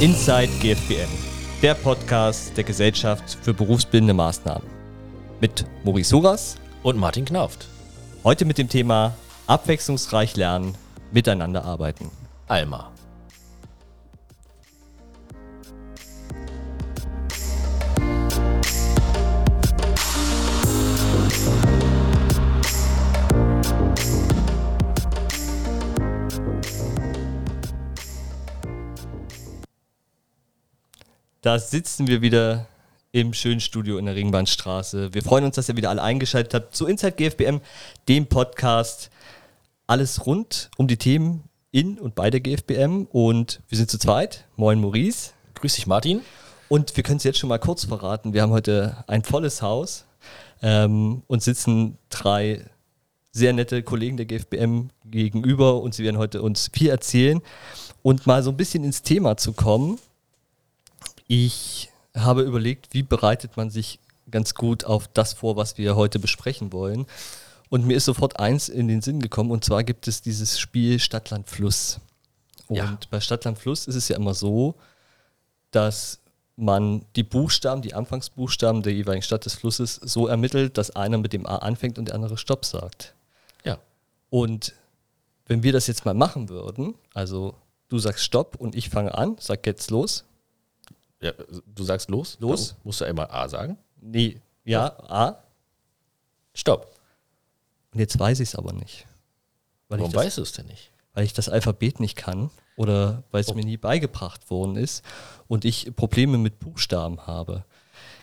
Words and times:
Inside 0.00 0.48
GFBM, 0.60 1.08
der 1.60 1.74
Podcast 1.74 2.56
der 2.56 2.62
Gesellschaft 2.62 3.36
für 3.42 3.52
berufsbildende 3.52 4.14
Maßnahmen. 4.14 4.62
Mit 5.40 5.64
Maurice 5.82 6.14
Horas 6.14 6.56
und 6.84 6.96
Martin 6.96 7.24
Knauft. 7.24 7.66
Heute 8.22 8.44
mit 8.44 8.58
dem 8.58 8.68
Thema 8.68 9.16
abwechslungsreich 9.48 10.36
lernen, 10.36 10.76
miteinander 11.10 11.64
arbeiten. 11.64 12.12
Alma. 12.46 12.92
Da 31.48 31.58
sitzen 31.58 32.08
wir 32.08 32.20
wieder 32.20 32.66
im 33.10 33.32
schönen 33.32 33.60
Studio 33.60 33.96
in 33.96 34.04
der 34.04 34.14
Ringbahnstraße. 34.14 35.14
Wir 35.14 35.22
freuen 35.22 35.46
uns, 35.46 35.56
dass 35.56 35.66
ihr 35.70 35.78
wieder 35.78 35.88
alle 35.88 36.02
eingeschaltet 36.02 36.52
habt 36.52 36.76
zu 36.76 36.86
Inside 36.86 37.12
GFBM, 37.12 37.62
dem 38.06 38.26
Podcast. 38.26 39.08
Alles 39.86 40.26
rund 40.26 40.70
um 40.76 40.88
die 40.88 40.98
Themen 40.98 41.44
in 41.70 41.98
und 41.98 42.14
bei 42.14 42.28
der 42.28 42.40
GFBM. 42.40 43.06
Und 43.10 43.62
wir 43.66 43.78
sind 43.78 43.90
zu 43.90 43.98
zweit. 43.98 44.44
Moin 44.56 44.78
Maurice. 44.78 45.30
Grüß 45.54 45.74
dich 45.74 45.86
Martin. 45.86 46.20
Und 46.68 46.94
wir 46.98 47.02
können 47.02 47.16
es 47.16 47.24
jetzt 47.24 47.38
schon 47.38 47.48
mal 47.48 47.56
kurz 47.56 47.86
verraten. 47.86 48.34
Wir 48.34 48.42
haben 48.42 48.52
heute 48.52 49.02
ein 49.06 49.24
volles 49.24 49.62
Haus 49.62 50.04
ähm, 50.60 51.22
und 51.28 51.42
sitzen 51.42 51.96
drei 52.10 52.62
sehr 53.32 53.54
nette 53.54 53.82
Kollegen 53.82 54.18
der 54.18 54.26
GFBM 54.26 54.90
gegenüber 55.06 55.80
und 55.80 55.94
sie 55.94 56.04
werden 56.04 56.18
heute 56.18 56.42
uns 56.42 56.68
viel 56.74 56.90
erzählen. 56.90 57.40
Und 58.02 58.26
mal 58.26 58.42
so 58.42 58.50
ein 58.50 58.58
bisschen 58.58 58.84
ins 58.84 59.00
Thema 59.00 59.38
zu 59.38 59.54
kommen, 59.54 59.98
ich 61.28 61.90
habe 62.16 62.42
überlegt, 62.42 62.92
wie 62.92 63.04
bereitet 63.04 63.56
man 63.56 63.70
sich 63.70 64.00
ganz 64.30 64.54
gut 64.54 64.84
auf 64.84 65.08
das 65.08 65.34
vor, 65.34 65.56
was 65.56 65.78
wir 65.78 65.94
heute 65.94 66.18
besprechen 66.18 66.72
wollen. 66.72 67.06
Und 67.68 67.86
mir 67.86 67.96
ist 67.96 68.06
sofort 68.06 68.40
eins 68.40 68.68
in 68.68 68.88
den 68.88 69.02
Sinn 69.02 69.20
gekommen, 69.20 69.50
und 69.50 69.64
zwar 69.64 69.84
gibt 69.84 70.08
es 70.08 70.22
dieses 70.22 70.58
Spiel 70.58 70.98
Stadtland 70.98 71.48
Fluss. 71.48 72.00
Und 72.66 72.76
ja. 72.76 72.98
bei 73.10 73.20
Stadtland 73.20 73.58
Fluss 73.58 73.86
ist 73.86 73.94
es 73.94 74.08
ja 74.08 74.16
immer 74.16 74.34
so, 74.34 74.74
dass 75.70 76.18
man 76.56 77.04
die 77.14 77.22
Buchstaben, 77.22 77.82
die 77.82 77.94
Anfangsbuchstaben 77.94 78.82
der 78.82 78.92
jeweiligen 78.92 79.22
Stadt 79.22 79.44
des 79.44 79.54
Flusses 79.54 79.94
so 79.96 80.26
ermittelt, 80.26 80.76
dass 80.76 80.96
einer 80.96 81.18
mit 81.18 81.32
dem 81.32 81.46
A 81.46 81.56
anfängt 81.56 81.98
und 81.98 82.06
der 82.06 82.14
andere 82.14 82.36
Stopp 82.36 82.64
sagt. 82.64 83.14
Ja. 83.64 83.78
Und 84.28 84.74
wenn 85.46 85.62
wir 85.62 85.72
das 85.72 85.86
jetzt 85.86 86.04
mal 86.04 86.14
machen 86.14 86.48
würden, 86.48 86.94
also 87.14 87.54
du 87.88 87.98
sagst 87.98 88.24
Stopp 88.24 88.56
und 88.56 88.74
ich 88.74 88.88
fange 88.88 89.16
an, 89.16 89.36
sag 89.38 89.66
jetzt 89.66 89.90
los, 89.90 90.24
ja, 91.20 91.32
du 91.74 91.84
sagst 91.84 92.10
los? 92.10 92.36
Los. 92.40 92.68
Dann 92.68 92.76
musst 92.84 93.00
du 93.00 93.04
einmal 93.04 93.28
A 93.30 93.48
sagen? 93.48 93.76
Nee. 94.00 94.40
Ja, 94.64 94.96
A. 95.08 95.42
Stopp. 96.54 96.94
Und 97.92 98.00
jetzt 98.00 98.18
weiß 98.18 98.40
ich 98.40 98.50
es 98.50 98.54
aber 98.54 98.72
nicht. 98.72 99.06
Warum 99.88 100.12
das, 100.12 100.24
weißt 100.24 100.38
du 100.38 100.42
es 100.42 100.52
denn 100.52 100.66
nicht? 100.66 100.90
Weil 101.14 101.24
ich 101.24 101.32
das 101.32 101.48
Alphabet 101.48 102.00
nicht 102.00 102.16
kann 102.16 102.50
oder 102.76 103.22
weil 103.30 103.40
es 103.40 103.48
oh. 103.48 103.54
mir 103.54 103.64
nie 103.64 103.76
beigebracht 103.76 104.50
worden 104.50 104.76
ist 104.76 105.04
und 105.48 105.64
ich 105.64 105.94
Probleme 105.96 106.38
mit 106.38 106.60
Buchstaben 106.60 107.26
habe. 107.26 107.64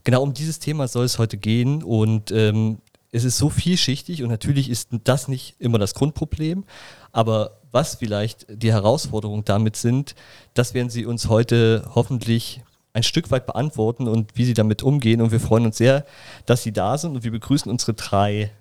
Genau 0.03 0.21
um 0.21 0.33
dieses 0.33 0.59
Thema 0.59 0.87
soll 0.87 1.05
es 1.05 1.17
heute 1.17 1.37
gehen 1.37 1.83
und 1.83 2.31
ähm, 2.31 2.77
es 3.11 3.23
ist 3.23 3.37
so 3.37 3.49
vielschichtig 3.49 4.23
und 4.23 4.29
natürlich 4.29 4.69
ist 4.69 4.89
das 5.03 5.27
nicht 5.27 5.55
immer 5.59 5.79
das 5.79 5.95
Grundproblem, 5.95 6.65
aber 7.11 7.57
was 7.71 7.95
vielleicht 7.95 8.45
die 8.49 8.71
Herausforderungen 8.71 9.43
damit 9.45 9.75
sind, 9.75 10.15
das 10.53 10.73
werden 10.73 10.89
Sie 10.89 11.05
uns 11.05 11.27
heute 11.27 11.89
hoffentlich 11.95 12.61
ein 12.95 13.03
Stück 13.03 13.29
weit 13.29 13.45
beantworten 13.45 14.07
und 14.07 14.31
wie 14.35 14.45
sie 14.45 14.53
damit 14.53 14.81
umgehen. 14.81 15.21
Und 15.21 15.31
wir 15.31 15.41
freuen 15.41 15.65
uns 15.65 15.77
sehr, 15.77 16.05
dass 16.45 16.63
sie 16.63 16.71
da 16.71 16.97
sind 16.97 17.13
und 17.15 17.23
wir 17.23 17.31
begrüßen 17.31 17.69
unsere 17.69 17.93
drei 17.93 18.51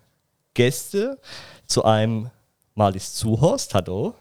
Gäste 0.55 1.19
zu 1.67 1.85
einem 1.85 2.31
Malis 2.75 3.15
Zuhorst. 3.15 3.75
Hallo. 3.75 4.15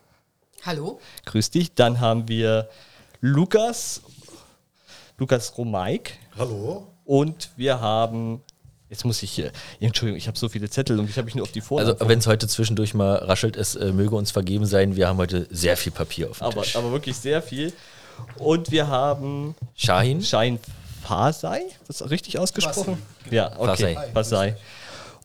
Hallo. 0.63 0.99
Grüß 1.25 1.49
dich. 1.49 1.73
Dann 1.73 1.99
haben 1.99 2.27
wir 2.27 2.69
Lukas, 3.21 4.01
Lukas 5.17 5.57
Romaik. 5.57 6.19
Hallo. 6.37 6.87
Und 7.05 7.49
wir 7.57 7.81
haben 7.81 8.41
Jetzt 8.93 9.05
muss 9.05 9.23
ich, 9.23 9.39
äh, 9.39 9.51
Entschuldigung, 9.79 10.19
ich 10.19 10.27
habe 10.27 10.37
so 10.37 10.49
viele 10.49 10.69
Zettel 10.69 10.99
und 10.99 11.09
ich 11.09 11.17
habe 11.17 11.25
mich 11.25 11.33
nur 11.33 11.41
auf 11.41 11.51
die 11.51 11.61
Vorlage. 11.61 11.93
Also 11.93 12.07
wenn 12.07 12.19
es 12.19 12.27
heute 12.27 12.47
zwischendurch 12.47 12.93
mal 12.93 13.15
raschelt, 13.15 13.55
es 13.55 13.73
äh, 13.73 13.91
möge 13.91 14.15
uns 14.15 14.29
vergeben 14.29 14.67
sein, 14.67 14.95
wir 14.95 15.07
haben 15.07 15.17
heute 15.17 15.47
sehr 15.49 15.77
viel 15.77 15.91
Papier 15.91 16.29
auf 16.29 16.37
dem 16.37 16.45
aber, 16.45 16.61
Tisch. 16.61 16.75
Aber 16.75 16.91
wirklich 16.91 17.17
sehr 17.17 17.41
viel. 17.41 17.73
Und 18.37 18.71
wir 18.71 18.87
haben 18.87 19.55
Shahin. 19.75 20.21
Shahin 20.21 20.59
Fasai, 21.03 21.63
ist 21.87 22.01
das 22.01 22.09
richtig 22.09 22.39
ausgesprochen? 22.39 23.01
Fasai. 23.23 23.35
Ja, 23.35 23.59
okay. 23.59 23.95
Fasai. 23.95 24.11
Fasai. 24.13 24.57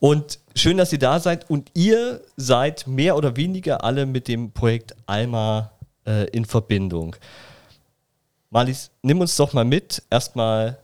Und 0.01 0.39
schön, 0.55 0.77
dass 0.77 0.93
ihr 0.93 0.99
da 0.99 1.21
seid. 1.21 1.49
Und 1.51 1.71
ihr 1.75 2.23
seid 2.37 2.87
mehr 2.87 3.17
oder 3.17 3.37
weniger 3.37 3.85
alle 3.85 4.07
mit 4.07 4.29
dem 4.29 4.53
Projekt 4.53 4.95
Alma 5.07 5.73
äh, 6.07 6.25
in 6.31 6.45
Verbindung. 6.45 7.17
Malis, 8.51 8.91
nimm 9.03 9.21
uns 9.21 9.37
doch 9.37 9.53
mal 9.53 9.65
mit. 9.65 10.03
Erstmal 10.11 10.79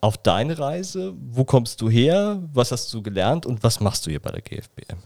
auf 0.00 0.18
deine 0.18 0.58
Reise. 0.58 1.14
Wo 1.30 1.44
kommst 1.44 1.80
du 1.80 1.90
her? 1.90 2.42
Was 2.52 2.72
hast 2.72 2.92
du 2.92 3.02
gelernt 3.02 3.46
und 3.46 3.62
was 3.62 3.80
machst 3.80 4.06
du 4.06 4.10
hier 4.10 4.20
bei 4.20 4.30
der 4.30 4.42
GFBM? 4.42 4.98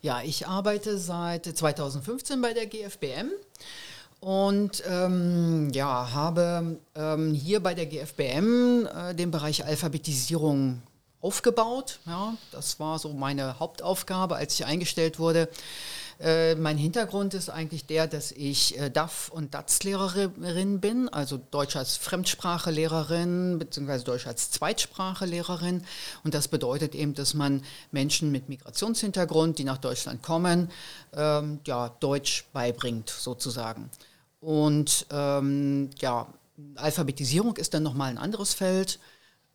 Ja, 0.00 0.22
ich 0.22 0.46
arbeite 0.46 0.96
seit 0.98 1.44
2015 1.44 2.40
bei 2.40 2.52
der 2.52 2.66
GFBM 2.66 3.30
und 4.20 4.82
ähm, 4.88 5.70
ja, 5.72 6.12
habe 6.12 6.78
ähm, 6.94 7.34
hier 7.34 7.60
bei 7.60 7.74
der 7.74 7.86
GFBM 7.86 8.86
äh, 8.86 9.14
den 9.14 9.30
Bereich 9.30 9.64
Alphabetisierung 9.64 10.82
aufgebaut. 11.20 12.00
Ja, 12.06 12.34
das 12.52 12.80
war 12.80 12.98
so 12.98 13.12
meine 13.12 13.58
Hauptaufgabe, 13.58 14.36
als 14.36 14.54
ich 14.54 14.66
eingestellt 14.66 15.18
wurde. 15.18 15.48
Äh, 16.20 16.56
mein 16.56 16.76
Hintergrund 16.78 17.34
ist 17.34 17.48
eigentlich 17.48 17.86
der, 17.86 18.08
dass 18.08 18.32
ich 18.32 18.76
äh, 18.76 18.90
DAF- 18.90 19.30
und 19.30 19.54
DATS-Lehrerin 19.54 20.80
bin, 20.80 21.08
also 21.08 21.38
Deutsch 21.52 21.76
als 21.76 21.96
Fremdsprachelehrerin 21.96 23.58
bzw. 23.58 24.02
Deutsch 24.02 24.26
als 24.26 24.50
Zweitsprachelehrerin. 24.50 25.84
Und 26.24 26.34
das 26.34 26.48
bedeutet 26.48 26.96
eben, 26.96 27.14
dass 27.14 27.34
man 27.34 27.62
Menschen 27.92 28.32
mit 28.32 28.48
Migrationshintergrund, 28.48 29.58
die 29.58 29.64
nach 29.64 29.78
Deutschland 29.78 30.22
kommen, 30.22 30.72
ähm, 31.14 31.60
ja, 31.64 31.90
Deutsch 32.00 32.46
beibringt 32.52 33.10
sozusagen. 33.10 33.88
Und 34.40 35.06
ähm, 35.10 35.90
ja, 35.98 36.26
Alphabetisierung 36.76 37.56
ist 37.56 37.74
dann 37.74 37.82
nochmal 37.82 38.10
ein 38.10 38.18
anderes 38.18 38.54
Feld. 38.54 38.98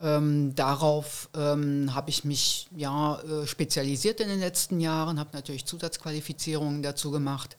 Ähm, 0.01 0.53
darauf 0.55 1.29
ähm, 1.35 1.95
habe 1.95 2.09
ich 2.09 2.25
mich 2.25 2.67
ja 2.75 3.21
äh, 3.21 3.47
spezialisiert 3.47 4.19
in 4.19 4.27
den 4.27 4.39
letzten 4.39 4.81
Jahren, 4.81 5.19
habe 5.19 5.29
natürlich 5.33 5.65
Zusatzqualifizierungen 5.65 6.83
dazu 6.83 7.11
gemacht, 7.11 7.55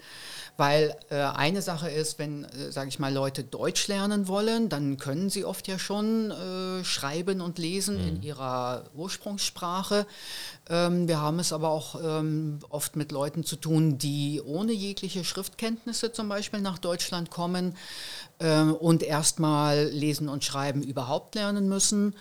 weil 0.56 0.96
äh, 1.10 1.16
eine 1.16 1.62
Sache 1.62 1.90
ist, 1.90 2.18
wenn, 2.18 2.44
äh, 2.44 2.70
sage 2.70 2.88
ich 2.88 2.98
mal, 2.98 3.12
Leute 3.12 3.42
Deutsch 3.42 3.88
lernen 3.88 4.28
wollen, 4.28 4.68
dann 4.68 4.98
können 4.98 5.28
sie 5.28 5.44
oft 5.44 5.66
ja 5.66 5.78
schon 5.78 6.30
äh, 6.30 6.84
schreiben 6.84 7.40
und 7.40 7.58
lesen 7.58 8.00
mhm. 8.00 8.08
in 8.08 8.22
ihrer 8.22 8.84
Ursprungssprache. 8.94 10.06
Ähm, 10.70 11.08
wir 11.08 11.20
haben 11.20 11.40
es 11.40 11.52
aber 11.52 11.70
auch 11.70 12.00
ähm, 12.02 12.60
oft 12.68 12.94
mit 12.94 13.10
Leuten 13.10 13.44
zu 13.44 13.56
tun, 13.56 13.98
die 13.98 14.40
ohne 14.44 14.72
jegliche 14.72 15.24
Schriftkenntnisse 15.24 16.12
zum 16.12 16.28
Beispiel 16.28 16.60
nach 16.60 16.78
Deutschland 16.78 17.30
kommen 17.30 17.76
ähm, 18.38 18.74
und 18.74 19.02
erstmal 19.02 19.86
lesen 19.86 20.28
und 20.28 20.44
schreiben 20.44 20.82
überhaupt 20.82 21.34
lernen 21.34 21.68
müssen. 21.68 22.14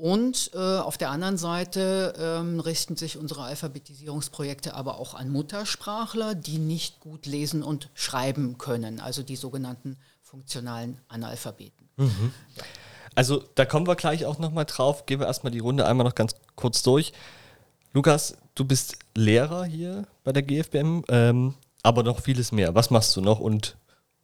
Und 0.00 0.52
äh, 0.54 0.56
auf 0.78 0.96
der 0.96 1.10
anderen 1.10 1.36
Seite 1.36 2.14
ähm, 2.18 2.58
richten 2.58 2.96
sich 2.96 3.18
unsere 3.18 3.42
Alphabetisierungsprojekte 3.42 4.72
aber 4.72 4.98
auch 4.98 5.12
an 5.12 5.28
Muttersprachler, 5.28 6.34
die 6.34 6.56
nicht 6.56 7.00
gut 7.00 7.26
lesen 7.26 7.62
und 7.62 7.90
schreiben 7.92 8.56
können, 8.56 8.98
also 8.98 9.22
die 9.22 9.36
sogenannten 9.36 9.98
funktionalen 10.22 10.98
Analphabeten. 11.08 11.86
Mhm. 11.98 12.32
Also 13.14 13.44
da 13.56 13.66
kommen 13.66 13.86
wir 13.86 13.94
gleich 13.94 14.24
auch 14.24 14.38
nochmal 14.38 14.64
drauf. 14.64 15.04
Gehen 15.04 15.20
wir 15.20 15.26
erstmal 15.26 15.50
die 15.50 15.58
Runde 15.58 15.84
einmal 15.84 16.06
noch 16.06 16.14
ganz 16.14 16.34
kurz 16.56 16.82
durch. 16.82 17.12
Lukas, 17.92 18.38
du 18.54 18.64
bist 18.64 18.96
Lehrer 19.14 19.66
hier 19.66 20.06
bei 20.24 20.32
der 20.32 20.42
GFBM, 20.42 21.02
ähm, 21.08 21.54
aber 21.82 22.04
noch 22.04 22.22
vieles 22.22 22.52
mehr. 22.52 22.74
Was 22.74 22.88
machst 22.88 23.14
du 23.16 23.20
noch 23.20 23.38
und 23.38 23.76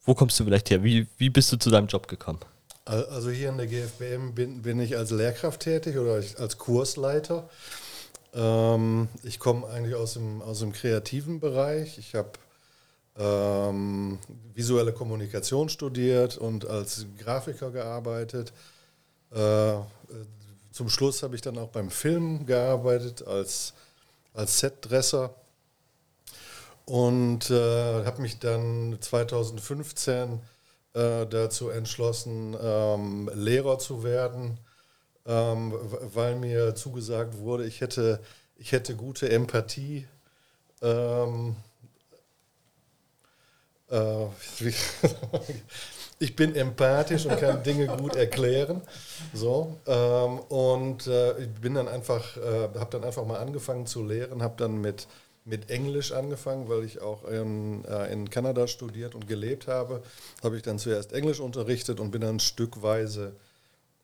wo 0.06 0.14
kommst 0.14 0.40
du 0.40 0.44
vielleicht 0.44 0.70
her? 0.70 0.82
Wie, 0.82 1.06
wie 1.18 1.28
bist 1.28 1.52
du 1.52 1.58
zu 1.58 1.68
deinem 1.68 1.88
Job 1.88 2.08
gekommen? 2.08 2.40
Also 2.86 3.30
hier 3.30 3.48
in 3.48 3.58
der 3.58 3.66
GFBM 3.66 4.32
bin, 4.32 4.62
bin 4.62 4.78
ich 4.78 4.96
als 4.96 5.10
Lehrkraft 5.10 5.60
tätig 5.60 5.98
oder 5.98 6.22
als 6.38 6.56
Kursleiter. 6.56 7.48
Ähm, 8.32 9.08
ich 9.24 9.40
komme 9.40 9.66
eigentlich 9.66 9.96
aus 9.96 10.12
dem, 10.12 10.40
aus 10.40 10.60
dem 10.60 10.72
kreativen 10.72 11.40
Bereich. 11.40 11.98
Ich 11.98 12.14
habe 12.14 12.30
ähm, 13.18 14.20
visuelle 14.54 14.92
Kommunikation 14.92 15.68
studiert 15.68 16.38
und 16.38 16.64
als 16.64 17.06
Grafiker 17.18 17.72
gearbeitet. 17.72 18.52
Äh, 19.32 19.78
zum 20.70 20.88
Schluss 20.88 21.24
habe 21.24 21.34
ich 21.34 21.42
dann 21.42 21.58
auch 21.58 21.70
beim 21.70 21.90
Film 21.90 22.46
gearbeitet 22.46 23.26
als, 23.26 23.74
als 24.32 24.60
Setdresser 24.60 25.34
und 26.84 27.50
äh, 27.50 28.04
habe 28.04 28.22
mich 28.22 28.38
dann 28.38 28.96
2015 29.00 30.40
äh, 30.96 31.26
dazu 31.26 31.68
entschlossen, 31.68 32.56
ähm, 32.58 33.30
Lehrer 33.34 33.78
zu 33.78 34.02
werden, 34.02 34.58
ähm, 35.26 35.74
weil 36.14 36.36
mir 36.36 36.74
zugesagt 36.74 37.36
wurde, 37.38 37.66
ich 37.66 37.82
hätte, 37.82 38.20
ich 38.56 38.72
hätte 38.72 38.96
gute 38.96 39.28
Empathie. 39.28 40.08
Ähm, 40.80 41.56
äh, 43.90 44.26
ich 46.18 46.34
bin 46.34 46.54
empathisch 46.54 47.26
und 47.26 47.38
kann 47.38 47.62
Dinge 47.62 47.88
gut 47.88 48.16
erklären. 48.16 48.80
So, 49.34 49.76
ähm, 49.86 50.38
und 50.48 51.06
äh, 51.08 51.38
ich 51.40 51.50
bin 51.60 51.74
dann 51.74 51.88
einfach, 51.88 52.38
äh, 52.38 52.70
habe 52.78 52.88
dann 52.90 53.04
einfach 53.04 53.26
mal 53.26 53.38
angefangen 53.38 53.86
zu 53.86 54.02
lehren, 54.02 54.42
habe 54.42 54.54
dann 54.56 54.80
mit, 54.80 55.06
mit 55.46 55.70
Englisch 55.70 56.12
angefangen, 56.12 56.68
weil 56.68 56.84
ich 56.84 57.00
auch 57.00 57.24
in, 57.24 57.84
äh, 57.84 58.12
in 58.12 58.28
Kanada 58.28 58.66
studiert 58.66 59.14
und 59.14 59.28
gelebt 59.28 59.68
habe. 59.68 60.02
Habe 60.42 60.56
ich 60.56 60.62
dann 60.62 60.78
zuerst 60.78 61.12
Englisch 61.12 61.40
unterrichtet 61.40 62.00
und 62.00 62.10
bin 62.10 62.20
dann 62.20 62.40
stückweise 62.40 63.32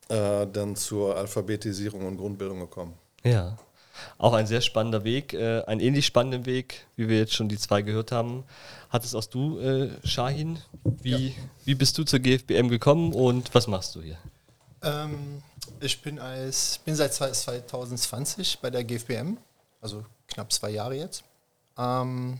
äh, 0.07 0.47
dann 0.47 0.75
zur 0.75 1.17
Alphabetisierung 1.17 2.07
und 2.07 2.17
Grundbildung 2.17 2.61
gekommen. 2.61 2.93
Ja. 3.23 3.57
Auch 4.17 4.33
ein 4.33 4.47
sehr 4.47 4.61
spannender 4.61 5.03
Weg, 5.03 5.33
äh, 5.33 5.61
ein 5.65 5.79
ähnlich 5.79 6.05
spannender 6.05 6.45
Weg, 6.45 6.87
wie 6.95 7.09
wir 7.09 7.19
jetzt 7.19 7.33
schon 7.33 7.49
die 7.49 7.57
zwei 7.57 7.83
gehört 7.83 8.11
haben. 8.11 8.43
Hattest 8.89 9.15
auch 9.15 9.25
du, 9.25 9.59
äh, 9.59 9.89
Shahin? 10.03 10.59
Wie, 10.83 11.27
ja. 11.27 11.33
wie 11.65 11.75
bist 11.75 11.97
du 11.97 12.03
zur 12.03 12.19
GFBM 12.19 12.69
gekommen 12.69 13.13
und 13.13 13.53
was 13.53 13.67
machst 13.67 13.95
du 13.95 14.01
hier? 14.01 14.17
Ähm, 14.81 15.43
ich 15.79 16.01
bin, 16.01 16.19
als, 16.19 16.79
bin 16.79 16.95
seit 16.95 17.13
2020 17.13 18.59
bei 18.59 18.69
der 18.69 18.83
GFBM, 18.83 19.37
also 19.81 20.05
knapp 20.27 20.51
zwei 20.51 20.71
Jahre 20.71 20.95
jetzt. 20.95 21.23
Ähm, 21.77 22.39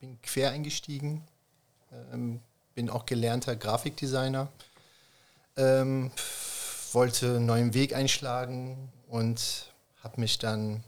bin 0.00 0.18
quer 0.22 0.50
eingestiegen, 0.50 1.24
ähm, 2.12 2.40
bin 2.74 2.90
auch 2.90 3.06
gelernter 3.06 3.56
Grafikdesigner, 3.56 4.48
ähm, 5.56 6.10
wollte 6.92 7.36
einen 7.36 7.46
neuen 7.46 7.74
Weg 7.74 7.94
einschlagen 7.94 8.92
und 9.08 9.72
habe 10.02 10.20
mich 10.20 10.38
dann 10.38 10.84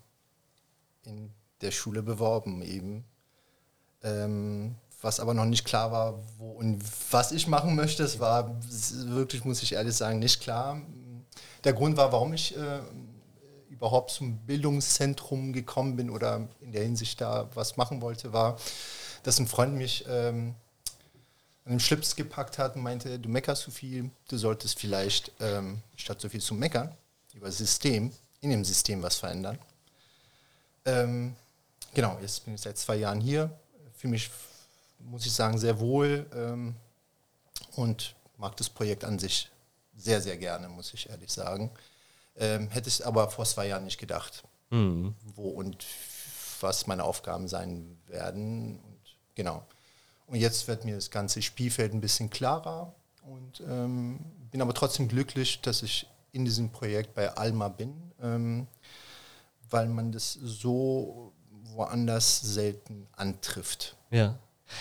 in 1.04 1.32
der 1.60 1.70
Schule 1.70 2.02
beworben 2.02 2.62
eben. 2.62 3.04
Ähm, 4.02 4.76
was 5.02 5.20
aber 5.20 5.34
noch 5.34 5.44
nicht 5.44 5.64
klar 5.64 5.92
war, 5.92 6.18
wo 6.38 6.50
und 6.52 6.82
was 7.10 7.32
ich 7.32 7.46
machen 7.46 7.74
möchte, 7.76 8.02
es 8.02 8.18
war 8.18 8.56
wirklich, 9.06 9.44
muss 9.44 9.62
ich 9.62 9.72
ehrlich 9.72 9.94
sagen, 9.94 10.18
nicht 10.18 10.40
klar. 10.40 10.80
Der 11.64 11.72
Grund 11.72 11.96
war, 11.96 12.12
warum 12.12 12.32
ich 12.32 12.56
äh, 12.56 12.80
überhaupt 13.76 14.10
zum 14.10 14.38
Bildungszentrum 14.38 15.52
gekommen 15.52 15.96
bin 15.96 16.10
oder 16.10 16.48
in 16.60 16.72
der 16.72 16.82
Hinsicht 16.82 17.20
da 17.20 17.48
was 17.54 17.76
machen 17.76 18.00
wollte, 18.00 18.32
war, 18.32 18.58
dass 19.22 19.38
ein 19.38 19.46
Freund 19.46 19.74
mich 19.74 20.04
ähm, 20.08 20.54
an 21.64 21.72
den 21.72 21.80
Schlips 21.80 22.16
gepackt 22.16 22.58
hat 22.58 22.76
und 22.76 22.82
meinte, 22.82 23.18
du 23.18 23.28
meckerst 23.28 23.62
zu 23.62 23.70
viel, 23.70 24.10
du 24.28 24.38
solltest 24.38 24.78
vielleicht 24.78 25.32
ähm, 25.40 25.82
statt 25.96 26.20
so 26.20 26.28
viel 26.28 26.40
zu 26.40 26.54
meckern 26.54 26.94
über 27.34 27.50
System, 27.50 28.12
in 28.40 28.50
dem 28.50 28.64
System 28.64 29.02
was 29.02 29.16
verändern. 29.16 29.58
Ähm, 30.84 31.34
genau, 31.92 32.18
jetzt 32.22 32.44
bin 32.44 32.54
ich 32.54 32.60
seit 32.60 32.78
zwei 32.78 32.96
Jahren 32.96 33.20
hier. 33.20 33.50
Für 33.96 34.08
mich, 34.08 34.30
muss 35.00 35.26
ich 35.26 35.32
sagen, 35.32 35.58
sehr 35.58 35.78
wohl 35.80 36.24
ähm, 36.34 36.74
und 37.74 38.14
mag 38.38 38.56
das 38.56 38.70
Projekt 38.70 39.04
an 39.04 39.18
sich 39.18 39.50
sehr, 39.96 40.20
sehr 40.20 40.36
gerne, 40.36 40.68
muss 40.68 40.94
ich 40.94 41.08
ehrlich 41.08 41.32
sagen. 41.32 41.70
Ähm, 42.38 42.68
hätte 42.68 42.88
ich 42.88 43.06
aber 43.06 43.30
vor 43.30 43.44
zwei 43.44 43.68
Jahren 43.68 43.84
nicht 43.84 43.98
gedacht, 43.98 44.44
mhm. 44.70 45.14
wo 45.34 45.48
und 45.48 45.84
was 46.60 46.86
meine 46.86 47.04
Aufgaben 47.04 47.48
sein 47.48 47.98
werden. 48.06 48.78
Und 48.78 49.16
genau. 49.34 49.64
Und 50.26 50.36
jetzt 50.36 50.68
wird 50.68 50.84
mir 50.84 50.96
das 50.96 51.10
ganze 51.10 51.40
Spielfeld 51.42 51.94
ein 51.94 52.00
bisschen 52.00 52.30
klarer 52.30 52.92
und 53.22 53.62
ähm, 53.68 54.18
bin 54.50 54.60
aber 54.60 54.74
trotzdem 54.74 55.08
glücklich, 55.08 55.60
dass 55.60 55.82
ich 55.82 56.06
in 56.32 56.44
diesem 56.44 56.70
Projekt 56.70 57.14
bei 57.14 57.34
Alma 57.36 57.68
bin, 57.68 57.94
ähm, 58.22 58.66
weil 59.70 59.88
man 59.88 60.12
das 60.12 60.34
so 60.34 61.32
woanders 61.74 62.40
selten 62.40 63.06
antrifft. 63.16 63.96
Ja. 64.10 64.38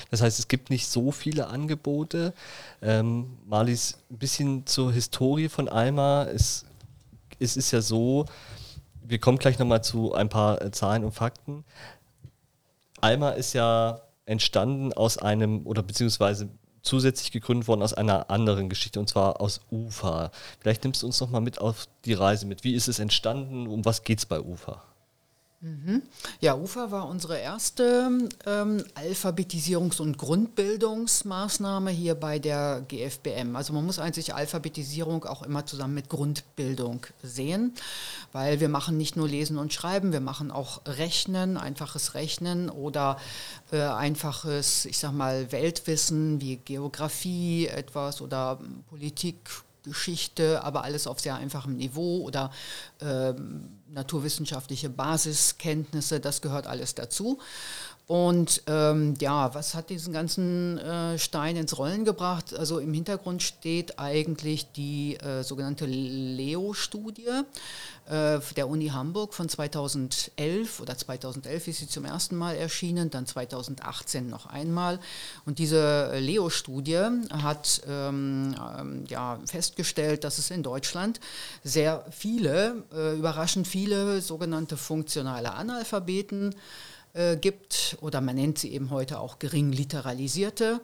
Das 0.10 0.22
heißt, 0.22 0.40
es 0.40 0.48
gibt 0.48 0.70
nicht 0.70 0.88
so 0.88 1.12
viele 1.12 1.48
Angebote. 1.48 2.34
Ähm, 2.82 3.38
Marlies, 3.46 3.98
ein 4.10 4.18
bisschen 4.18 4.66
zur 4.66 4.92
Historie 4.92 5.48
von 5.48 5.70
Alma. 5.70 6.24
Es, 6.26 6.66
es 7.40 7.58
ist 7.58 7.72
ja 7.72 7.82
so, 7.82 8.26
wir 9.04 9.20
kommen 9.20 9.38
gleich 9.38 9.60
nochmal 9.60 9.84
zu 9.84 10.14
ein 10.14 10.30
paar 10.30 10.62
äh, 10.62 10.72
Zahlen 10.72 11.04
und 11.04 11.12
Fakten. 11.12 11.64
Alma 13.02 13.32
ist 13.32 13.54
ja 13.54 14.02
entstanden 14.26 14.94
aus 14.94 15.18
einem, 15.18 15.66
oder 15.66 15.84
beziehungsweise 15.84 16.50
zusätzlich 16.82 17.32
gegründet 17.32 17.68
worden 17.68 17.82
aus 17.82 17.94
einer 17.94 18.30
anderen 18.30 18.70
Geschichte 18.70 19.00
und 19.00 19.10
zwar 19.10 19.42
aus 19.42 19.62
UFA. 19.72 20.32
Vielleicht 20.60 20.84
nimmst 20.84 21.02
du 21.02 21.08
uns 21.08 21.20
noch 21.20 21.30
mal 21.30 21.42
mit 21.42 21.60
auf 21.60 21.88
die 22.06 22.14
Reise 22.14 22.46
mit. 22.46 22.64
Wie 22.64 22.74
ist 22.74 22.88
es 22.88 23.00
entstanden? 23.00 23.68
Um 23.68 23.84
was 23.86 24.04
geht 24.04 24.20
es 24.20 24.26
bei 24.26 24.40
UFA? 24.40 24.84
Mhm. 25.66 26.04
Ja, 26.42 26.54
UFA 26.54 26.92
war 26.92 27.08
unsere 27.08 27.40
erste 27.40 28.12
ähm, 28.46 28.84
Alphabetisierungs- 28.94 30.00
und 30.00 30.20
Grundbildungsmaßnahme 30.20 31.90
hier 31.90 32.14
bei 32.14 32.38
der 32.38 32.84
GFBM. 32.88 33.56
Also 33.56 33.74
man 33.74 33.84
muss 33.84 33.98
eigentlich 33.98 34.36
Alphabetisierung 34.36 35.26
auch 35.26 35.42
immer 35.42 35.66
zusammen 35.66 35.96
mit 35.96 36.08
Grundbildung 36.08 37.08
sehen, 37.24 37.74
weil 38.32 38.60
wir 38.60 38.70
machen 38.70 38.96
nicht 38.98 39.16
nur 39.16 39.28
Lesen 39.28 39.58
und 39.58 39.74
Schreiben, 39.74 40.12
wir 40.12 40.22
machen 40.22 40.52
auch 40.52 40.82
Rechnen, 40.86 41.58
einfaches 41.58 42.14
Rechnen 42.14 42.70
oder 42.70 43.18
äh, 43.72 43.82
einfaches, 43.82 44.86
ich 44.86 45.00
sag 45.00 45.14
mal, 45.14 45.52
Weltwissen 45.52 46.42
wie 46.42 46.58
Geografie 46.58 47.66
etwas 47.66 48.22
oder 48.22 48.60
Politik, 48.92 49.40
Geschichte, 49.86 50.64
aber 50.64 50.84
alles 50.84 51.08
auf 51.08 51.20
sehr 51.20 51.36
einfachem 51.36 51.78
Niveau 51.78 52.22
oder 52.24 52.52
äh, 53.00 53.34
naturwissenschaftliche 53.96 54.90
Basiskenntnisse, 54.90 56.20
das 56.20 56.42
gehört 56.42 56.68
alles 56.68 56.94
dazu. 56.96 57.40
Und 58.08 58.62
ähm, 58.68 59.16
ja, 59.20 59.56
was 59.56 59.74
hat 59.74 59.90
diesen 59.90 60.14
ganzen 60.14 60.78
äh, 60.78 61.18
Stein 61.18 61.56
ins 61.56 61.78
Rollen 61.78 62.06
gebracht? 62.06 62.54
Also 62.54 62.78
im 62.78 62.94
Hintergrund 62.94 63.42
steht 63.42 63.98
eigentlich 63.98 64.72
die 64.74 65.16
äh, 65.18 65.44
sogenannte 65.44 65.88
Leo-Studie 65.88 67.44
äh, 68.08 68.40
der 68.56 68.70
Uni 68.70 68.90
Hamburg 68.90 69.34
von 69.34 69.50
2011 69.50 70.80
oder 70.80 70.96
2011 70.96 71.68
ist 71.68 71.80
sie 71.80 71.88
zum 71.88 72.06
ersten 72.06 72.36
Mal 72.36 72.56
erschienen, 72.56 73.10
dann 73.10 73.26
2018 73.26 74.30
noch 74.30 74.46
einmal. 74.46 75.00
Und 75.48 75.58
diese 75.58 76.16
Leo-Studie 76.20 77.08
hat 77.32 77.82
ähm, 77.88 78.56
ähm, 78.78 79.06
ja, 79.08 79.40
festgestellt, 79.48 80.24
dass 80.24 80.38
es 80.38 80.52
in 80.52 80.62
Deutschland 80.62 81.20
sehr 81.64 82.06
viele, 82.12 82.84
äh, 82.94 83.18
überraschend 83.18 83.68
viele 83.68 84.22
sogenannte 84.22 84.78
funktionale 84.78 85.54
Analphabeten 85.54 86.54
äh, 87.16 87.38
gibt 87.38 87.98
oder 88.02 88.20
man 88.20 88.36
nennt 88.36 88.60
sie 88.60 88.74
eben 88.74 88.90
heute 88.90 89.20
auch 89.20 89.40
gering 89.40 89.72
literalisierte. 89.72 90.82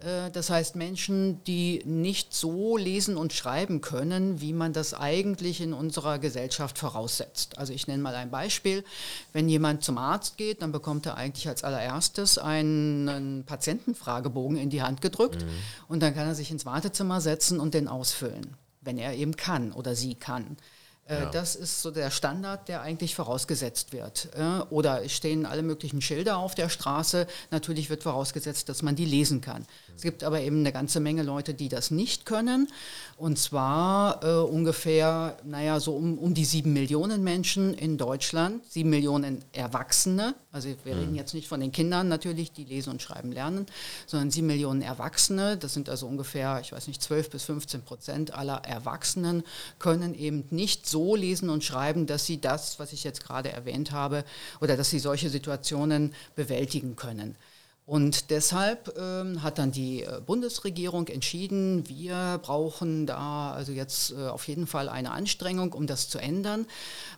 Äh, 0.00 0.30
das 0.30 0.48
heißt 0.48 0.76
Menschen, 0.76 1.44
die 1.44 1.82
nicht 1.84 2.32
so 2.32 2.78
lesen 2.78 3.18
und 3.18 3.34
schreiben 3.34 3.82
können, 3.82 4.40
wie 4.40 4.54
man 4.54 4.72
das 4.72 4.94
eigentlich 4.94 5.60
in 5.60 5.74
unserer 5.74 6.18
Gesellschaft 6.18 6.78
voraussetzt. 6.78 7.58
Also 7.58 7.74
ich 7.74 7.86
nenne 7.86 8.02
mal 8.02 8.14
ein 8.14 8.30
Beispiel. 8.30 8.82
Wenn 9.34 9.46
jemand 9.46 9.84
zum 9.84 9.98
Arzt 9.98 10.38
geht, 10.38 10.62
dann 10.62 10.72
bekommt 10.72 11.04
er 11.04 11.18
eigentlich 11.18 11.48
als 11.48 11.64
allererstes 11.64 12.38
einen 12.38 13.44
Patientenfragebogen 13.44 14.56
in 14.56 14.70
die 14.70 14.80
Hand 14.80 15.02
gedrückt 15.02 15.42
mhm. 15.42 15.50
und 15.88 16.02
dann 16.02 16.14
kann 16.14 16.26
er 16.26 16.34
sich 16.34 16.50
ins 16.50 16.64
Wartezimmer 16.64 17.20
setzen 17.20 17.60
und 17.60 17.74
den 17.74 17.88
ausfüllen, 17.88 18.56
wenn 18.80 18.96
er 18.96 19.14
eben 19.14 19.36
kann 19.36 19.70
oder 19.70 19.94
sie 19.94 20.14
kann. 20.14 20.56
Äh, 21.06 21.24
ja. 21.24 21.30
Das 21.30 21.54
ist 21.54 21.82
so 21.82 21.90
der 21.90 22.10
Standard, 22.10 22.68
der 22.68 22.80
eigentlich 22.80 23.14
vorausgesetzt 23.14 23.92
wird. 23.92 24.30
Äh, 24.36 24.62
oder 24.70 25.04
es 25.04 25.12
stehen 25.12 25.44
alle 25.44 25.62
möglichen 25.62 26.00
Schilder 26.00 26.38
auf 26.38 26.54
der 26.54 26.68
Straße. 26.68 27.26
Natürlich 27.50 27.90
wird 27.90 28.02
vorausgesetzt, 28.02 28.68
dass 28.68 28.82
man 28.82 28.96
die 28.96 29.04
lesen 29.04 29.40
kann. 29.40 29.66
Es 29.96 30.02
gibt 30.02 30.24
aber 30.24 30.40
eben 30.40 30.60
eine 30.60 30.72
ganze 30.72 31.00
Menge 31.00 31.22
Leute, 31.22 31.54
die 31.54 31.68
das 31.68 31.90
nicht 31.90 32.26
können. 32.26 32.68
Und 33.16 33.38
zwar 33.38 34.24
äh, 34.24 34.42
ungefähr, 34.42 35.36
naja, 35.44 35.78
so 35.78 35.94
um, 35.94 36.18
um 36.18 36.34
die 36.34 36.44
sieben 36.44 36.72
Millionen 36.72 37.22
Menschen 37.22 37.74
in 37.74 37.96
Deutschland, 37.96 38.64
sieben 38.68 38.90
Millionen 38.90 39.44
Erwachsene. 39.52 40.34
Also 40.50 40.68
wir 40.84 40.94
mhm. 40.94 41.00
reden 41.00 41.14
jetzt 41.14 41.34
nicht 41.34 41.48
von 41.48 41.60
den 41.60 41.70
Kindern 41.70 42.08
natürlich, 42.08 42.52
die 42.52 42.64
lesen 42.64 42.90
und 42.90 43.02
schreiben 43.02 43.30
lernen, 43.30 43.66
sondern 44.06 44.30
sieben 44.30 44.48
Millionen 44.48 44.82
Erwachsene. 44.82 45.56
Das 45.56 45.74
sind 45.74 45.88
also 45.88 46.06
ungefähr, 46.06 46.60
ich 46.60 46.72
weiß 46.72 46.88
nicht, 46.88 47.00
12 47.02 47.30
bis 47.30 47.44
15 47.44 47.82
Prozent 47.82 48.34
aller 48.34 48.64
Erwachsenen 48.64 49.44
können 49.78 50.14
eben 50.14 50.44
nicht 50.50 50.88
so 50.88 51.14
lesen 51.14 51.50
und 51.50 51.62
schreiben, 51.62 52.06
dass 52.06 52.26
sie 52.26 52.40
das, 52.40 52.78
was 52.78 52.92
ich 52.92 53.04
jetzt 53.04 53.24
gerade 53.24 53.52
erwähnt 53.52 53.92
habe, 53.92 54.24
oder 54.60 54.76
dass 54.76 54.90
sie 54.90 54.98
solche 54.98 55.30
Situationen 55.30 56.14
bewältigen 56.34 56.96
können. 56.96 57.36
Und 57.86 58.30
deshalb 58.30 58.96
ähm, 58.98 59.42
hat 59.42 59.58
dann 59.58 59.70
die 59.70 60.04
äh, 60.04 60.22
Bundesregierung 60.24 61.06
entschieden, 61.08 61.86
wir 61.86 62.40
brauchen 62.42 63.04
da 63.04 63.52
also 63.52 63.72
jetzt 63.72 64.12
äh, 64.12 64.26
auf 64.26 64.48
jeden 64.48 64.66
Fall 64.66 64.88
eine 64.88 65.10
Anstrengung, 65.10 65.74
um 65.74 65.86
das 65.86 66.08
zu 66.08 66.18
ändern. 66.18 66.64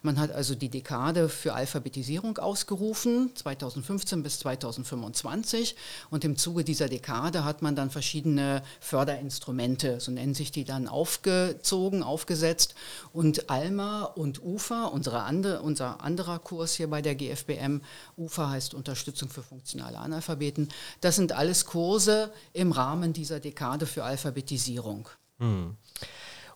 Man 0.02 0.18
hat 0.18 0.32
also 0.32 0.56
die 0.56 0.68
Dekade 0.68 1.28
für 1.28 1.54
Alphabetisierung 1.54 2.38
ausgerufen, 2.38 3.30
2015 3.36 4.24
bis 4.24 4.40
2025. 4.40 5.76
Und 6.10 6.24
im 6.24 6.36
Zuge 6.36 6.64
dieser 6.64 6.88
Dekade 6.88 7.44
hat 7.44 7.62
man 7.62 7.76
dann 7.76 7.90
verschiedene 7.90 8.60
Förderinstrumente, 8.80 10.00
so 10.00 10.10
nennen 10.10 10.34
sich 10.34 10.50
die 10.50 10.64
dann, 10.64 10.88
aufgezogen, 10.88 12.02
aufgesetzt. 12.02 12.74
Und 13.12 13.50
ALMA 13.50 14.02
und 14.02 14.42
UFA, 14.42 14.86
unsere 14.86 15.22
andere, 15.22 15.62
unser 15.62 16.00
anderer 16.02 16.40
Kurs 16.40 16.74
hier 16.74 16.90
bei 16.90 17.02
der 17.02 17.14
GFBM, 17.14 17.82
UFA 18.16 18.50
heißt 18.50 18.74
Unterstützung 18.74 19.28
für 19.28 19.44
funktionale 19.44 19.98
Analphabeten, 19.98 20.55
anbieten. 20.56 20.68
Das 21.00 21.16
sind 21.16 21.32
alles 21.32 21.66
Kurse 21.66 22.32
im 22.52 22.72
Rahmen 22.72 23.12
dieser 23.12 23.40
Dekade 23.40 23.86
für 23.86 24.04
Alphabetisierung. 24.04 25.08
Hm. 25.38 25.76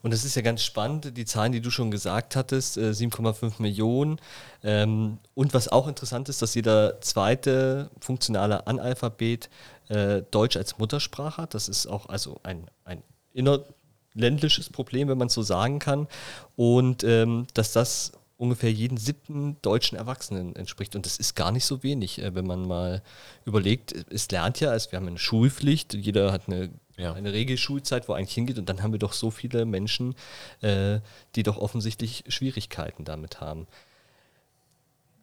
Und 0.02 0.14
das 0.14 0.24
ist 0.24 0.34
ja 0.34 0.40
ganz 0.40 0.62
spannend, 0.62 1.14
die 1.14 1.26
Zahlen, 1.26 1.52
die 1.52 1.60
du 1.60 1.70
schon 1.70 1.90
gesagt 1.90 2.34
hattest, 2.34 2.78
7,5 2.78 3.42
äh, 3.42 3.62
Millionen. 3.62 4.18
Ähm, 4.62 5.18
und 5.34 5.52
was 5.52 5.68
auch 5.68 5.88
interessant 5.88 6.30
ist, 6.30 6.40
dass 6.40 6.54
jeder 6.54 7.02
zweite 7.02 7.90
funktionale 8.00 8.66
Analphabet 8.66 9.50
äh, 9.88 10.22
Deutsch 10.30 10.56
als 10.56 10.78
Muttersprache 10.78 11.42
hat. 11.42 11.52
Das 11.52 11.68
ist 11.68 11.86
auch 11.86 12.08
also 12.08 12.40
ein, 12.44 12.70
ein 12.84 13.02
innerländisches 13.34 14.70
Problem, 14.70 15.08
wenn 15.08 15.18
man 15.18 15.26
es 15.26 15.34
so 15.34 15.42
sagen 15.42 15.80
kann. 15.80 16.08
Und 16.56 17.04
ähm, 17.04 17.46
dass 17.52 17.72
das 17.72 18.12
ungefähr 18.40 18.72
jeden 18.72 18.96
siebten 18.96 19.60
deutschen 19.60 19.98
Erwachsenen 19.98 20.56
entspricht. 20.56 20.96
Und 20.96 21.04
das 21.04 21.18
ist 21.18 21.36
gar 21.36 21.52
nicht 21.52 21.66
so 21.66 21.82
wenig, 21.82 22.20
äh, 22.22 22.34
wenn 22.34 22.46
man 22.46 22.66
mal 22.66 23.02
überlegt. 23.44 23.92
Es 24.10 24.30
lernt 24.30 24.60
ja, 24.60 24.70
also 24.70 24.90
wir 24.90 24.98
haben 24.98 25.06
eine 25.06 25.18
Schulpflicht, 25.18 25.92
jeder 25.92 26.32
hat 26.32 26.48
eine, 26.48 26.70
ja. 26.96 27.12
eine 27.12 27.34
Regelschulzeit, 27.34 28.08
wo 28.08 28.14
eigentlich 28.14 28.34
hingeht. 28.34 28.58
Und 28.58 28.66
dann 28.70 28.82
haben 28.82 28.92
wir 28.92 28.98
doch 28.98 29.12
so 29.12 29.30
viele 29.30 29.66
Menschen, 29.66 30.14
äh, 30.62 31.00
die 31.36 31.42
doch 31.42 31.58
offensichtlich 31.58 32.24
Schwierigkeiten 32.28 33.04
damit 33.04 33.42
haben. 33.42 33.66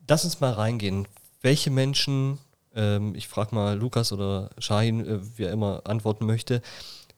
Lass 0.07 0.24
uns 0.24 0.39
mal 0.39 0.53
reingehen. 0.53 1.07
Welche 1.41 1.71
Menschen, 1.71 2.38
ähm, 2.75 3.15
ich 3.15 3.27
frage 3.27 3.55
mal 3.55 3.75
Lukas 3.75 4.12
oder 4.12 4.51
Shahin, 4.59 5.03
äh, 5.03 5.19
wer 5.38 5.51
immer 5.51 5.81
antworten 5.86 6.27
möchte, 6.27 6.62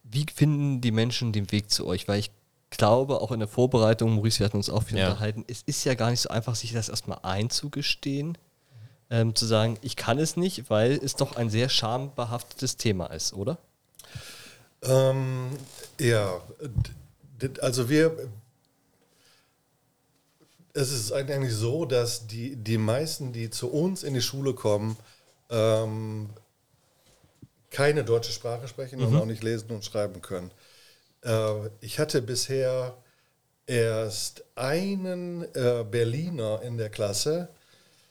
wie 0.03 0.25
finden 0.33 0.79
die 0.79 0.91
Menschen 0.91 1.33
den 1.33 1.51
Weg 1.51 1.69
zu 1.69 1.85
euch? 1.85 2.07
Weil 2.07 2.19
ich 2.19 2.31
glaube, 2.69 3.21
auch 3.21 3.31
in 3.31 3.39
der 3.39 3.47
Vorbereitung, 3.47 4.15
Maurice, 4.15 4.39
wir 4.39 4.45
hatten 4.45 4.57
uns 4.57 4.69
auch 4.69 4.83
viel 4.83 4.97
ja. 4.97 5.09
unterhalten, 5.09 5.45
es 5.47 5.63
ist 5.65 5.83
ja 5.83 5.95
gar 5.95 6.11
nicht 6.11 6.21
so 6.21 6.29
einfach, 6.29 6.55
sich 6.55 6.73
das 6.73 6.89
erstmal 6.89 7.19
einzugestehen, 7.23 8.37
ähm, 9.09 9.35
zu 9.35 9.45
sagen, 9.45 9.77
ich 9.81 9.95
kann 9.95 10.19
es 10.19 10.37
nicht, 10.37 10.69
weil 10.69 10.93
es 10.93 11.15
doch 11.15 11.35
ein 11.35 11.49
sehr 11.49 11.69
schambehaftetes 11.69 12.77
Thema 12.77 13.07
ist, 13.07 13.33
oder? 13.33 13.57
Ähm, 14.83 15.49
ja, 15.99 16.41
also 17.61 17.89
wir, 17.89 18.15
es 20.73 20.91
ist 20.91 21.11
eigentlich 21.11 21.53
so, 21.53 21.85
dass 21.85 22.27
die, 22.27 22.55
die 22.55 22.77
meisten, 22.77 23.33
die 23.33 23.49
zu 23.49 23.69
uns 23.71 24.03
in 24.03 24.13
die 24.13 24.21
Schule 24.21 24.53
kommen, 24.53 24.95
ähm, 25.49 26.29
keine 27.71 28.03
deutsche 28.03 28.31
Sprache 28.31 28.67
sprechen 28.67 28.99
mhm. 28.99 29.07
und 29.07 29.15
auch 29.15 29.25
nicht 29.25 29.43
lesen 29.43 29.71
und 29.71 29.83
schreiben 29.83 30.21
können. 30.21 30.51
Äh, 31.23 31.69
ich 31.81 31.99
hatte 31.99 32.21
bisher 32.21 32.97
erst 33.65 34.43
einen 34.55 35.43
äh, 35.53 35.85
Berliner 35.89 36.61
in 36.63 36.77
der 36.77 36.89
Klasse, 36.89 37.49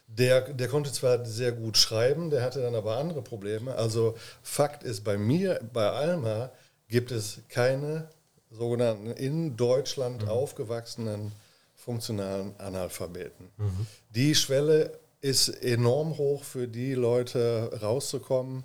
der, 0.07 0.53
der 0.53 0.69
konnte 0.69 0.91
zwar 0.91 1.25
sehr 1.27 1.53
gut 1.53 1.77
schreiben, 1.77 2.31
der 2.31 2.43
hatte 2.43 2.62
dann 2.62 2.75
aber 2.75 2.97
andere 2.97 3.21
Probleme. 3.21 3.75
Also 3.75 4.17
Fakt 4.43 4.83
ist, 4.83 5.05
bei 5.05 5.19
mir, 5.19 5.61
bei 5.73 5.91
Alma, 5.91 6.50
gibt 6.88 7.11
es 7.11 7.41
keine 7.49 8.09
sogenannten 8.50 9.11
in 9.12 9.57
Deutschland 9.57 10.23
mhm. 10.23 10.29
aufgewachsenen 10.29 11.33
funktionalen 11.75 12.59
Analphabeten. 12.59 13.50
Mhm. 13.57 13.87
Die 14.11 14.35
Schwelle 14.35 14.99
ist 15.21 15.49
enorm 15.49 16.17
hoch 16.17 16.45
für 16.45 16.69
die 16.69 16.95
Leute 16.95 17.71
rauszukommen. 17.83 18.65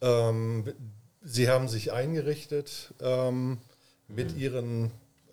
Ähm, 0.00 0.72
sie 1.22 1.48
haben 1.48 1.68
sich 1.68 1.92
eingerichtet, 1.92 2.92
ähm, 3.00 3.58
mit 4.08 4.34
mhm. 4.34 4.40
ihren 4.40 4.90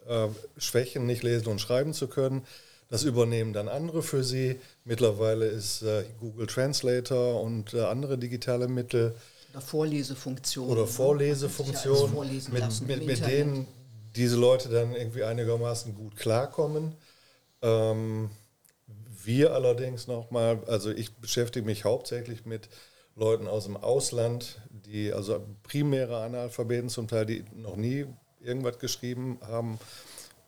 äh, 0.07 0.27
Schwächen 0.57 1.05
nicht 1.05 1.23
lesen 1.23 1.47
und 1.47 1.59
schreiben 1.59 1.93
zu 1.93 2.07
können. 2.07 2.45
Das 2.89 3.03
übernehmen 3.03 3.53
dann 3.53 3.67
andere 3.67 4.01
für 4.01 4.23
sie. 4.23 4.59
Mittlerweile 4.85 5.45
ist 5.45 5.81
äh, 5.81 6.05
Google 6.19 6.47
Translator 6.47 7.41
und 7.41 7.73
äh, 7.73 7.81
andere 7.81 8.17
digitale 8.17 8.67
Mittel. 8.67 9.13
Oder 9.51 9.61
Vorlesefunktionen. 9.61 10.71
Oder 10.71 10.87
Vorlesefunktionen, 10.87 12.15
mit, 12.51 12.87
mit, 12.87 13.05
mit 13.05 13.27
denen 13.27 13.67
diese 14.15 14.37
Leute 14.37 14.69
dann 14.69 14.95
irgendwie 14.95 15.23
einigermaßen 15.23 15.95
gut 15.95 16.15
klarkommen. 16.15 16.93
Ähm, 17.61 18.29
wir 19.23 19.53
allerdings 19.53 20.07
nochmal, 20.07 20.63
also 20.67 20.89
ich 20.89 21.13
beschäftige 21.15 21.65
mich 21.65 21.83
hauptsächlich 21.83 22.45
mit 22.45 22.69
Leuten 23.17 23.47
aus 23.47 23.65
dem 23.65 23.75
Ausland, 23.75 24.61
die 24.69 25.11
also 25.11 25.43
primäre 25.63 26.23
Analphabeten 26.23 26.89
zum 26.89 27.07
Teil, 27.07 27.25
die 27.25 27.43
noch 27.55 27.75
nie 27.75 28.05
irgendwas 28.39 28.79
geschrieben 28.79 29.39
haben. 29.45 29.79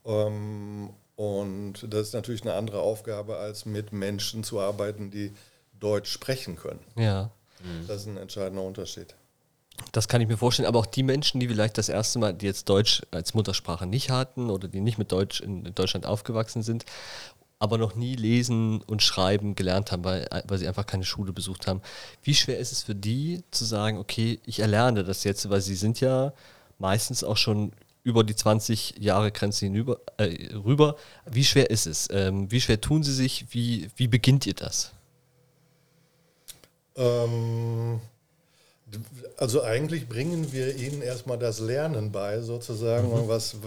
Ähm, 0.05 0.91
und 1.15 1.73
das 1.89 2.07
ist 2.07 2.13
natürlich 2.13 2.43
eine 2.43 2.53
andere 2.53 2.79
Aufgabe, 2.79 3.37
als 3.37 3.65
mit 3.65 3.91
Menschen 3.91 4.43
zu 4.43 4.59
arbeiten, 4.59 5.11
die 5.11 5.33
Deutsch 5.79 6.11
sprechen 6.11 6.55
können. 6.55 6.79
Ja. 6.95 7.31
Das 7.87 8.01
ist 8.01 8.07
ein 8.07 8.17
entscheidender 8.17 8.63
Unterschied. 8.63 9.15
Das 9.91 10.07
kann 10.07 10.21
ich 10.21 10.27
mir 10.27 10.37
vorstellen, 10.37 10.67
aber 10.67 10.79
auch 10.79 10.85
die 10.85 11.03
Menschen, 11.03 11.39
die 11.39 11.47
vielleicht 11.47 11.77
das 11.77 11.89
erste 11.89 12.19
Mal, 12.19 12.33
die 12.33 12.45
jetzt 12.45 12.69
Deutsch 12.69 13.01
als 13.11 13.33
Muttersprache 13.33 13.85
nicht 13.85 14.09
hatten 14.09 14.49
oder 14.49 14.67
die 14.67 14.81
nicht 14.81 14.97
mit 14.97 15.11
Deutsch 15.11 15.41
in 15.41 15.63
Deutschland 15.75 16.05
aufgewachsen 16.05 16.61
sind, 16.61 16.85
aber 17.59 17.77
noch 17.77 17.95
nie 17.95 18.15
lesen 18.15 18.81
und 18.81 19.03
schreiben 19.03 19.53
gelernt 19.53 19.91
haben, 19.91 20.03
weil, 20.05 20.27
weil 20.47 20.57
sie 20.57 20.67
einfach 20.67 20.85
keine 20.85 21.03
Schule 21.03 21.33
besucht 21.33 21.67
haben. 21.67 21.81
Wie 22.23 22.33
schwer 22.33 22.57
ist 22.57 22.71
es 22.71 22.83
für 22.83 22.95
die 22.95 23.43
zu 23.51 23.65
sagen, 23.65 23.97
okay, 23.97 24.39
ich 24.45 24.61
erlerne 24.61 25.03
das 25.03 25.25
jetzt, 25.25 25.49
weil 25.49 25.61
sie 25.61 25.75
sind 25.75 25.99
ja 25.99 26.33
meistens 26.77 27.23
auch 27.23 27.37
schon 27.37 27.73
über 28.03 28.23
die 28.23 28.35
20 28.35 28.95
Jahre 28.99 29.31
Grenze 29.31 29.65
hinüber 29.65 29.99
äh, 30.17 30.55
rüber. 30.55 30.95
Wie 31.29 31.43
schwer 31.43 31.69
ist 31.69 31.85
es? 31.85 32.07
Ähm, 32.11 32.49
wie 32.49 32.61
schwer 32.61 32.79
tun 32.79 33.03
Sie 33.03 33.13
sich? 33.13 33.45
Wie, 33.51 33.89
wie 33.97 34.07
beginnt 34.07 34.47
ihr 34.47 34.53
das? 34.53 34.93
Ähm, 36.95 37.99
also 39.37 39.63
eigentlich 39.63 40.07
bringen 40.07 40.51
wir 40.51 40.75
Ihnen 40.75 41.01
erstmal 41.01 41.37
das 41.37 41.59
Lernen 41.59 42.11
bei, 42.11 42.41
sozusagen, 42.41 43.09
mhm. 43.09 43.27
was, 43.27 43.57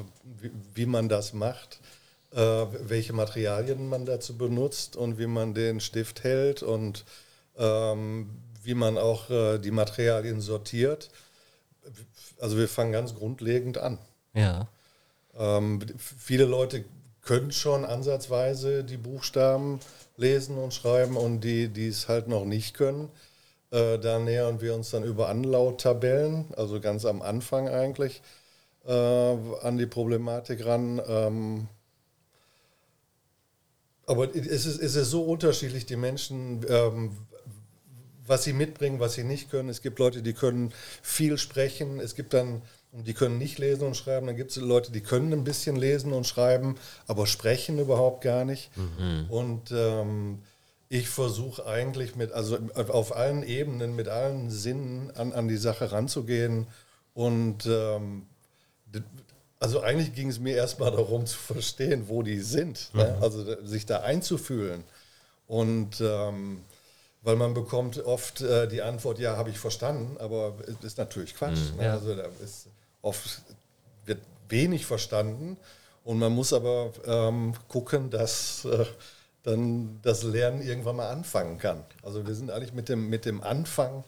wie, 0.40 0.50
wie, 0.75 0.87
man 0.87 1.08
das 1.08 1.32
macht, 1.32 1.78
äh, 2.33 2.67
welche 2.89 3.12
Materialien 3.12 3.89
man 3.89 4.07
dazu 4.07 4.37
benutzt 4.37 4.97
und 4.97 5.19
wie 5.19 5.27
man 5.27 5.55
den 5.55 5.81
Stift 5.81 6.25
hält 6.25 6.62
und 6.62 7.05
ähm, 7.57 8.31
wie 8.62 8.75
man 8.75 8.99
auch 8.99 9.31
äh, 9.31 9.59
die 9.59 9.71
Materialien 9.71 10.41
sortiert. 10.41 11.11
Also 12.41 12.57
wir 12.57 12.69
fangen 12.69 12.93
ganz 12.93 13.15
grundlegend 13.15 13.79
an. 13.79 13.99
Ja. 14.35 14.69
Ähm, 15.37 15.81
viele 15.99 16.45
Leute 16.45 16.85
können 17.23 17.53
schon 17.53 17.85
ansatzweise 17.85 18.85
die 18.85 18.97
Buchstaben 18.97 19.81
lesen 20.17 20.59
und 20.59 20.75
schreiben 20.75 21.17
und 21.17 21.41
die, 21.41 21.69
die 21.69 21.89
es 21.89 22.09
halt 22.09 22.29
noch 22.29 22.45
nicht 22.45 22.75
können, 22.75 23.11
äh, 23.71 23.99
da 23.99 24.19
nähern 24.19 24.61
wir 24.61 24.75
uns 24.75 24.91
dann 24.91 25.05
über 25.05 25.29
Anlauttabellen, 25.29 26.47
also 26.57 26.81
ganz 26.81 27.05
am 27.05 27.23
Anfang 27.23 27.69
eigentlich, 27.69 28.23
äh, 28.87 28.93
an 28.93 29.79
die 29.79 29.87
Problematik 29.87 30.65
ran. 30.67 31.01
Ähm, 31.07 31.69
aber 34.06 34.35
es 34.35 34.66
ist, 34.66 34.80
es 34.80 34.94
ist 34.94 35.11
so 35.11 35.23
unterschiedlich, 35.23 35.87
die 35.87 35.97
Menschen, 35.97 36.64
ähm, 36.68 37.16
was 38.26 38.44
sie 38.44 38.52
mitbringen, 38.52 39.00
was 39.00 39.14
sie 39.14 39.25
nicht 39.25 39.50
können. 39.50 39.68
Es 39.68 39.82
gibt 39.82 39.99
Leute, 39.99 40.23
die 40.23 40.32
können 40.32 40.73
viel 41.02 41.38
sprechen. 41.38 42.00
Es 42.00 42.14
gibt 42.14 42.35
dann 42.35 42.62
die 42.92 43.14
können 43.14 43.38
nicht 43.38 43.59
lesen 43.59 43.87
und 43.87 43.97
schreiben. 43.97 44.26
Dann 44.26 44.37
gibt 44.37 44.50
es 44.50 44.56
Leute, 44.56 44.92
die 44.92 45.00
können 45.00 45.32
ein 45.32 45.44
bisschen 45.44 45.76
lesen 45.76 46.12
und 46.12 46.26
schreiben, 46.26 46.76
aber 47.06 47.26
sprechen 47.26 47.78
überhaupt 47.78 48.23
gar 48.23 48.44
nicht. 48.44 48.71
Mhm. 48.76 49.26
Und 49.30 49.71
ähm, 49.73 50.42
ich 50.90 51.09
versuche 51.09 51.64
eigentlich 51.64 52.16
mit, 52.16 52.32
also 52.32 52.59
auf 52.75 53.16
allen 53.16 53.42
Ebenen, 53.44 53.97
mit 53.97 54.09
allen 54.09 54.50
Sinnen 54.50 55.11
an, 55.12 55.32
an 55.32 55.49
die 55.49 55.56
Sache 55.56 55.90
ranzugehen. 55.90 56.66
Und 57.14 57.64
ähm, 57.66 58.26
also 59.62 59.81
eigentlich 59.81 60.12
ging 60.14 60.28
es 60.28 60.40
mir 60.40 60.57
erstmal 60.57 60.90
darum 60.90 61.25
zu 61.25 61.38
verstehen, 61.38 62.09
wo 62.09 62.23
die 62.23 62.40
sind. 62.40 62.90
Ne? 62.95 63.04
Mhm. 63.04 63.11
Ne? 63.11 63.19
Also 63.23 63.64
sich 63.64 63.87
da 63.87 64.00
einzufühlen. 64.00 64.83
Und 65.47 66.00
ähm, 66.00 66.64
weil 67.23 67.37
man 67.37 67.54
bekommt 67.54 68.04
oft 68.04 68.40
äh, 68.40 68.66
die 68.66 68.83
Antwort, 68.83 69.21
ja, 69.21 69.37
habe 69.37 69.50
ich 69.50 69.59
verstanden, 69.59 70.16
aber 70.19 70.54
es 70.66 70.85
ist 70.85 70.99
natürlich 70.99 71.37
Quatsch. 71.37 71.73
Mhm, 71.73 71.76
ne? 71.76 71.85
ja. 71.85 71.92
Also 71.92 72.14
da 72.16 72.25
ist, 72.42 72.66
oft 73.02 73.42
wird 74.04 74.21
wenig 74.49 74.85
verstanden 74.85 75.57
und 76.04 76.19
man 76.19 76.33
muss 76.33 76.52
aber 76.52 76.92
ähm, 77.07 77.54
gucken, 77.69 78.11
dass 78.11 78.64
äh, 78.64 78.85
dann 79.45 80.00
das 80.02 80.25
Lernen 80.25 80.62
irgendwann 80.62 80.97
mal 80.97 81.11
anfangen 81.11 81.59
kann. 81.59 81.85
Also 82.02 82.26
wir 82.26 82.35
sind 82.35 82.50
eigentlich 82.50 82.73
mit 82.73 82.88
dem, 82.88 83.09
mit 83.09 83.25
dem 83.25 83.42
Anfang 83.42 84.02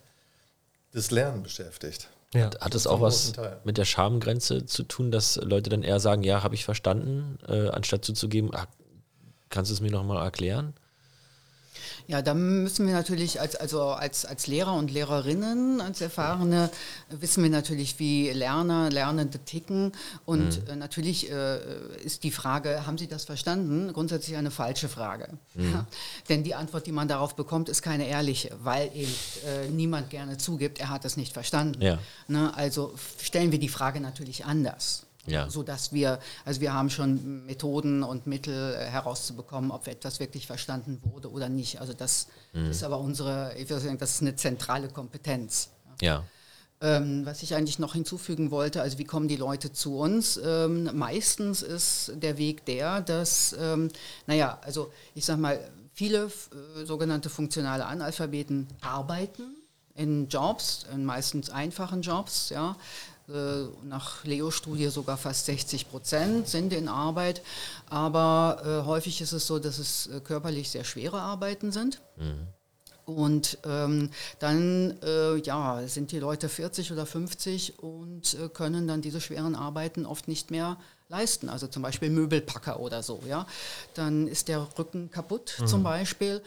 das 0.92 1.12
Lernen 1.12 1.42
beschäftigt. 1.44 2.08
Ja. 2.34 2.50
Hat 2.60 2.74
es 2.74 2.82
Zum 2.82 2.92
auch 2.92 3.00
was 3.00 3.32
Teil. 3.32 3.60
mit 3.64 3.78
der 3.78 3.84
Schamgrenze 3.84 4.66
zu 4.66 4.82
tun, 4.82 5.10
dass 5.10 5.36
Leute 5.36 5.70
dann 5.70 5.82
eher 5.82 6.00
sagen, 6.00 6.22
ja, 6.22 6.42
habe 6.42 6.54
ich 6.54 6.64
verstanden, 6.64 7.38
äh, 7.48 7.68
anstatt 7.68 8.04
zuzugeben, 8.04 8.50
ah, 8.54 8.66
kannst 9.50 9.70
du 9.70 9.74
es 9.74 9.80
mir 9.80 9.90
nochmal 9.92 10.22
erklären? 10.22 10.74
Ja, 12.06 12.20
da 12.20 12.34
müssen 12.34 12.86
wir 12.86 12.92
natürlich 12.92 13.40
als, 13.40 13.56
also 13.56 13.82
als, 13.84 14.26
als 14.26 14.46
Lehrer 14.46 14.74
und 14.74 14.90
Lehrerinnen, 14.90 15.80
als 15.80 16.00
Erfahrene, 16.00 16.70
wissen 17.08 17.42
wir 17.42 17.50
natürlich, 17.50 17.98
wie 17.98 18.30
Lerner, 18.30 18.90
Lernende 18.90 19.38
ticken. 19.38 19.92
Und 20.26 20.68
äh, 20.68 20.76
natürlich 20.76 21.30
äh, 21.30 21.58
ist 22.04 22.22
die 22.24 22.30
Frage, 22.30 22.86
haben 22.86 22.98
Sie 22.98 23.06
das 23.06 23.24
verstanden, 23.24 23.92
grundsätzlich 23.92 24.36
eine 24.36 24.50
falsche 24.50 24.88
Frage. 24.88 25.28
Ja? 25.54 25.86
Denn 26.28 26.44
die 26.44 26.54
Antwort, 26.54 26.86
die 26.86 26.92
man 26.92 27.08
darauf 27.08 27.36
bekommt, 27.36 27.68
ist 27.68 27.80
keine 27.80 28.06
ehrliche, 28.06 28.50
weil 28.62 28.90
eben 28.94 29.14
äh, 29.46 29.68
niemand 29.70 30.10
gerne 30.10 30.36
zugibt, 30.36 30.80
er 30.80 30.90
hat 30.90 31.04
es 31.04 31.16
nicht 31.16 31.32
verstanden. 31.32 31.80
Ja. 31.80 31.98
Ne? 32.28 32.54
Also 32.54 32.94
stellen 33.20 33.50
wir 33.50 33.58
die 33.58 33.68
Frage 33.68 34.00
natürlich 34.00 34.44
anders. 34.44 35.03
Ja. 35.26 35.48
So 35.48 35.62
dass 35.62 35.92
wir, 35.92 36.18
also 36.44 36.60
wir 36.60 36.72
haben 36.74 36.90
schon 36.90 37.46
Methoden 37.46 38.02
und 38.02 38.26
Mittel 38.26 38.74
äh, 38.74 38.84
herauszubekommen, 38.84 39.70
ob 39.70 39.86
etwas 39.86 40.20
wirklich 40.20 40.46
verstanden 40.46 41.00
wurde 41.02 41.30
oder 41.30 41.48
nicht. 41.48 41.80
Also 41.80 41.92
das 41.92 42.28
ist 42.52 42.84
aber 42.84 43.00
unsere, 43.00 43.54
ich 43.56 43.68
würde 43.68 43.82
sagen, 43.82 43.98
das 43.98 44.14
ist 44.14 44.20
eine 44.20 44.36
zentrale 44.36 44.88
Kompetenz. 44.88 45.70
Ja. 46.00 46.24
Ähm, 46.80 47.24
was 47.24 47.42
ich 47.42 47.54
eigentlich 47.54 47.78
noch 47.78 47.94
hinzufügen 47.94 48.50
wollte, 48.50 48.82
also 48.82 48.98
wie 48.98 49.04
kommen 49.04 49.26
die 49.26 49.36
Leute 49.36 49.72
zu 49.72 49.96
uns? 49.98 50.38
Ähm, 50.44 50.90
meistens 50.92 51.62
ist 51.62 52.12
der 52.16 52.36
Weg 52.36 52.66
der, 52.66 53.00
dass, 53.00 53.56
ähm, 53.58 53.88
naja, 54.26 54.58
also 54.62 54.92
ich 55.14 55.24
sag 55.24 55.38
mal, 55.38 55.58
viele 55.94 56.24
äh, 56.26 56.84
sogenannte 56.84 57.30
funktionale 57.30 57.86
Analphabeten 57.86 58.66
arbeiten 58.82 59.56
in 59.94 60.28
Jobs, 60.28 60.84
in 60.92 61.04
meistens 61.04 61.48
einfachen 61.48 62.02
Jobs, 62.02 62.50
ja. 62.50 62.76
Äh, 63.28 63.68
Nach 63.84 64.22
Leo-Studie 64.24 64.88
sogar 64.88 65.16
fast 65.16 65.46
60 65.46 65.88
Prozent 65.88 66.46
sind 66.48 66.74
in 66.74 66.88
Arbeit, 66.88 67.40
aber 67.88 68.62
äh, 68.64 68.86
häufig 68.86 69.22
ist 69.22 69.32
es 69.32 69.46
so, 69.46 69.58
dass 69.58 69.78
es 69.78 70.08
äh, 70.08 70.20
körperlich 70.20 70.70
sehr 70.70 70.84
schwere 70.84 71.20
Arbeiten 71.20 71.72
sind. 71.72 72.02
Und 73.06 73.58
ähm, 73.64 74.10
dann 74.40 74.96
äh, 75.02 75.36
ja, 75.36 75.86
sind 75.86 76.12
die 76.12 76.18
Leute 76.18 76.48
40 76.48 76.92
oder 76.92 77.06
50 77.06 77.78
und 77.78 78.34
äh, 78.34 78.48
können 78.48 78.86
dann 78.88 79.02
diese 79.02 79.20
schweren 79.20 79.54
Arbeiten 79.54 80.06
oft 80.06 80.28
nicht 80.28 80.50
mehr 80.50 80.78
leisten. 81.10 81.50
Also 81.50 81.66
zum 81.66 81.82
Beispiel 81.82 82.08
Möbelpacker 82.08 82.80
oder 82.80 83.02
so. 83.02 83.20
Ja? 83.28 83.46
Dann 83.94 84.26
ist 84.26 84.48
der 84.48 84.66
Rücken 84.78 85.10
kaputt 85.10 85.54
zum 85.66 85.82
Beispiel. 85.82 86.40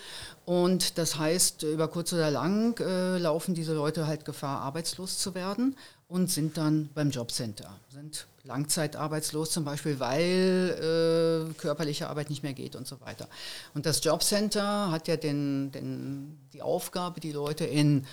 Und 0.45 0.97
das 0.97 1.19
heißt, 1.19 1.61
über 1.61 1.87
kurz 1.89 2.11
oder 2.11 2.31
lang 2.31 2.79
laufen 2.79 3.53
diese 3.53 3.75
Leute 3.75 4.07
halt 4.07 4.25
Gefahr, 4.25 4.61
arbeitslos 4.61 5.19
zu 5.19 5.35
werden 5.35 5.75
und 6.07 6.31
sind 6.31 6.57
dann 6.57 6.89
beim 6.93 7.09
Jobcenter. 7.09 7.79
Sind 7.89 8.27
langzeitarbeitslos 8.43 9.51
zum 9.51 9.65
Beispiel, 9.65 9.99
weil 9.99 11.49
äh, 11.51 11.53
körperliche 11.59 12.07
Arbeit 12.07 12.29
nicht 12.29 12.43
mehr 12.43 12.53
geht 12.53 12.75
und 12.75 12.87
so 12.87 13.01
weiter. 13.01 13.27
Und 13.73 13.85
das 13.85 14.01
Jobcenter 14.03 14.89
hat 14.89 15.07
ja 15.09 15.17
den, 15.17 15.71
den, 15.73 16.39
die 16.53 16.61
Aufgabe, 16.61 17.19
die 17.19 17.33
Leute 17.33 17.65
in 17.65 18.05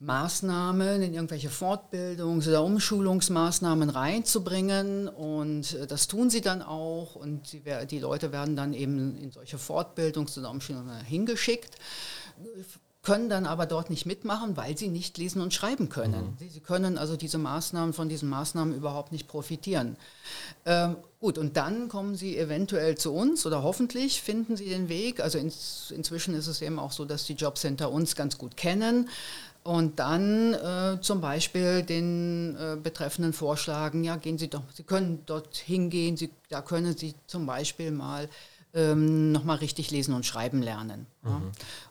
Maßnahmen, 0.00 1.02
in 1.02 1.14
irgendwelche 1.14 1.48
Fortbildungs- 1.48 2.48
oder 2.48 2.62
Umschulungsmaßnahmen 2.64 3.90
reinzubringen. 3.90 5.08
Und 5.08 5.74
äh, 5.74 5.86
das 5.86 6.08
tun 6.08 6.30
sie 6.30 6.40
dann 6.40 6.60
auch. 6.62 7.14
Und 7.14 7.58
wer- 7.64 7.86
die 7.86 8.00
Leute 8.00 8.32
werden 8.32 8.56
dann 8.56 8.74
eben 8.74 9.16
in 9.16 9.30
solche 9.30 9.58
Fortbildungs- 9.58 10.38
oder 10.38 10.50
Umschulungen 10.50 11.04
hingeschickt 11.04 11.76
können 13.08 13.30
dann 13.30 13.46
aber 13.46 13.64
dort 13.64 13.88
nicht 13.88 14.04
mitmachen, 14.04 14.58
weil 14.58 14.76
sie 14.76 14.88
nicht 14.88 15.16
lesen 15.16 15.40
und 15.40 15.54
schreiben 15.54 15.88
können. 15.88 16.36
Sie, 16.38 16.48
sie 16.50 16.60
können 16.60 16.98
also 16.98 17.16
diese 17.16 17.38
Maßnahmen 17.38 17.94
von 17.94 18.10
diesen 18.10 18.28
Maßnahmen 18.28 18.74
überhaupt 18.74 19.12
nicht 19.12 19.26
profitieren. 19.26 19.96
Ähm, 20.66 20.96
gut, 21.18 21.38
und 21.38 21.56
dann 21.56 21.88
kommen 21.88 22.16
sie 22.16 22.36
eventuell 22.36 22.98
zu 22.98 23.14
uns 23.14 23.46
oder 23.46 23.62
hoffentlich 23.62 24.20
finden 24.20 24.58
sie 24.58 24.68
den 24.68 24.90
Weg. 24.90 25.20
Also 25.20 25.38
ins, 25.38 25.90
inzwischen 25.90 26.34
ist 26.34 26.48
es 26.48 26.60
eben 26.60 26.78
auch 26.78 26.92
so, 26.92 27.06
dass 27.06 27.24
die 27.24 27.32
Jobcenter 27.32 27.90
uns 27.90 28.14
ganz 28.14 28.36
gut 28.36 28.58
kennen 28.58 29.08
und 29.64 29.98
dann 29.98 30.52
äh, 30.52 31.00
zum 31.00 31.22
Beispiel 31.22 31.82
den 31.82 32.56
äh, 32.56 32.76
Betreffenden 32.76 33.32
vorschlagen, 33.32 34.04
ja, 34.04 34.16
gehen 34.16 34.36
Sie 34.36 34.48
doch, 34.48 34.64
Sie 34.74 34.82
können 34.82 35.22
dort 35.24 35.56
hingehen, 35.56 36.18
Sie, 36.18 36.28
da 36.50 36.60
können 36.60 36.94
Sie 36.94 37.14
zum 37.26 37.46
Beispiel 37.46 37.90
mal 37.90 38.28
ähm, 38.74 39.32
nochmal 39.32 39.58
richtig 39.58 39.90
lesen 39.90 40.14
und 40.14 40.26
schreiben 40.26 40.62
lernen. 40.62 41.06
Ja. 41.24 41.42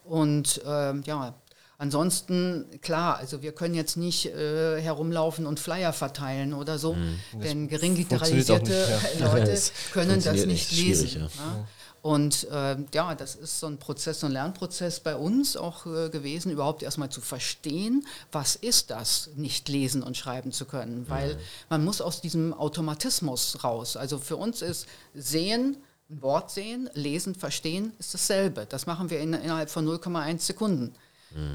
Und 0.03 0.61
ähm, 0.65 1.03
ja, 1.05 1.35
ansonsten, 1.77 2.65
klar, 2.81 3.17
also 3.17 3.41
wir 3.41 3.51
können 3.51 3.75
jetzt 3.75 3.97
nicht 3.97 4.27
äh, 4.27 4.81
herumlaufen 4.81 5.45
und 5.45 5.59
Flyer 5.59 5.93
verteilen 5.93 6.53
oder 6.53 6.79
so, 6.79 6.95
denn 7.33 7.67
gering 7.67 7.95
literalisierte 7.95 8.71
nicht, 8.71 9.19
Leute 9.19 9.51
Das 9.51 9.71
können 9.91 10.21
das 10.21 10.45
nicht 10.45 10.71
lesen. 10.71 11.21
ja. 11.21 11.25
ja. 11.25 11.67
Und 12.07 12.47
ähm, 12.51 12.85
ja, 12.93 13.15
das 13.15 13.35
ist 13.35 13.59
so 13.59 13.67
ein 13.67 13.79
Prozess, 13.79 14.21
so 14.21 14.27
ein 14.27 14.31
Lernprozess 14.31 15.01
bei 15.01 15.15
uns 15.15 15.57
auch 15.57 15.85
äh, 15.85 16.09
gewesen, 16.09 16.51
überhaupt 16.51 16.83
erstmal 16.83 17.09
zu 17.09 17.19
verstehen, 17.19 18.05
was 18.31 18.55
ist 18.55 18.91
das, 18.91 19.31
nicht 19.35 19.67
lesen 19.67 20.03
und 20.03 20.15
schreiben 20.15 20.53
zu 20.53 20.63
können. 20.63 21.09
Weil 21.09 21.37
man 21.69 21.83
muss 21.83 21.99
aus 21.99 22.21
diesem 22.21 22.53
Automatismus 22.53 23.63
raus. 23.63 23.97
Also 23.97 24.19
für 24.19 24.37
uns 24.37 24.61
ist 24.61 24.87
Sehen, 25.15 25.75
ein 26.09 26.21
Wort 26.21 26.51
sehen, 26.51 26.89
lesen, 26.93 27.35
verstehen, 27.35 27.93
ist 27.99 28.13
dasselbe. 28.13 28.65
Das 28.65 28.85
machen 28.85 29.09
wir 29.09 29.19
in, 29.19 29.33
innerhalb 29.33 29.69
von 29.69 29.87
0,1 29.87 30.39
Sekunden. 30.39 30.95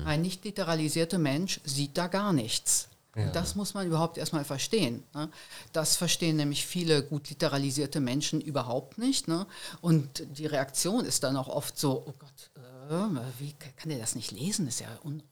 Ein 0.04 0.22
nicht 0.22 0.44
literalisierter 0.44 1.18
Mensch 1.18 1.60
sieht 1.64 1.96
da 1.96 2.06
gar 2.06 2.32
nichts. 2.32 2.88
Und 3.14 3.36
das 3.36 3.56
muss 3.56 3.74
man 3.74 3.86
überhaupt 3.86 4.16
erstmal 4.16 4.44
verstehen. 4.44 5.02
Ne? 5.14 5.28
Das 5.72 5.96
verstehen 5.96 6.36
nämlich 6.36 6.66
viele 6.66 7.02
gut 7.02 7.28
literalisierte 7.28 8.00
Menschen 8.00 8.40
überhaupt 8.40 8.96
nicht. 8.96 9.28
Ne? 9.28 9.46
Und 9.82 10.24
die 10.38 10.46
Reaktion 10.46 11.04
ist 11.04 11.22
dann 11.22 11.36
auch 11.36 11.48
oft 11.48 11.78
so, 11.78 12.04
oh 12.06 12.14
Gott, 12.18 12.50
äh, 12.56 13.20
wie 13.38 13.52
kann 13.52 13.90
der 13.90 13.98
das 13.98 14.14
nicht 14.14 14.30
lesen? 14.30 14.64
Das 14.64 14.76
ist 14.76 14.80
ja 14.80 14.88
un 15.04 15.18
ja. 15.18 15.32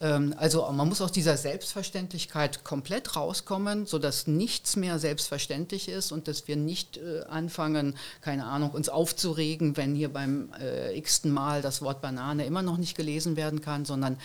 Also 0.00 0.68
man 0.72 0.88
muss 0.88 1.00
aus 1.00 1.12
dieser 1.12 1.36
Selbstverständlichkeit 1.36 2.64
komplett 2.64 3.14
rauskommen, 3.14 3.86
sodass 3.86 4.26
nichts 4.26 4.74
mehr 4.74 4.98
selbstverständlich 4.98 5.88
ist 5.88 6.10
und 6.10 6.26
dass 6.26 6.48
wir 6.48 6.56
nicht 6.56 6.96
äh, 6.96 7.22
anfangen, 7.28 7.96
keine 8.20 8.46
Ahnung, 8.46 8.72
uns 8.72 8.88
aufzuregen, 8.88 9.76
wenn 9.76 9.94
hier 9.94 10.12
beim 10.12 10.52
äh, 10.60 10.96
x-ten 10.98 11.30
Mal 11.30 11.62
das 11.62 11.82
Wort 11.82 12.00
Banane 12.00 12.46
immer 12.46 12.62
noch 12.62 12.78
nicht 12.78 12.96
gelesen 12.96 13.36
werden 13.36 13.60
kann, 13.60 13.84
sondern 13.84 14.18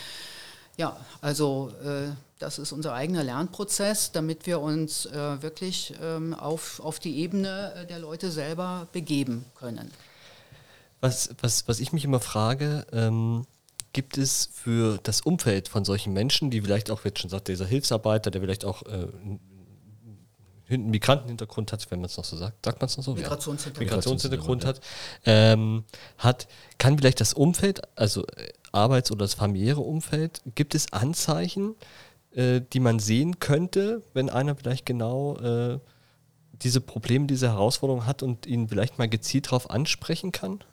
ja, 0.77 0.97
also 1.21 1.71
äh, 1.83 2.09
das 2.39 2.57
ist 2.57 2.71
unser 2.71 2.93
eigener 2.93 3.23
Lernprozess, 3.23 4.11
damit 4.11 4.45
wir 4.45 4.59
uns 4.59 5.09
wirklich 5.11 5.95
ähm, 6.03 6.35
auf, 6.35 6.79
auf 6.79 6.99
die 6.99 7.17
Ebene 7.17 7.87
der 7.89 7.97
Leute 7.97 8.29
selber 8.29 8.87
begeben 8.91 9.43
können. 9.55 9.91
Was, 11.01 11.31
was, 11.41 11.67
was 11.67 11.79
ich 11.79 11.93
mich 11.93 12.05
immer 12.05 12.19
frage, 12.19 12.85
ähm, 12.91 13.45
gibt 13.97 14.19
es 14.19 14.51
für 14.53 14.99
das 15.01 15.21
Umfeld 15.21 15.69
von 15.69 15.83
solchen 15.83 16.13
Menschen, 16.13 16.51
die 16.51 16.61
vielleicht 16.61 16.91
auch, 16.91 17.03
jetzt 17.03 17.19
schon 17.19 17.31
sagt, 17.31 17.47
dieser 17.47 17.65
Hilfsarbeiter, 17.65 18.29
der 18.29 18.41
vielleicht 18.41 18.63
auch 18.63 18.83
äh, 18.83 19.07
einen 20.69 20.91
Migrantenhintergrund 20.91 21.73
hat, 21.73 21.89
wenn 21.89 22.01
man 22.01 22.05
es 22.05 22.15
noch 22.15 22.23
so 22.23 22.37
sagt, 22.37 22.63
sagt 22.63 22.79
man 22.79 22.85
es 22.85 22.97
noch 22.97 23.03
so? 23.03 23.15
Migrationshintergrund. 23.15 23.79
Migrationshintergrund 23.79 24.65
hat, 24.65 24.81
ähm, 25.25 25.83
hat, 26.19 26.47
kann 26.77 26.95
vielleicht 26.99 27.21
das 27.21 27.33
Umfeld, 27.33 27.81
also 27.97 28.23
äh, 28.27 28.53
Arbeits- 28.71 29.11
oder 29.11 29.25
das 29.25 29.33
familiäre 29.33 29.81
Umfeld, 29.81 30.43
gibt 30.53 30.75
es 30.75 30.93
Anzeichen, 30.93 31.73
äh, 32.35 32.61
die 32.71 32.79
man 32.79 32.99
sehen 32.99 33.39
könnte, 33.39 34.03
wenn 34.13 34.29
einer 34.29 34.55
vielleicht 34.55 34.85
genau 34.85 35.37
äh, 35.37 35.79
diese 36.51 36.81
Probleme, 36.81 37.25
diese 37.25 37.47
Herausforderung 37.47 38.05
hat 38.05 38.21
und 38.21 38.45
ihn 38.45 38.69
vielleicht 38.69 38.99
mal 38.99 39.09
gezielt 39.09 39.47
darauf 39.47 39.71
ansprechen 39.71 40.31
kann? 40.31 40.63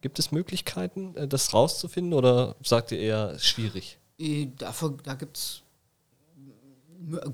Gibt 0.00 0.18
es 0.18 0.32
Möglichkeiten, 0.32 1.14
äh, 1.16 1.28
das 1.28 1.52
rauszufinden 1.52 2.14
oder 2.14 2.56
sagt 2.62 2.92
ihr 2.92 2.98
eher 2.98 3.38
schwierig? 3.38 3.98
Äh, 4.18 4.48
Dafür, 4.56 4.96
da 5.02 5.14
gibt 5.14 5.36
es 5.36 5.62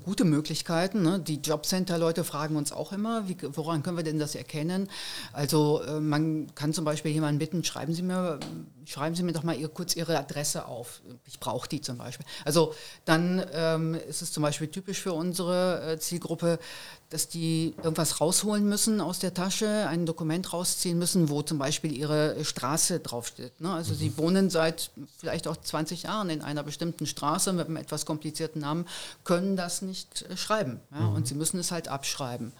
gute 0.05 0.23
Möglichkeiten. 0.23 1.01
Ne? 1.01 1.19
Die 1.19 1.35
Jobcenter-Leute 1.35 2.23
fragen 2.23 2.55
uns 2.55 2.71
auch 2.71 2.93
immer, 2.93 3.27
wie, 3.27 3.37
woran 3.53 3.83
können 3.83 3.97
wir 3.97 4.03
denn 4.03 4.19
das 4.19 4.35
erkennen? 4.35 4.89
Also 5.33 5.81
äh, 5.83 5.99
man 5.99 6.53
kann 6.55 6.73
zum 6.73 6.85
Beispiel 6.85 7.11
jemanden 7.11 7.39
bitten, 7.39 7.63
schreiben 7.63 7.93
Sie 7.93 8.01
mir, 8.01 8.39
schreiben 8.85 9.15
Sie 9.15 9.23
mir 9.23 9.33
doch 9.33 9.43
mal 9.43 9.57
ihr, 9.57 9.67
kurz 9.67 9.95
Ihre 9.95 10.17
Adresse 10.17 10.65
auf. 10.65 11.01
Ich 11.25 11.39
brauche 11.39 11.67
die 11.67 11.81
zum 11.81 11.97
Beispiel. 11.97 12.25
Also 12.45 12.73
dann 13.05 13.45
ähm, 13.53 13.95
ist 13.95 14.21
es 14.21 14.31
zum 14.31 14.43
Beispiel 14.43 14.69
typisch 14.69 15.01
für 15.01 15.13
unsere 15.13 15.97
Zielgruppe, 15.99 16.59
dass 17.09 17.29
die 17.29 17.73
irgendwas 17.77 18.19
rausholen 18.19 18.67
müssen 18.67 18.99
aus 18.99 19.19
der 19.19 19.33
Tasche, 19.33 19.87
ein 19.87 20.05
Dokument 20.05 20.51
rausziehen 20.51 20.99
müssen, 20.99 21.29
wo 21.29 21.41
zum 21.41 21.57
Beispiel 21.57 21.95
ihre 21.97 22.43
Straße 22.43 22.99
draufsteht. 22.99 23.61
Ne? 23.61 23.71
Also 23.71 23.93
sie 23.93 24.17
wohnen 24.17 24.49
seit 24.49 24.91
vielleicht 25.17 25.47
auch 25.47 25.55
20 25.55 26.03
Jahren 26.03 26.29
in 26.29 26.41
einer 26.41 26.63
bestimmten 26.63 27.05
Straße 27.05 27.53
mit 27.53 27.67
einem 27.67 27.77
etwas 27.77 28.05
komplizierten 28.05 28.59
Namen, 28.61 28.85
können 29.23 29.55
das 29.55 29.81
nicht 29.81 30.23
äh, 30.23 30.35
schreiben. 30.35 30.81
Ja? 30.91 31.07
Und 31.07 31.27
sie 31.27 31.35
müssen 31.35 31.59
es 31.59 31.71
halt 31.71 31.87
abschreiben. 31.87 32.51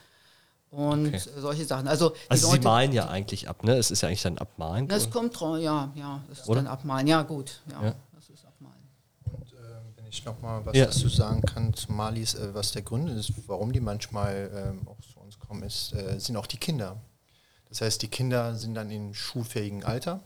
Und 0.71 1.07
Okay. 1.07 1.21
solche 1.37 1.65
Sachen. 1.65 1.87
Also, 1.87 2.13
Also 2.29 2.47
sie 2.47 2.53
Leute- 2.53 2.63
malen 2.65 2.91
ja 2.93 3.07
eigentlich 3.07 3.47
ab, 3.49 3.63
ne? 3.63 3.77
Es 3.77 3.89
ist 3.91 4.01
ja 4.01 4.07
eigentlich 4.09 4.21
dann 4.23 4.37
Abmalen. 4.37 4.87
Das 4.87 5.09
kommt 5.09 5.39
drauf, 5.39 5.59
ja, 5.59 5.91
ja, 5.95 6.21
das 6.29 6.39
ist 6.39 6.47
Oder? 6.49 6.61
dann 6.61 6.67
abmalen. 6.67 7.07
Ja, 7.07 7.21
gut, 7.23 7.61
ja, 7.71 7.83
Ja. 7.87 7.95
das 8.13 8.29
ist 8.29 8.45
abmalen. 8.45 8.75
Und 9.25 9.51
ähm, 9.53 9.93
wenn 9.95 10.05
ich 10.17 10.21
ich 10.21 10.25
noch 10.25 10.41
mal 10.41 10.65
was 10.65 10.75
Ja. 10.75 10.85
dazu 10.85 11.07
sagen 11.09 11.41
kann 11.41 11.73
zu 11.73 11.91
Malis, 11.91 12.33
äh, 12.35 12.53
was 12.53 12.71
der 12.71 12.81
Grund 12.81 13.09
ist, 13.09 13.31
warum 13.47 13.71
die 13.71 13.79
manchmal 13.79 14.49
ähm, 14.53 14.87
auch 14.87 14.99
zu 15.01 15.19
uns 15.19 15.37
kommen, 15.39 15.63
ist, 15.63 15.93
äh, 15.93 16.19
sind 16.19 16.35
auch 16.37 16.47
die 16.47 16.57
Kinder. 16.57 16.97
Das 17.69 17.81
heißt, 17.81 18.01
die 18.01 18.07
Kinder 18.07 18.55
sind 18.55 18.75
dann 18.75 18.89
in 18.91 19.13
schulfähigen 19.13 19.83
Alter, 19.83 20.21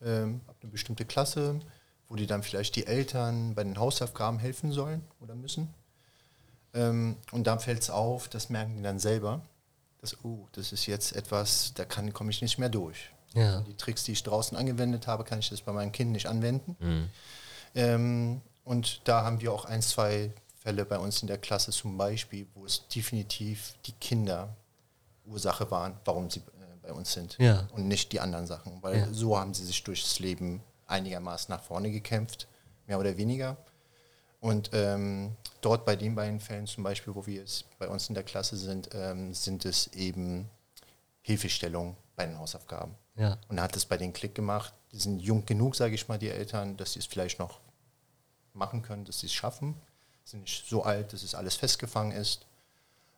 ähm, 0.00 0.40
ab 0.46 0.56
eine 0.62 0.70
bestimmte 0.70 1.04
Klasse, 1.04 1.60
wo 2.08 2.16
die 2.16 2.26
dann 2.26 2.42
vielleicht 2.42 2.76
die 2.76 2.86
Eltern 2.86 3.54
bei 3.54 3.64
den 3.64 3.78
Hausaufgaben 3.78 4.38
helfen 4.38 4.72
sollen 4.72 5.02
oder 5.20 5.34
müssen. 5.34 5.72
Ähm, 6.74 7.16
und 7.32 7.46
dann 7.46 7.60
fällt 7.60 7.82
es 7.82 7.90
auf, 7.90 8.28
das 8.28 8.48
merken 8.48 8.76
die 8.76 8.82
dann 8.82 8.98
selber, 8.98 9.42
dass, 10.00 10.16
oh, 10.24 10.46
das 10.52 10.72
ist 10.72 10.86
jetzt 10.86 11.14
etwas, 11.14 11.72
da 11.74 11.84
kann- 11.84 12.12
komme 12.12 12.30
ich 12.30 12.40
nicht 12.42 12.58
mehr 12.58 12.68
durch. 12.70 13.10
Ja. 13.34 13.60
Die 13.62 13.74
Tricks, 13.76 14.04
die 14.04 14.12
ich 14.12 14.22
draußen 14.22 14.56
angewendet 14.56 15.06
habe, 15.06 15.24
kann 15.24 15.38
ich 15.38 15.48
das 15.50 15.60
bei 15.62 15.72
meinem 15.72 15.92
Kind 15.92 16.12
nicht 16.12 16.26
anwenden. 16.26 16.76
Mhm. 16.80 17.08
Ähm, 17.74 18.40
und 18.64 19.00
da 19.04 19.24
haben 19.24 19.40
wir 19.40 19.52
auch 19.52 19.64
ein, 19.64 19.82
zwei 19.82 20.32
Fälle 20.56 20.84
bei 20.84 20.98
uns 20.98 21.20
in 21.22 21.28
der 21.28 21.38
Klasse 21.38 21.70
zum 21.72 21.96
Beispiel, 21.98 22.46
wo 22.54 22.64
es 22.64 22.86
definitiv 22.88 23.74
die 23.86 23.92
Kinder 23.92 24.54
Ursache 25.24 25.70
waren, 25.70 25.98
warum 26.04 26.30
sie 26.30 26.40
äh, 26.40 26.76
bei 26.82 26.92
uns 26.92 27.12
sind. 27.12 27.36
Ja. 27.38 27.68
Und 27.72 27.88
nicht 27.88 28.12
die 28.12 28.20
anderen 28.20 28.46
Sachen. 28.46 28.82
Weil 28.82 28.98
Ja. 28.98 29.08
so 29.12 29.38
haben 29.38 29.54
sie 29.54 29.64
sich 29.64 29.82
durchs 29.82 30.18
Leben 30.18 30.62
einigermaßen 30.86 31.52
nach 31.52 31.62
vorne 31.62 31.90
gekämpft, 31.90 32.46
mehr 32.86 32.98
oder 32.98 33.16
weniger. 33.16 33.56
Und 34.40 34.70
ähm, 34.72 35.36
dort 35.60 35.84
bei 35.84 35.94
den 35.96 36.14
beiden 36.14 36.40
Fällen 36.40 36.66
zum 36.66 36.82
Beispiel, 36.84 37.14
wo 37.14 37.24
wir 37.26 37.42
es 37.44 37.64
bei 37.78 37.88
uns 37.88 38.08
in 38.08 38.14
der 38.14 38.24
Klasse 38.24 38.56
sind, 38.56 38.88
ähm, 38.92 39.32
sind 39.34 39.64
es 39.64 39.86
eben 39.94 40.48
Hilfestellungen 41.22 41.96
bei 42.16 42.26
den 42.26 42.38
Hausaufgaben. 42.38 42.94
Ja. 43.16 43.38
Und 43.48 43.56
da 43.56 43.62
hat 43.62 43.76
es 43.76 43.84
bei 43.84 43.96
denen 43.96 44.12
Klick 44.12 44.34
gemacht. 44.34 44.72
Die 44.92 44.98
sind 44.98 45.20
jung 45.20 45.44
genug, 45.46 45.76
sage 45.76 45.94
ich 45.94 46.08
mal, 46.08 46.18
die 46.18 46.28
Eltern, 46.28 46.76
dass 46.76 46.94
sie 46.94 46.98
es 46.98 47.06
vielleicht 47.06 47.38
noch 47.38 47.60
machen 48.54 48.82
können, 48.82 49.04
dass 49.04 49.20
sie 49.20 49.26
es 49.26 49.32
schaffen. 49.32 49.74
Sind 50.24 50.42
nicht 50.42 50.68
so 50.68 50.84
alt, 50.84 51.12
dass 51.12 51.22
es 51.22 51.34
alles 51.34 51.56
festgefangen 51.56 52.12
ist. 52.12 52.46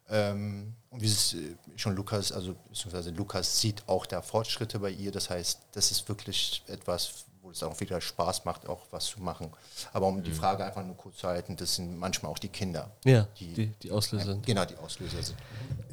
Ähm, 0.09 0.75
und 0.91 1.01
wie 1.01 1.07
es 1.07 1.35
äh, 1.35 1.57
schon 1.77 1.97
Lukas, 1.97 2.31
also 2.31 2.55
beziehungsweise 2.69 3.11
Lukas 3.11 3.61
sieht 3.61 3.83
auch 3.89 4.07
da 4.07 4.21
Fortschritte 4.21 4.79
bei 4.79 4.91
ihr. 4.91 5.13
Das 5.13 5.31
heißt, 5.31 5.61
das 5.73 5.91
ist 5.91 6.09
wirklich 6.09 6.63
etwas, 6.67 7.25
wo 7.45 7.51
es 7.51 7.63
auch 7.63 7.79
wieder 7.81 8.01
Spaß 8.01 8.45
macht, 8.45 8.67
auch 8.67 8.81
was 8.91 9.07
zu 9.07 9.21
machen. 9.21 9.51
Aber 9.93 10.07
um 10.07 10.23
die 10.23 10.33
Frage 10.33 10.65
einfach 10.65 10.85
nur 10.85 10.97
kurz 10.97 11.19
zu 11.19 11.29
halten, 11.29 11.57
das 11.57 11.77
sind 11.77 11.99
manchmal 11.99 12.33
auch 12.33 12.39
die 12.39 12.49
Kinder. 12.49 12.91
Ja, 13.05 13.29
die, 13.39 13.53
die, 13.53 13.67
die 13.83 13.91
Auslöser 13.91 14.33
sind. 14.33 14.47
Genau, 14.47 14.65
die 14.65 14.77
Auslöser 14.77 15.23
sind. 15.23 15.39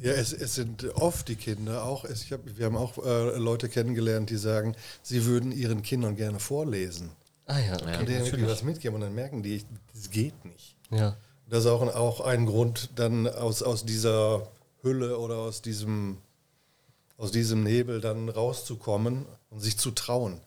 Ja, 0.00 0.12
es, 0.12 0.32
es 0.32 0.54
sind 0.54 0.84
oft 0.94 1.28
die 1.28 1.36
Kinder 1.36 1.84
auch. 1.84 2.04
Es, 2.04 2.22
ich 2.22 2.32
hab, 2.32 2.40
wir 2.44 2.66
haben 2.66 2.76
auch 2.76 2.98
äh, 2.98 3.36
Leute 3.36 3.68
kennengelernt, 3.68 4.30
die 4.30 4.36
sagen, 4.36 4.74
sie 5.02 5.24
würden 5.24 5.52
ihren 5.52 5.82
Kindern 5.82 6.16
gerne 6.16 6.38
vorlesen. 6.38 7.12
Ah 7.46 7.58
ja, 7.58 7.72
Und 7.72 7.82
okay. 7.82 8.04
denen 8.04 8.24
wirklich 8.24 8.46
was 8.48 8.62
mitgeben 8.62 8.94
und 8.94 9.00
dann 9.00 9.14
merken 9.14 9.42
die, 9.42 9.64
das 9.92 10.10
geht 10.10 10.44
nicht. 10.44 10.76
Ja. 10.90 11.16
Das 11.48 11.60
ist 11.64 11.70
auch 11.70 11.82
ein, 11.82 11.90
auch 11.90 12.20
ein 12.20 12.46
Grund, 12.46 12.90
dann 12.94 13.26
aus, 13.26 13.62
aus 13.62 13.84
dieser 13.84 14.46
Hülle 14.82 15.18
oder 15.18 15.36
aus 15.36 15.60
diesem, 15.62 16.18
aus 17.18 17.30
diesem 17.30 17.62
Nebel 17.62 18.00
dann 18.00 18.28
rauszukommen 18.28 19.26
und 19.50 19.60
sich 19.60 19.76
zu 19.78 19.90
trauen. 19.90 20.40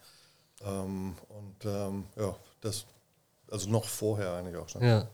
Ähm, 0.64 1.14
und 1.28 1.64
ähm, 1.64 2.04
ja, 2.16 2.34
das, 2.60 2.86
also 3.50 3.68
noch 3.70 3.84
vorher 3.84 4.32
eigentlich 4.34 4.56
auch 4.56 4.68
schon. 4.68 4.82
ja. 4.82 5.08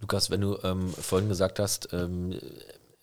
Lukas, 0.00 0.28
wenn 0.28 0.40
du 0.40 0.58
ähm, 0.62 0.92
vorhin 0.92 1.28
gesagt 1.28 1.58
hast, 1.58 1.88
ähm, 1.92 2.38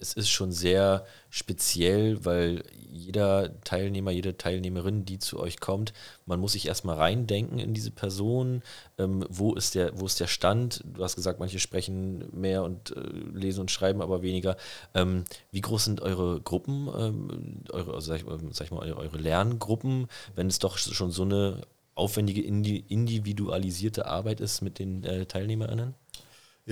es 0.02 0.14
ist 0.14 0.30
schon 0.30 0.52
sehr 0.52 1.06
speziell, 1.30 2.26
weil 2.26 2.64
jeder 2.92 3.62
Teilnehmer, 3.62 4.12
jede 4.12 4.36
Teilnehmerin, 4.36 5.06
die 5.06 5.20
zu 5.20 5.40
euch 5.40 5.60
kommt, 5.60 5.94
man 6.26 6.40
muss 6.40 6.54
sich 6.54 6.68
erstmal 6.68 6.98
reindenken 6.98 7.60
in 7.60 7.74
diese 7.74 7.92
Person. 7.92 8.64
Ähm, 8.98 9.26
wo, 9.30 9.54
ist 9.54 9.76
der, 9.76 10.00
wo 10.00 10.06
ist 10.06 10.20
der 10.20 10.28
Stand? 10.28 10.84
Du 10.86 11.04
hast 11.04 11.16
gesagt, 11.16 11.40
manche 11.40 11.60
sprechen 11.60 12.26
mehr 12.34 12.64
und 12.64 12.96
äh, 12.98 13.02
lesen 13.34 13.62
und 13.62 13.72
schreiben 13.72 14.02
aber 14.02 14.24
weniger. 14.24 14.58
Ähm, 14.94 15.24
wie 15.52 15.62
groß 15.62 15.86
sind 15.86 16.02
eure 16.02 16.42
Gruppen, 16.42 16.90
ähm, 16.98 17.64
eure, 17.70 17.94
also 17.94 18.08
sag, 18.08 18.22
ähm, 18.28 18.52
sag 18.52 18.66
ich 18.66 18.72
mal, 18.72 18.82
eure, 18.82 18.98
eure 18.98 19.18
Lerngruppen, 19.18 20.08
wenn 20.36 20.48
es 20.48 20.60
doch 20.60 20.78
schon 20.78 21.12
so 21.12 21.24
eine 21.24 21.62
aufwendige 21.94 22.42
indi 22.42 22.84
individualisierte 22.88 24.08
Arbeit 24.08 24.42
ist 24.42 24.62
mit 24.62 24.80
den 24.80 25.04
äh, 25.04 25.26
TeilnehmerInnen? 25.26 25.94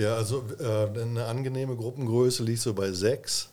Ja, 0.00 0.14
also 0.14 0.42
äh, 0.58 0.98
eine 0.98 1.26
angenehme 1.26 1.76
Gruppengröße 1.76 2.42
liegt 2.42 2.60
so 2.60 2.72
bei 2.72 2.90
sechs 2.92 3.50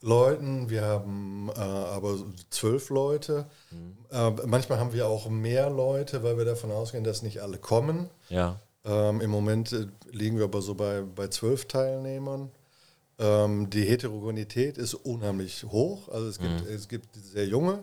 Leuten. 0.00 0.70
Wir 0.70 0.82
haben 0.82 1.50
äh, 1.54 1.60
aber 1.60 2.18
zwölf 2.48 2.88
Leute. 2.88 3.44
Äh, 4.10 4.30
manchmal 4.46 4.78
haben 4.78 4.94
wir 4.94 5.08
auch 5.08 5.28
mehr 5.28 5.68
Leute, 5.68 6.22
weil 6.22 6.38
wir 6.38 6.46
davon 6.46 6.70
ausgehen, 6.70 7.04
dass 7.04 7.20
nicht 7.20 7.42
alle 7.42 7.58
kommen. 7.58 8.08
Ja. 8.30 8.58
Ähm, 8.86 9.20
Im 9.20 9.30
Moment 9.30 9.72
äh, 9.72 9.86
liegen 10.10 10.38
wir 10.38 10.44
aber 10.44 10.62
so 10.62 10.74
bei, 10.74 11.02
bei 11.02 11.28
zwölf 11.28 11.66
Teilnehmern. 11.66 12.50
Ähm, 13.18 13.68
die 13.68 13.84
Heterogenität 13.84 14.78
ist 14.78 14.94
unheimlich 14.94 15.64
hoch. 15.64 16.08
Also 16.08 16.28
es 16.28 16.38
gibt, 16.38 16.66
es 16.66 16.88
gibt 16.88 17.14
sehr 17.14 17.46
junge. 17.46 17.82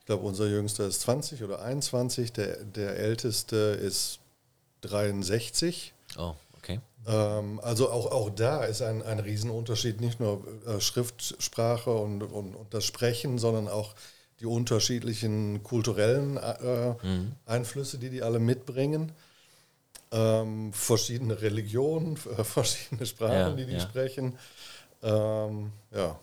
Ich 0.00 0.06
glaube, 0.06 0.26
unser 0.26 0.46
jüngster 0.46 0.86
ist 0.86 1.02
20 1.02 1.42
oder 1.44 1.60
21. 1.60 2.32
Der, 2.32 2.64
der 2.64 2.96
älteste 2.96 3.56
ist 3.56 4.20
63. 4.82 5.92
Oh, 6.16 6.34
okay. 6.58 6.80
Ähm, 7.06 7.60
also 7.62 7.90
auch, 7.90 8.10
auch 8.12 8.30
da 8.30 8.64
ist 8.64 8.82
ein, 8.82 9.02
ein 9.02 9.18
Riesenunterschied, 9.18 10.00
nicht 10.00 10.20
nur 10.20 10.44
äh, 10.66 10.80
Schriftsprache 10.80 11.90
und, 11.90 12.22
und, 12.22 12.54
und 12.54 12.74
das 12.74 12.84
Sprechen, 12.84 13.38
sondern 13.38 13.68
auch 13.68 13.94
die 14.40 14.46
unterschiedlichen 14.46 15.62
kulturellen 15.62 16.36
äh, 16.36 16.94
Einflüsse, 17.46 17.98
die 17.98 18.10
die 18.10 18.22
alle 18.22 18.38
mitbringen. 18.38 19.12
Ähm, 20.10 20.72
verschiedene 20.72 21.40
Religionen, 21.40 22.16
äh, 22.38 22.44
verschiedene 22.44 23.04
Sprachen, 23.06 23.34
Ja, 23.34 23.50
die 23.50 23.66
die 23.66 23.72
ja. 23.72 23.80
sprechen. 23.80 24.38
Ähm, 25.02 25.72
ja. 25.94 26.18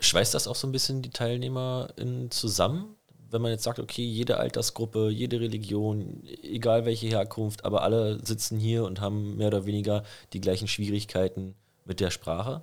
Schweißt 0.00 0.34
das 0.34 0.46
auch 0.46 0.56
so 0.56 0.66
ein 0.66 0.72
bisschen 0.72 1.02
die 1.02 1.10
TeilnehmerInnen 1.10 2.30
zusammen? 2.30 2.96
Wenn 3.34 3.42
man 3.42 3.50
jetzt 3.50 3.64
sagt, 3.64 3.80
okay, 3.80 4.04
jede 4.04 4.38
Altersgruppe, 4.38 5.10
jede 5.10 5.40
Religion, 5.40 6.22
egal 6.42 6.84
welche 6.84 7.08
Herkunft, 7.08 7.64
aber 7.64 7.82
alle 7.82 8.24
sitzen 8.24 8.58
hier 8.58 8.84
und 8.84 9.00
haben 9.00 9.36
mehr 9.36 9.48
oder 9.48 9.66
weniger 9.66 10.04
die 10.32 10.40
gleichen 10.40 10.68
Schwierigkeiten 10.68 11.54
mit 11.84 11.98
der 12.00 12.10
Sprache? 12.10 12.62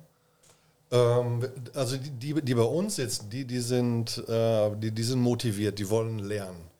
Ähm, 0.90 1.46
also 1.74 1.96
die, 1.96 2.10
die, 2.10 2.42
die 2.42 2.54
bei 2.54 2.62
uns 2.62 2.96
sitzen, 2.96 3.28
die, 3.30 3.44
die, 3.44 3.60
sind, 3.60 4.26
äh, 4.28 4.70
die, 4.76 4.90
die 4.90 5.02
sind 5.02 5.20
motiviert, 5.20 5.78
die 5.78 5.90
wollen 5.90 6.18
lernen. 6.18 6.72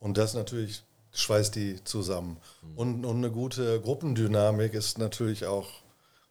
Und 0.00 0.16
das 0.16 0.32
natürlich 0.32 0.82
schweißt 1.12 1.56
die 1.56 1.84
zusammen. 1.84 2.38
Und, 2.74 3.04
und 3.04 3.16
eine 3.16 3.30
gute 3.30 3.80
Gruppendynamik 3.80 4.72
ist 4.72 4.98
natürlich 4.98 5.44
auch 5.44 5.68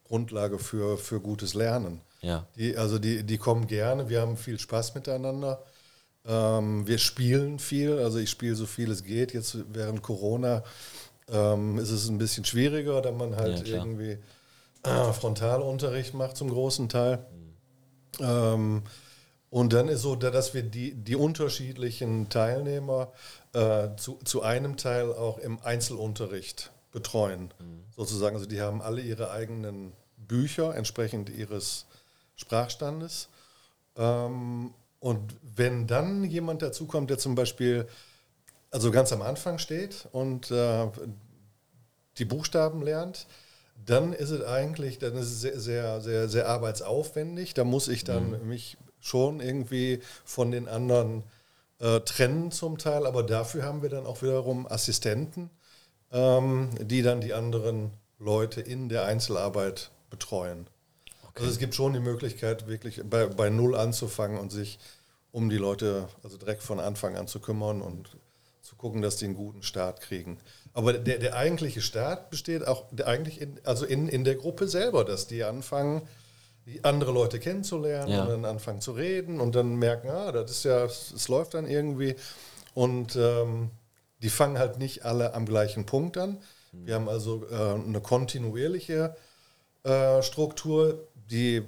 Grundlage 0.07 0.57
für, 0.57 0.97
für 0.97 1.19
gutes 1.19 1.53
Lernen. 1.53 2.01
Ja. 2.21 2.47
Die, 2.55 2.75
also 2.75 2.97
die, 2.97 3.23
die 3.23 3.37
kommen 3.37 3.67
gerne, 3.67 4.09
wir 4.09 4.21
haben 4.21 4.37
viel 4.37 4.57
Spaß 4.59 4.95
miteinander. 4.95 5.63
Ähm, 6.25 6.85
wir 6.87 6.97
spielen 6.99 7.59
viel, 7.59 7.97
also 7.99 8.19
ich 8.19 8.29
spiele 8.29 8.55
so 8.55 8.65
viel 8.65 8.91
es 8.91 9.03
geht. 9.03 9.33
Jetzt 9.33 9.57
während 9.73 10.01
Corona 10.03 10.63
ähm, 11.29 11.77
ist 11.79 11.89
es 11.91 12.07
ein 12.09 12.17
bisschen 12.17 12.45
schwieriger, 12.45 13.01
da 13.01 13.11
man 13.11 13.35
halt 13.35 13.59
Ja, 13.59 13.63
irgendwie 13.77 14.17
äh, 14.83 15.13
Frontalunterricht 15.13 16.13
macht 16.13 16.37
zum 16.37 16.49
großen 16.49 16.89
Teil. 16.89 17.25
Ähm, 18.19 18.83
und 19.49 19.73
dann 19.73 19.87
ist 19.89 20.01
so, 20.01 20.15
da- 20.15 20.31
dass 20.31 20.53
wir 20.53 20.63
die, 20.63 20.93
die 20.93 21.15
unterschiedlichen 21.15 22.29
Teilnehmer 22.29 23.11
äh, 23.53 23.89
zu, 23.97 24.17
zu 24.23 24.41
einem 24.43 24.77
Teil 24.77 25.11
auch 25.11 25.37
im 25.39 25.59
Einzelunterricht 25.61 26.71
betreuen. 26.91 27.51
Sozusagen, 27.95 28.35
also 28.35 28.47
die 28.47 28.61
haben 28.61 28.81
alle 28.81 29.01
ihre 29.01 29.31
eigenen 29.31 29.93
Bücher 30.17 30.75
entsprechend 30.75 31.29
ihres 31.29 31.85
Sprachstandes. 32.35 33.27
Ähm, 33.97 34.73
und 35.01 35.35
wenn 35.55 35.87
dann 35.87 36.23
jemand 36.23 36.61
dazukommt, 36.61 37.09
der 37.09 37.17
zum 37.17 37.33
Beispiel 37.33 37.87
also 38.69 38.91
ganz 38.91 39.11
am 39.11 39.23
Anfang 39.23 39.57
steht 39.57 40.07
und 40.11 40.51
äh, 40.51 40.87
die 42.19 42.25
Buchstaben 42.25 42.83
lernt, 42.83 43.25
dann 43.83 44.13
ist 44.13 44.29
es 44.29 44.45
eigentlich, 44.45 44.99
dann 44.99 45.15
ist 45.15 45.31
es 45.31 45.41
sehr, 45.41 45.59
sehr, 45.59 46.01
sehr, 46.01 46.29
sehr 46.29 46.47
arbeitsaufwendig. 46.47 47.55
Da 47.55 47.63
muss 47.63 47.87
ich 47.87 48.03
dann 48.03 48.47
mich 48.47 48.77
schon 48.99 49.39
irgendwie 49.39 50.01
von 50.23 50.51
den 50.51 50.67
anderen 50.67 51.23
äh, 51.79 52.01
trennen 52.01 52.51
zum 52.51 52.77
Teil, 52.77 53.07
aber 53.07 53.23
dafür 53.23 53.63
haben 53.63 53.81
wir 53.81 53.89
dann 53.89 54.05
auch 54.05 54.21
wiederum 54.21 54.67
Assistenten, 54.67 55.49
ähm, 56.11 56.69
die 56.79 57.01
dann 57.01 57.21
die 57.21 57.33
anderen 57.33 57.91
Leute 58.19 58.61
in 58.61 58.87
der 58.87 59.05
Einzelarbeit 59.05 59.89
betreuen. 60.11 60.67
Also 61.35 61.49
es 61.49 61.59
gibt 61.59 61.75
schon 61.75 61.93
die 61.93 61.99
Möglichkeit, 61.99 62.67
wirklich 62.67 63.01
bei, 63.03 63.25
bei 63.27 63.49
Null 63.49 63.75
anzufangen 63.75 64.37
und 64.39 64.51
sich 64.51 64.79
um 65.31 65.49
die 65.49 65.57
Leute, 65.57 66.07
also 66.23 66.37
direkt 66.37 66.61
von 66.63 66.79
Anfang 66.79 67.15
an 67.15 67.27
zu 67.27 67.39
kümmern 67.39 67.81
und 67.81 68.09
zu 68.61 68.75
gucken, 68.75 69.01
dass 69.01 69.15
die 69.17 69.25
einen 69.25 69.35
guten 69.35 69.63
Start 69.63 70.01
kriegen. 70.01 70.37
Aber 70.73 70.93
der, 70.93 71.19
der 71.19 71.35
eigentliche 71.35 71.81
Start 71.81 72.29
besteht 72.29 72.67
auch 72.67 72.85
eigentlich 73.05 73.41
in, 73.41 73.59
also 73.63 73.85
in, 73.85 74.07
in 74.07 74.23
der 74.23 74.35
Gruppe 74.35 74.67
selber, 74.67 75.03
dass 75.05 75.27
die 75.27 75.43
anfangen, 75.43 76.01
andere 76.83 77.11
Leute 77.11 77.39
kennenzulernen 77.39 78.11
Ja. 78.11 78.23
und 78.23 78.29
dann 78.29 78.45
anfangen 78.45 78.81
zu 78.81 78.91
reden 78.91 79.39
und 79.39 79.55
dann 79.55 79.75
merken, 79.75 80.09
ah, 80.09 80.31
das 80.31 80.51
ist 80.51 80.63
ja, 80.63 80.85
es 80.85 81.27
läuft 81.27 81.55
dann 81.55 81.65
irgendwie. 81.67 82.15
Und 82.73 83.15
ähm, 83.15 83.71
die 84.21 84.29
fangen 84.29 84.59
halt 84.59 84.77
nicht 84.77 85.03
alle 85.03 85.33
am 85.33 85.45
gleichen 85.45 85.85
Punkt 85.85 86.17
an. 86.17 86.37
Wir 86.71 86.95
haben 86.95 87.09
also 87.09 87.45
äh, 87.49 87.73
eine 87.73 87.99
kontinuierliche 87.99 89.15
äh, 89.83 90.21
Struktur, 90.21 91.07
die 91.31 91.63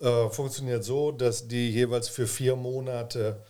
äh, 0.00 0.28
funktioniert 0.30 0.84
so, 0.84 1.12
dass 1.12 1.48
die 1.48 1.70
jeweils 1.70 2.08
für 2.08 2.26
vier 2.26 2.56
Monate 2.56 3.42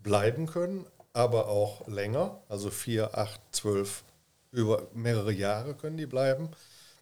bleiben 0.00 0.46
können, 0.46 0.86
aber 1.12 1.48
auch 1.48 1.88
länger, 1.88 2.40
also 2.48 2.70
vier, 2.70 3.16
acht, 3.18 3.40
zwölf, 3.50 4.04
über 4.52 4.86
mehrere 4.94 5.32
Jahre 5.32 5.74
können 5.74 5.96
die 5.96 6.06
bleiben. 6.06 6.50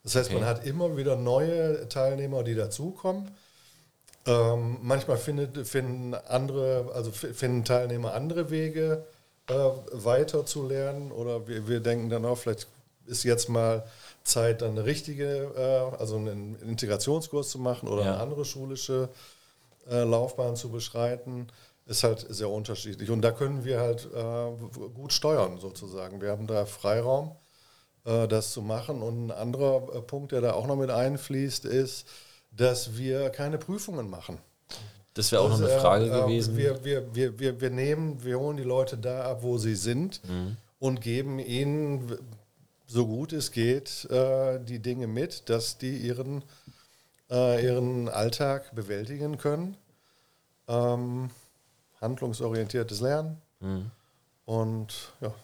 Das 0.02 0.14
heißt, 0.14 0.30
Okay. 0.30 0.38
man 0.40 0.48
hat 0.48 0.64
immer 0.66 0.96
wieder 0.96 1.16
neue 1.16 1.88
Teilnehmer, 1.88 2.42
die 2.42 2.54
dazukommen. 2.54 3.30
Ähm, 4.26 4.78
manchmal 4.82 5.18
findet, 5.18 5.66
finden 5.68 6.14
andere, 6.14 6.90
also 6.94 7.12
fi- 7.12 7.32
finden 7.32 7.64
Teilnehmer 7.64 8.14
andere 8.14 8.50
Wege, 8.50 9.04
äh, 9.48 9.54
weiter 9.92 10.44
zu 10.46 10.66
lernen. 10.66 11.12
Oder 11.12 11.46
wir, 11.46 11.68
wir 11.68 11.80
denken 11.80 12.10
dann 12.10 12.24
auch, 12.24 12.36
vielleicht 12.38 12.66
ist 13.06 13.22
jetzt 13.24 13.48
mal 13.48 13.84
Zeit, 14.26 14.62
dann 14.62 14.72
eine 14.72 14.84
richtige, 14.84 15.52
äh, 15.56 15.96
also 15.98 16.16
einen 16.16 16.56
Integrationskurs 16.60 17.48
zu 17.50 17.58
machen 17.58 17.88
oder 17.88 18.02
Ja. 18.04 18.12
eine 18.14 18.20
andere 18.22 18.44
schulische 18.44 19.08
äh, 19.88 20.02
Laufbahn 20.04 20.56
zu 20.56 20.68
beschreiten. 20.70 21.46
Ist 21.86 22.02
halt 22.02 22.26
sehr 22.28 22.50
unterschiedlich. 22.50 23.10
Und 23.10 23.22
da 23.22 23.30
können 23.30 23.64
wir 23.64 23.80
halt 23.80 24.08
äh, 24.12 24.88
gut 24.94 25.12
steuern, 25.12 25.58
sozusagen. 25.60 26.20
Wir 26.20 26.30
haben 26.30 26.46
da 26.48 26.66
Freiraum, 26.66 27.32
das 28.04 28.52
zu 28.52 28.62
machen. 28.62 29.02
Und 29.02 29.26
ein 29.26 29.30
anderer 29.32 29.80
Punkt, 30.02 30.30
der 30.32 30.40
da 30.40 30.52
auch 30.52 30.66
noch 30.68 30.76
mit 30.76 30.90
einfließt, 30.90 31.64
ist, 31.64 32.06
dass 32.52 32.96
wir 32.96 33.30
keine 33.30 33.58
Prüfungen 33.58 34.08
machen. 34.10 34.38
Das 35.14 35.32
wäre 35.32 35.42
auch 35.42 35.48
noch 35.48 35.56
eine 35.58 35.66
Also, 35.66 35.80
Frage 35.80 36.08
gewesen. 36.10 36.56
Wir, 36.56 36.84
wir, 36.84 37.14
wir, 37.14 37.38
wir, 37.38 37.60
wir 37.60 37.70
nehmen, 37.70 38.22
wir 38.22 38.38
holen 38.38 38.56
die 38.58 38.62
Leute 38.64 38.96
da 38.96 39.30
ab, 39.30 39.38
wo 39.42 39.58
sie 39.58 39.74
sind 39.74 40.20
Mhm. 40.28 40.56
und 40.78 41.00
geben 41.00 41.38
ihnen, 41.38 42.16
so 42.86 43.06
gut 43.06 43.32
es 43.32 43.50
geht, 43.52 44.04
äh, 44.10 44.60
die 44.60 44.80
Dinge 44.80 45.06
mit, 45.06 45.48
dass 45.48 45.78
die 45.78 45.96
ihren, 45.98 46.44
äh, 47.30 47.64
ihren 47.64 48.08
Alltag 48.08 48.74
bewältigen 48.74 49.38
können. 49.38 49.76
Ähm, 50.68 51.30
handlungsorientiertes 52.00 53.00
Lernen. 53.00 53.40
Mhm. 53.60 53.90
Und 54.44 55.12
ja, 55.20 55.34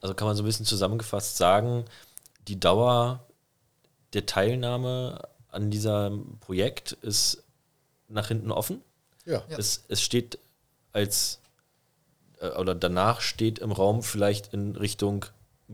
Also 0.00 0.14
kann 0.14 0.26
man 0.26 0.36
so 0.36 0.42
ein 0.42 0.46
bisschen 0.46 0.66
zusammengefasst 0.66 1.36
sagen, 1.36 1.84
die 2.48 2.60
Dauer 2.60 3.24
der 4.12 4.26
Teilnahme 4.26 5.22
an 5.50 5.70
diesem 5.70 6.38
Projekt 6.40 6.92
ist 7.02 7.42
nach 8.08 8.28
hinten 8.28 8.50
offen. 8.50 8.82
ja. 9.24 9.42
Ja. 9.48 9.58
Es, 9.58 9.84
es 9.88 10.02
steht 10.02 10.38
als, 10.92 11.40
äh, 12.40 12.50
oder 12.50 12.74
danach 12.74 13.20
steht 13.22 13.58
im 13.60 13.72
Raum 13.72 14.02
vielleicht 14.02 14.52
in 14.52 14.76
Richtung 14.76 15.24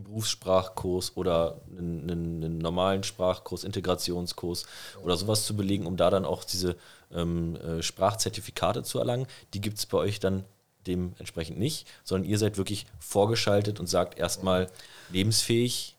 Berufssprachkurs 0.03 1.15
oder 1.15 1.61
einen, 1.77 2.09
einen, 2.09 2.43
einen 2.43 2.57
normalen 2.57 3.03
Sprachkurs, 3.03 3.63
Integrationskurs 3.63 4.65
oder 5.03 5.17
sowas 5.17 5.45
zu 5.45 5.55
belegen, 5.55 5.85
um 5.85 5.97
da 5.97 6.09
dann 6.09 6.25
auch 6.25 6.43
diese 6.43 6.75
ähm, 7.11 7.55
äh, 7.57 7.81
Sprachzertifikate 7.81 8.83
zu 8.83 8.99
erlangen. 8.99 9.27
Die 9.53 9.61
gibt 9.61 9.77
es 9.77 9.85
bei 9.85 9.97
euch 9.97 10.19
dann 10.19 10.45
dementsprechend 10.87 11.59
nicht, 11.59 11.87
sondern 12.03 12.29
ihr 12.29 12.37
seid 12.37 12.57
wirklich 12.57 12.85
vorgeschaltet 12.99 13.79
und 13.79 13.87
sagt 13.87 14.17
erstmal 14.17 14.69
lebensfähig. 15.09 15.95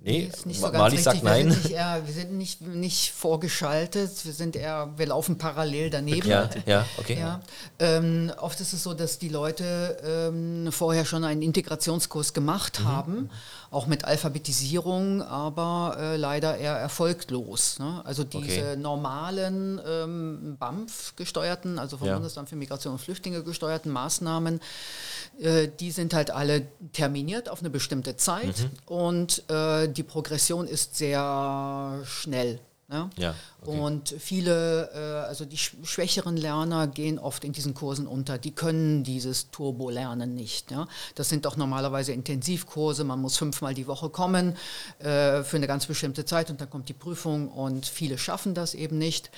Nee, 0.00 0.30
ist 0.32 0.46
nicht 0.46 0.60
so 0.60 0.66
Ma- 0.66 0.70
ganz 0.70 0.80
Marlies 0.80 0.98
richtig. 1.06 1.12
sagt 1.12 1.24
nein. 1.24 1.46
Wir 1.46 1.52
sind, 1.54 1.64
nicht, 1.64 1.74
eher, 1.74 2.06
wir 2.06 2.14
sind 2.14 2.32
nicht, 2.32 2.60
nicht 2.60 3.12
vorgeschaltet, 3.12 4.24
wir 4.24 4.32
sind 4.32 4.54
eher, 4.54 4.92
wir 4.96 5.06
laufen 5.06 5.38
parallel 5.38 5.90
daneben. 5.90 6.28
Ja, 6.28 6.48
ja, 6.66 6.86
okay. 6.98 7.18
Ja. 7.18 7.40
Ähm, 7.80 8.30
oft 8.38 8.60
ist 8.60 8.72
es 8.72 8.84
so, 8.84 8.94
dass 8.94 9.18
die 9.18 9.28
Leute 9.28 9.96
ähm, 10.04 10.70
vorher 10.70 11.04
schon 11.04 11.24
einen 11.24 11.42
Integrationskurs 11.42 12.32
gemacht 12.32 12.78
Mhm. 12.80 12.84
haben, 12.86 13.30
auch 13.72 13.86
mit 13.88 14.04
Alphabetisierung, 14.04 15.20
aber 15.20 15.96
äh, 15.98 16.16
leider 16.16 16.56
eher 16.56 16.74
erfolglos. 16.76 17.80
Ne? 17.80 18.00
Also 18.04 18.22
diese 18.22 18.44
Okay. 18.44 18.76
normalen 18.76 19.80
ähm, 19.84 20.56
BAMF 20.60 21.16
gesteuerten, 21.16 21.80
also 21.80 21.96
vom 21.98 22.06
Ja. 22.06 22.14
Bundesamt 22.14 22.48
für 22.48 22.56
Migration 22.56 22.92
und 22.94 23.00
Flüchtlinge 23.00 23.42
gesteuerten 23.42 23.90
Maßnahmen, 23.90 24.60
äh, 25.40 25.66
die 25.80 25.90
sind 25.90 26.14
halt 26.14 26.30
alle 26.30 26.68
terminiert 26.92 27.48
auf 27.48 27.60
eine 27.60 27.70
bestimmte 27.70 28.16
Zeit 28.16 28.60
Mhm. 28.60 28.70
und 28.94 29.42
äh, 29.50 29.87
die 29.94 30.02
Progression 30.02 30.66
ist 30.66 30.96
sehr 30.96 32.00
schnell. 32.04 32.60
Ne? 32.90 33.10
Ja, 33.18 33.34
okay. 33.60 33.78
Und 33.78 34.14
viele, 34.18 34.90
äh, 34.94 35.28
also 35.28 35.44
die 35.44 35.58
sch 35.58 35.76
schwächeren 35.82 36.38
Lerner 36.38 36.86
gehen 36.86 37.18
oft 37.18 37.44
in 37.44 37.52
diesen 37.52 37.74
Kursen 37.74 38.06
unter. 38.06 38.38
Die 38.38 38.52
können 38.52 39.04
dieses 39.04 39.50
Turbo-Lernen 39.50 40.34
nicht. 40.34 40.70
Ja? 40.70 40.88
Das 41.14 41.28
sind 41.28 41.44
doch 41.44 41.56
normalerweise 41.56 42.12
Intensivkurse. 42.12 43.04
Man 43.04 43.20
muss 43.20 43.36
fünfmal 43.36 43.74
die 43.74 43.86
Woche 43.86 44.08
kommen 44.08 44.56
äh, 45.00 45.42
für 45.42 45.58
eine 45.58 45.66
ganz 45.66 45.84
bestimmte 45.84 46.24
Zeit 46.24 46.48
und 46.48 46.62
dann 46.62 46.70
kommt 46.70 46.88
die 46.88 46.94
Prüfung 46.94 47.48
und 47.48 47.84
viele 47.84 48.16
schaffen 48.16 48.54
das 48.54 48.72
eben 48.72 48.96
nicht. 48.96 49.30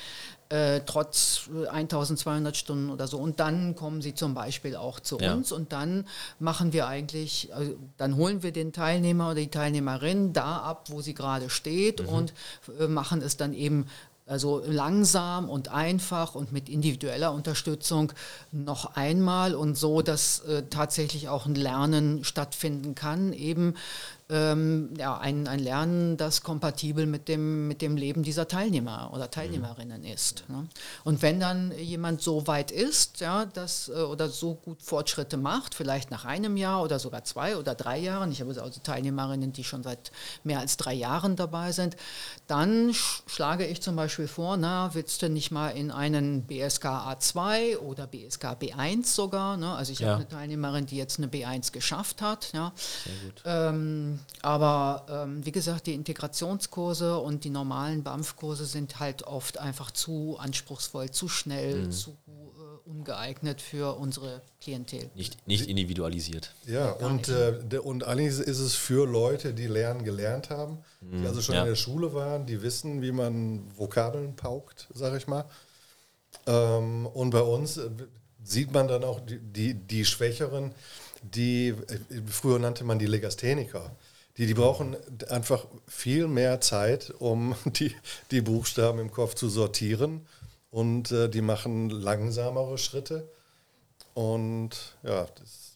Äh, 0.51 0.81
trotz 0.85 1.49
äh, 1.65 1.69
1200 1.69 2.57
Stunden 2.57 2.91
oder 2.91 3.07
so. 3.07 3.19
Und 3.19 3.39
dann 3.39 3.77
kommen 3.77 4.03
sie 4.03 4.15
zum 4.15 4.35
Beispiel 4.35 4.75
auch 4.75 4.99
zu 4.99 5.17
Ja. 5.21 5.33
uns 5.35 5.53
und 5.53 5.73
dann 5.73 6.09
machen 6.41 6.73
wir 6.73 6.89
eigentlich, 6.89 7.55
also 7.55 7.77
dann 7.99 8.17
holen 8.17 8.43
wir 8.43 8.51
den 8.51 8.73
Teilnehmer 8.73 9.27
oder 9.27 9.37
die 9.37 9.49
Teilnehmerin 9.51 10.33
da 10.33 10.57
ab, 10.59 10.87
wo 10.89 11.03
sie 11.03 11.15
gerade 11.15 11.51
steht 11.51 12.01
und 12.01 12.33
äh, 12.81 12.89
machen 12.89 13.23
es 13.23 13.37
dann 13.37 13.53
eben 13.55 13.87
also 14.27 14.63
langsam 14.67 15.49
und 15.49 15.69
einfach 15.69 16.35
und 16.35 16.53
mit 16.53 16.69
individueller 16.69 17.33
Unterstützung 17.33 18.13
noch 18.51 18.97
einmal 18.97 19.55
und 19.55 19.77
so, 19.77 20.03
dass 20.03 20.41
äh, 20.41 20.65
tatsächlich 20.71 21.29
auch 21.29 21.47
ein 21.47 21.55
Lernen 21.55 22.25
stattfinden 22.25 22.95
kann, 22.97 23.33
eben 23.33 23.75
ähm, 24.31 24.95
ja, 24.97 25.19
ein, 25.19 25.49
ein 25.49 25.59
Lernen, 25.59 26.17
das 26.17 26.43
kompatibel 26.43 27.07
mit 27.07 27.29
dem, 27.29 27.67
mit 27.69 27.83
dem 27.83 27.97
Leben 27.97 28.23
dieser 28.23 28.47
Teilnehmer 28.47 29.11
oder 29.13 29.31
Teilnehmerinnen 29.31 30.05
ist. 30.05 30.45
Ne? 30.49 30.69
Und 31.05 31.23
wenn 31.23 31.41
dann 31.41 31.73
jemand 31.79 32.23
so 32.23 32.47
weit 32.47 32.71
ist, 32.71 33.21
ja, 33.21 33.45
dass, 33.47 33.89
äh, 33.89 33.93
oder 33.93 34.29
so 34.29 34.55
gut 34.55 34.83
Fortschritte 34.83 35.37
macht, 35.37 35.75
vielleicht 35.75 36.11
nach 36.11 36.25
einem 36.25 36.57
Jahr 36.57 36.83
oder 36.83 36.99
sogar 36.99 37.25
zwei 37.25 37.57
oder 37.57 37.75
drei 37.75 37.99
Jahren, 37.99 38.31
ich 38.31 38.41
habe 38.41 38.51
also 38.61 38.81
Teilnehmerinnen, 38.81 39.53
die 39.53 39.65
schon 39.65 39.83
seit 39.83 40.13
mehr 40.45 40.61
als 40.61 40.77
drei 40.77 40.95
Jahren 40.95 41.35
dabei 41.37 41.73
sind, 41.73 41.97
dann 42.47 42.95
sch 42.95 43.23
schlage 43.27 43.67
ich 43.67 43.83
zum 43.83 43.97
Beispiel 43.97 44.29
vor, 44.29 44.57
na, 44.57 44.95
willst 44.95 45.23
du 45.23 45.29
nicht 45.29 45.51
mal 45.51 45.71
in 45.71 45.91
einen 45.91 46.43
BSK 46.45 46.85
A2 46.87 47.79
oder 47.79 48.07
BSK 48.07 48.53
B1 48.61 49.07
sogar, 49.07 49.57
ne? 49.57 49.75
also 49.75 49.93
ich 49.93 49.99
Ja. 50.01 50.09
habe 50.09 50.17
eine 50.21 50.29
Teilnehmerin, 50.29 50.87
die 50.87 50.97
jetzt 50.97 51.19
eine 51.19 51.27
B1 51.27 51.73
geschafft 51.73 52.23
hat, 52.23 52.53
ja, 52.53 52.73
ähm, 53.45 54.20
aber 54.43 55.07
ähm, 55.09 55.45
wie 55.45 55.53
gesagt, 55.53 55.87
die 55.87 55.95
Integrationskurse 55.95 57.19
und 57.19 57.45
die 57.45 57.51
normalen 57.51 58.03
BAMF-Kurse 58.03 58.65
sind 58.65 59.01
halt 59.01 59.23
oft 59.25 59.59
einfach 59.59 59.91
zu 59.91 60.37
anspruchsvoll, 60.39 61.11
zu 61.11 61.29
schnell, 61.29 61.87
Mhm. 61.87 61.93
zu 61.93 62.11
äh, 62.11 62.89
ungeeignet 62.91 63.61
für 63.61 63.97
unsere 63.99 64.43
Klientel. 64.61 65.11
Nicht, 65.15 65.47
nicht 65.47 65.67
individualisiert. 65.69 66.55
Ja, 66.67 66.91
und, 66.93 67.29
äh, 67.29 67.79
und 67.83 68.05
eigentlich 68.05 68.39
ist 68.39 68.59
es 68.59 68.75
für 68.75 69.07
Leute, 69.07 69.55
die 69.55 69.67
Lernen 69.67 70.05
gelernt 70.05 70.51
haben, 70.51 70.79
die 71.01 71.27
also 71.27 71.41
schon 71.41 71.55
ja. 71.55 71.63
in 71.63 71.69
der 71.69 71.77
Schule 71.77 72.13
waren, 72.15 72.47
die 72.47 72.63
wissen, 72.63 73.01
wie 73.03 73.13
man 73.13 73.63
Vokabeln 73.77 74.37
paukt, 74.37 74.89
sag 74.95 75.17
ich 75.17 75.27
mal. 75.27 75.45
Ähm, 76.47 77.07
und 77.07 77.31
bei 77.31 77.43
uns 77.43 77.77
äh, 77.77 77.91
sieht 78.43 78.73
man 78.73 78.89
dann 78.89 79.05
auch 79.05 79.21
die, 79.21 79.39
die, 79.39 79.75
die 79.75 80.05
Schwächeren, 80.05 80.73
die, 81.23 81.69
äh, 81.69 81.77
früher 82.27 82.59
nannte 82.59 82.85
man 82.85 82.99
die 82.99 83.07
Legastheniker. 83.07 83.91
Die, 84.37 84.47
die 84.47 84.55
brauchen 84.55 84.97
einfach 85.29 85.67
viel 85.87 86.29
mehr 86.29 86.61
Zeit, 86.61 87.13
um 87.19 87.55
die, 87.65 87.95
die 88.31 88.41
Buchstaben 88.41 88.99
im 88.99 89.11
Kopf 89.11 89.35
zu 89.35 89.49
sortieren. 89.49 90.27
Und 90.71 91.11
äh, 91.11 91.29
die 91.29 91.43
machen 91.43 91.91
langsamere 91.91 92.79
Schritte. 92.79 93.29
Und 94.15 94.71
ja, 95.03 95.27
das 95.35 95.71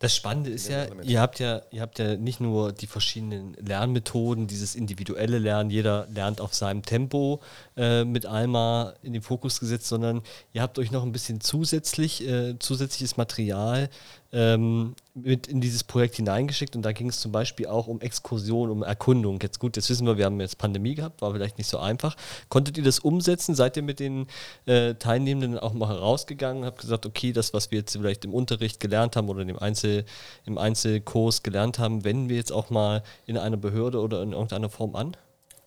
Das 0.00 0.14
Spannende 0.14 0.50
ist 0.50 0.68
ja, 0.68 0.84
Element. 0.84 1.08
ihr 1.08 1.20
habt 1.20 1.40
ja, 1.40 1.62
ihr 1.70 1.80
habt 1.80 1.98
ja 1.98 2.16
nicht 2.16 2.40
nur 2.40 2.72
die 2.72 2.86
verschiedenen 2.86 3.54
Lernmethoden, 3.54 4.46
dieses 4.46 4.74
individuelle 4.74 5.38
Lernen, 5.38 5.70
jeder 5.70 6.06
lernt 6.08 6.40
auf 6.40 6.54
seinem 6.54 6.82
Tempo 6.82 7.40
äh, 7.76 8.04
mit 8.04 8.24
Alma 8.24 8.94
in 9.02 9.12
den 9.12 9.22
Fokus 9.22 9.58
gesetzt, 9.60 9.88
sondern 9.88 10.22
ihr 10.52 10.62
habt 10.62 10.78
euch 10.78 10.92
noch 10.92 11.02
ein 11.02 11.12
bisschen 11.12 11.40
zusätzlich, 11.40 12.26
äh, 12.26 12.58
zusätzliches 12.58 13.16
Material 13.16 13.90
ähm, 14.32 14.94
mit 15.14 15.46
in 15.46 15.60
dieses 15.60 15.84
Projekt 15.84 16.16
hineingeschickt 16.16 16.76
und 16.76 16.82
da 16.82 16.92
ging 16.92 17.08
es 17.08 17.20
zum 17.20 17.32
Beispiel 17.32 17.66
auch 17.66 17.86
um 17.86 18.00
Exkursion, 18.00 18.70
um 18.70 18.82
Erkundung. 18.82 19.38
Jetzt 19.40 19.58
gut, 19.58 19.76
jetzt 19.76 19.88
wissen 19.88 20.06
wir, 20.06 20.18
wir 20.18 20.26
haben 20.26 20.40
jetzt 20.40 20.58
Pandemie 20.58 20.94
gehabt, 20.94 21.22
war 21.22 21.32
vielleicht 21.32 21.56
nicht 21.56 21.68
so 21.68 21.78
einfach. 21.78 22.14
Konntet 22.48 22.76
ihr 22.76 22.84
das 22.84 22.98
umsetzen? 22.98 23.54
Seid 23.54 23.76
ihr 23.76 23.82
mit 23.82 24.00
den 24.00 24.26
äh, 24.66 24.94
Teilnehmenden 24.94 25.58
auch 25.58 25.72
mal 25.72 25.88
herausgegangen 25.88 26.62
und 26.62 26.66
habt 26.66 26.80
gesagt, 26.80 27.06
okay, 27.06 27.32
das, 27.32 27.54
was 27.54 27.70
wir 27.70 27.78
jetzt 27.78 27.96
vielleicht 27.96 28.24
im 28.24 28.34
Unterricht 28.34 28.80
gelernt 28.80 29.16
haben 29.16 29.28
oder 29.30 29.44
dem 29.44 29.58
Einzel, 29.58 30.04
im 30.44 30.58
Einzelkurs 30.58 31.42
gelernt 31.42 31.78
haben, 31.78 32.04
wenden 32.04 32.28
wir 32.28 32.36
jetzt 32.36 32.52
auch 32.52 32.68
mal 32.68 33.02
in 33.26 33.38
einer 33.38 33.56
Behörde 33.56 34.00
oder 34.00 34.22
in 34.22 34.32
irgendeiner 34.32 34.68
Form 34.68 34.94
an? 34.94 35.16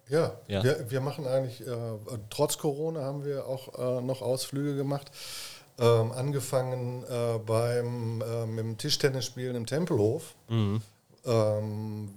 Ja, 0.07 0.33
Ja. 0.47 0.61
Wir, 0.63 0.91
wir 0.91 1.01
machen 1.01 1.25
eigentlich, 1.25 1.65
äh, 1.65 1.71
trotz 2.29 2.57
Corona 2.57 3.01
haben 3.01 3.23
wir 3.23 3.47
auch 3.47 3.99
äh, 3.99 4.01
noch 4.01 4.21
Ausflüge 4.21 4.75
gemacht. 4.75 5.09
Ähm, 5.81 6.11
angefangen 6.11 7.03
äh, 7.05 7.39
beim 7.39 8.23
ähm, 8.23 8.77
Tischtennisspielen 8.77 9.55
im 9.55 9.65
Tempelhof, 9.65 10.35
ähm, 11.25 12.09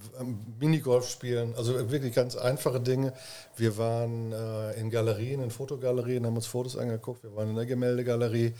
Minigolf 0.60 1.08
spielen, 1.08 1.54
also 1.56 1.90
wirklich 1.90 2.14
ganz 2.14 2.36
einfache 2.36 2.80
Dinge. 2.80 3.14
Wir 3.56 3.78
waren 3.78 4.32
äh, 4.32 4.78
in 4.78 4.90
Galerien, 4.90 5.42
in 5.42 5.50
Fotogalerien, 5.50 6.26
haben 6.26 6.36
uns 6.36 6.46
Fotos 6.46 6.76
angeguckt, 6.76 7.22
wir 7.22 7.34
waren 7.34 7.50
in 7.50 7.56
der 7.56 7.64
Gemäldegalerie. 7.64 8.52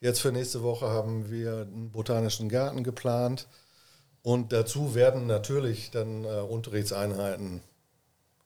Jetzt 0.00 0.20
für 0.20 0.30
nächste 0.30 0.62
Woche 0.62 0.88
haben 0.88 1.30
wir 1.30 1.62
einen 1.62 1.90
botanischen 1.90 2.50
Garten 2.50 2.84
geplant. 2.84 3.46
Und 4.22 4.52
dazu 4.52 4.94
werden 4.94 5.26
natürlich 5.26 5.90
dann 5.90 6.24
äh, 6.24 6.40
Unterrichtseinheiten 6.40 7.62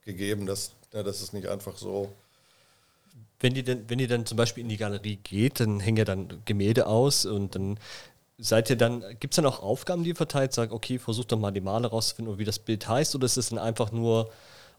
gegeben. 0.04 0.46
Das, 0.46 0.72
ja, 0.92 1.02
das 1.02 1.22
ist 1.22 1.32
nicht 1.32 1.48
einfach 1.48 1.76
so. 1.76 2.12
Wenn 3.40 3.56
ihr, 3.56 3.64
denn, 3.64 3.88
wenn 3.88 3.98
ihr 3.98 4.08
dann 4.08 4.26
zum 4.26 4.36
Beispiel 4.36 4.62
in 4.62 4.68
die 4.68 4.76
Galerie 4.76 5.16
geht, 5.16 5.60
dann 5.60 5.80
hängen 5.80 5.98
ja 5.98 6.04
dann 6.04 6.42
Gemälde 6.44 6.86
aus 6.86 7.26
und 7.26 7.54
dann 7.54 7.78
seid 8.38 8.70
ihr 8.70 8.76
dann, 8.76 9.00
gibt 9.20 9.34
es 9.34 9.36
dann 9.36 9.46
auch 9.46 9.62
Aufgaben, 9.62 10.02
die 10.02 10.10
ihr 10.10 10.16
verteilt, 10.16 10.52
sagt, 10.52 10.72
okay, 10.72 10.98
versucht 10.98 11.32
doch 11.32 11.38
mal 11.38 11.50
die 11.50 11.60
Male 11.60 11.88
rauszufinden, 11.88 12.38
wie 12.38 12.44
das 12.44 12.58
Bild 12.58 12.88
heißt, 12.88 13.14
oder 13.14 13.26
ist 13.26 13.36
es 13.36 13.50
dann 13.50 13.58
einfach 13.58 13.92
nur 13.92 14.30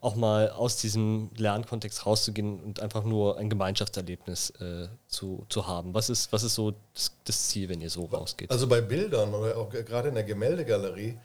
auch 0.01 0.15
mal 0.15 0.49
aus 0.51 0.77
diesem 0.77 1.31
Lernkontext 1.35 2.05
rauszugehen 2.05 2.59
und 2.59 2.79
einfach 2.79 3.03
nur 3.03 3.37
ein 3.37 3.49
Gemeinschaftserlebnis 3.49 4.51
äh, 4.61 4.87
zu, 5.07 5.45
zu 5.49 5.67
haben? 5.67 5.93
Was 5.93 6.09
ist, 6.09 6.31
was 6.31 6.43
ist 6.43 6.55
so 6.55 6.73
das, 6.93 7.11
das, 7.23 7.47
Ziel, 7.47 7.69
wenn 7.69 7.81
ihr 7.81 7.89
so 7.89 8.05
rausgeht? 8.05 8.51
Also 8.51 8.67
bei 8.67 8.81
Bildern 8.81 9.33
oder 9.33 9.57
auch 9.57 9.69
gerade 9.69 10.09
in 10.09 10.15
der 10.15 10.23
Gemäldegalerie 10.23 11.17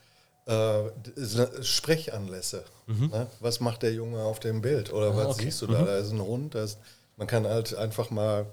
äh, 0.46 1.62
Sprechanlässe. 1.62 2.64
Mhm. 2.86 3.08
Ne? 3.08 3.26
Was 3.40 3.60
macht 3.60 3.82
der 3.82 3.92
Junge 3.92 4.22
auf 4.22 4.40
dem 4.40 4.62
Bild? 4.62 4.92
Oder 4.92 5.08
ah, 5.08 5.16
was 5.16 5.26
okay. 5.34 5.44
siehst 5.44 5.62
du 5.62 5.66
da? 5.66 5.82
Mhm. 5.82 5.86
Da 5.86 5.98
ist 5.98 6.12
ein 6.12 6.22
Hund, 6.22 6.54
ist, 6.54 6.78
man 7.20 7.28
kann 7.28 7.46
halt 7.46 7.76
einfach 7.76 8.10
mal 8.10 8.46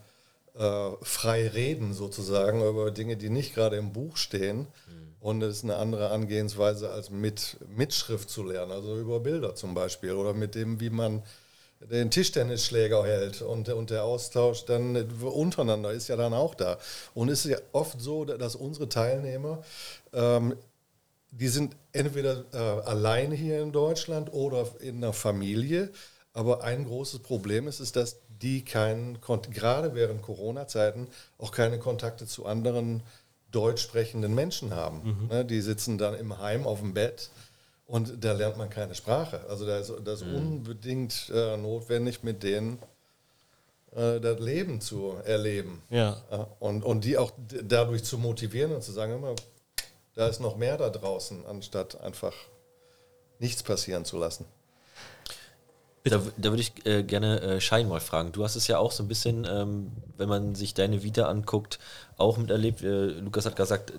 äh, 0.53 0.91
frei 1.01 1.47
reden 1.47 1.95
sozusagen 1.95 2.62
über 2.62 2.91
Dinge, 2.91 3.17
die 3.17 3.32
nicht 3.32 3.56
gerade 3.56 3.77
im 3.77 3.93
Buch 3.93 4.17
stehen. 4.17 4.60
Mhm 4.60 5.08
und 5.19 5.41
es 5.41 5.58
ist 5.58 5.63
eine 5.63 5.77
andere 5.77 6.12
Angehensweise, 6.12 6.91
als 6.91 7.10
mit 7.10 7.58
Mitschrift 7.75 8.30
zu 8.30 8.43
lernen, 8.43 8.71
also 8.71 8.97
über 8.97 9.19
Bilder 9.19 9.56
zum 9.56 9.73
Beispiel 9.73 10.13
oder 10.13 10.34
mit 10.34 10.56
dem, 10.56 10.80
wie 10.80 10.89
man 10.89 11.23
den 11.80 12.10
Tischtennisschläger 12.10 13.03
hält 13.03 13.41
und, 13.41 13.69
und 13.69 13.89
der 13.89 14.03
Austausch 14.03 14.65
dann 14.65 14.95
untereinander 15.21 15.91
ist 15.91 16.08
ja 16.08 16.15
dann 16.15 16.34
auch 16.34 16.56
da. 16.56 16.77
Und 17.13 17.30
es 17.30 17.45
ist 17.45 17.51
ja 17.51 17.58
oft 17.71 17.99
so, 18.01 18.25
dass 18.25 18.56
unsere 18.56 18.89
Teilnehmer, 18.89 19.63
ähm, 20.13 20.56
die 21.32 21.49
sind 21.49 21.75
entweder 21.91 22.45
äh, 22.53 22.88
allein 22.88 23.32
hier 23.32 23.62
in 23.62 23.71
Deutschland 23.71 24.32
oder 24.34 24.67
in 24.80 24.97
einer 24.97 25.13
Familie, 25.13 25.91
aber 26.34 26.63
ein 26.63 26.86
großes 26.86 27.19
Problem 27.19 27.67
ist, 27.67 27.80
ist, 27.80 27.95
dass 27.95 28.17
die 28.41 28.63
keinen, 28.63 29.19
gerade 29.21 29.95
während 29.95 30.21
Corona-Zeiten, 30.21 31.08
auch 31.38 31.52
keine 31.52 31.80
Kontakte 31.80 32.26
zu 32.26 32.45
anderen 32.45 33.04
deutsch 33.52 33.82
sprechenden 33.82 34.36
Menschen 34.36 34.73
haben. 34.76 35.02
Mhm. 35.04 35.28
Ne, 35.28 35.45
die 35.45 35.62
sitzen 35.62 35.97
dann 35.97 36.15
im 36.15 36.38
Heim 36.39 36.65
auf 36.65 36.80
dem 36.80 36.93
Bett 36.93 37.30
und 37.86 38.23
da 38.23 38.34
lernt 38.34 38.58
man 38.58 38.69
keine 38.69 38.95
Sprache. 38.95 39.41
Also 39.50 39.65
da 39.65 39.78
ist 39.78 39.93
das 40.04 40.23
mhm. 40.23 40.36
unbedingt 40.36 41.32
äh, 41.34 41.58
notwendig, 41.58 42.23
mit 42.23 42.43
denen 42.43 42.80
äh, 43.95 44.19
das 44.19 44.39
Leben 44.39 44.82
zu 44.82 45.13
erleben. 45.23 45.82
Ja. 45.89 46.17
und, 46.60 46.84
und 46.84 47.06
die 47.06 47.17
auch 47.17 47.32
dadurch 47.63 48.04
zu 48.04 48.17
motivieren 48.17 48.73
und 48.73 48.84
zu 48.84 48.91
sagen, 48.91 49.13
immer, 49.13 49.36
da 50.13 50.28
ist 50.28 50.39
noch 50.39 50.58
mehr 50.58 50.78
da 50.78 50.89
draußen, 50.89 51.45
anstatt 51.45 52.00
einfach 52.02 52.34
nichts 53.39 53.63
passieren 53.63 54.04
zu 54.04 54.17
lassen. 54.17 54.45
Da, 56.03 56.21
da 56.38 56.49
würde 56.51 56.62
ich 56.62 56.86
äh, 56.86 57.03
gerne 57.03 57.41
äh, 57.41 57.62
Schein 57.62 57.89
mal 57.89 57.99
fragen. 57.99 58.31
Du 58.31 58.43
hast 58.43 58.55
es 58.55 58.67
ja 58.67 58.77
auch 58.77 58.93
so 58.93 59.03
ein 59.03 59.10
bisschen, 59.10 59.45
ähm, 59.49 59.91
wenn 60.17 60.29
man 60.29 60.55
sich 60.55 60.73
deine 60.73 61.03
Vita 61.03 61.27
anguckt, 61.27 61.79
auch 62.15 62.38
miterlebt. 62.38 62.81
Äh, 62.81 63.07
Lukas 63.19 63.45
hat 63.45 63.57
gesagt, 63.57 63.91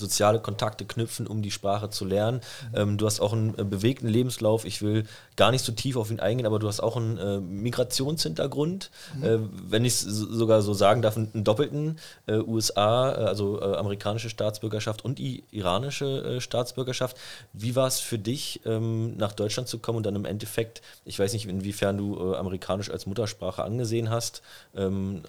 soziale 0.00 0.40
Kontakte 0.40 0.84
knüpfen, 0.84 1.26
um 1.26 1.42
die 1.42 1.50
Sprache 1.50 1.90
zu 1.90 2.04
lernen. 2.04 2.40
Ähm, 2.74 2.98
du 2.98 3.06
hast 3.06 3.20
auch 3.20 3.32
einen 3.32 3.56
äh, 3.56 3.64
bewegten 3.64 4.08
Lebenslauf. 4.08 4.64
Ich 4.64 4.82
will 4.82 5.04
gar 5.36 5.50
nicht 5.50 5.64
so 5.64 5.72
tief 5.72 5.96
auf 5.96 6.10
ihn 6.10 6.18
eingehen, 6.18 6.46
aber 6.46 6.58
du 6.58 6.66
hast 6.66 6.80
auch 6.80 6.96
einen 6.96 7.18
äh, 7.18 7.38
Migrationshintergrund, 7.40 8.90
mhm. 9.16 9.24
äh, 9.24 9.38
wenn 9.68 9.84
ich 9.84 9.92
es 9.92 10.00
sogar 10.00 10.62
so 10.62 10.74
sagen 10.74 11.02
darf, 11.02 11.16
einen, 11.16 11.44
doppelten 11.44 11.98
äh, 12.26 12.38
USA, 12.38 13.12
äh, 13.12 13.24
also 13.24 13.60
äh, 13.60 13.76
amerikanische 13.76 14.30
Staatsbürgerschaft 14.30 15.04
und 15.04 15.18
die 15.18 15.44
iranische 15.50 16.40
Staatsbürgerschaft. 16.40 17.16
Wie 17.52 17.76
war 17.76 17.86
es 17.86 18.00
für 18.00 18.18
dich, 18.18 18.60
ähm, 18.64 19.16
nach 19.16 19.32
Deutschland 19.32 19.68
zu 19.68 19.78
kommen 19.78 19.98
und 19.98 20.06
dann 20.06 20.16
im 20.16 20.24
Endeffekt, 20.24 20.82
ich 21.04 21.18
weiß 21.18 21.32
nicht, 21.32 21.46
inwiefern 21.46 21.98
du 21.98 22.34
amerikanisch 22.34 22.90
als 22.90 23.06
Muttersprache 23.06 23.62
angesehen 23.62 24.10
hast, 24.10 24.42
ähm, 24.74 25.22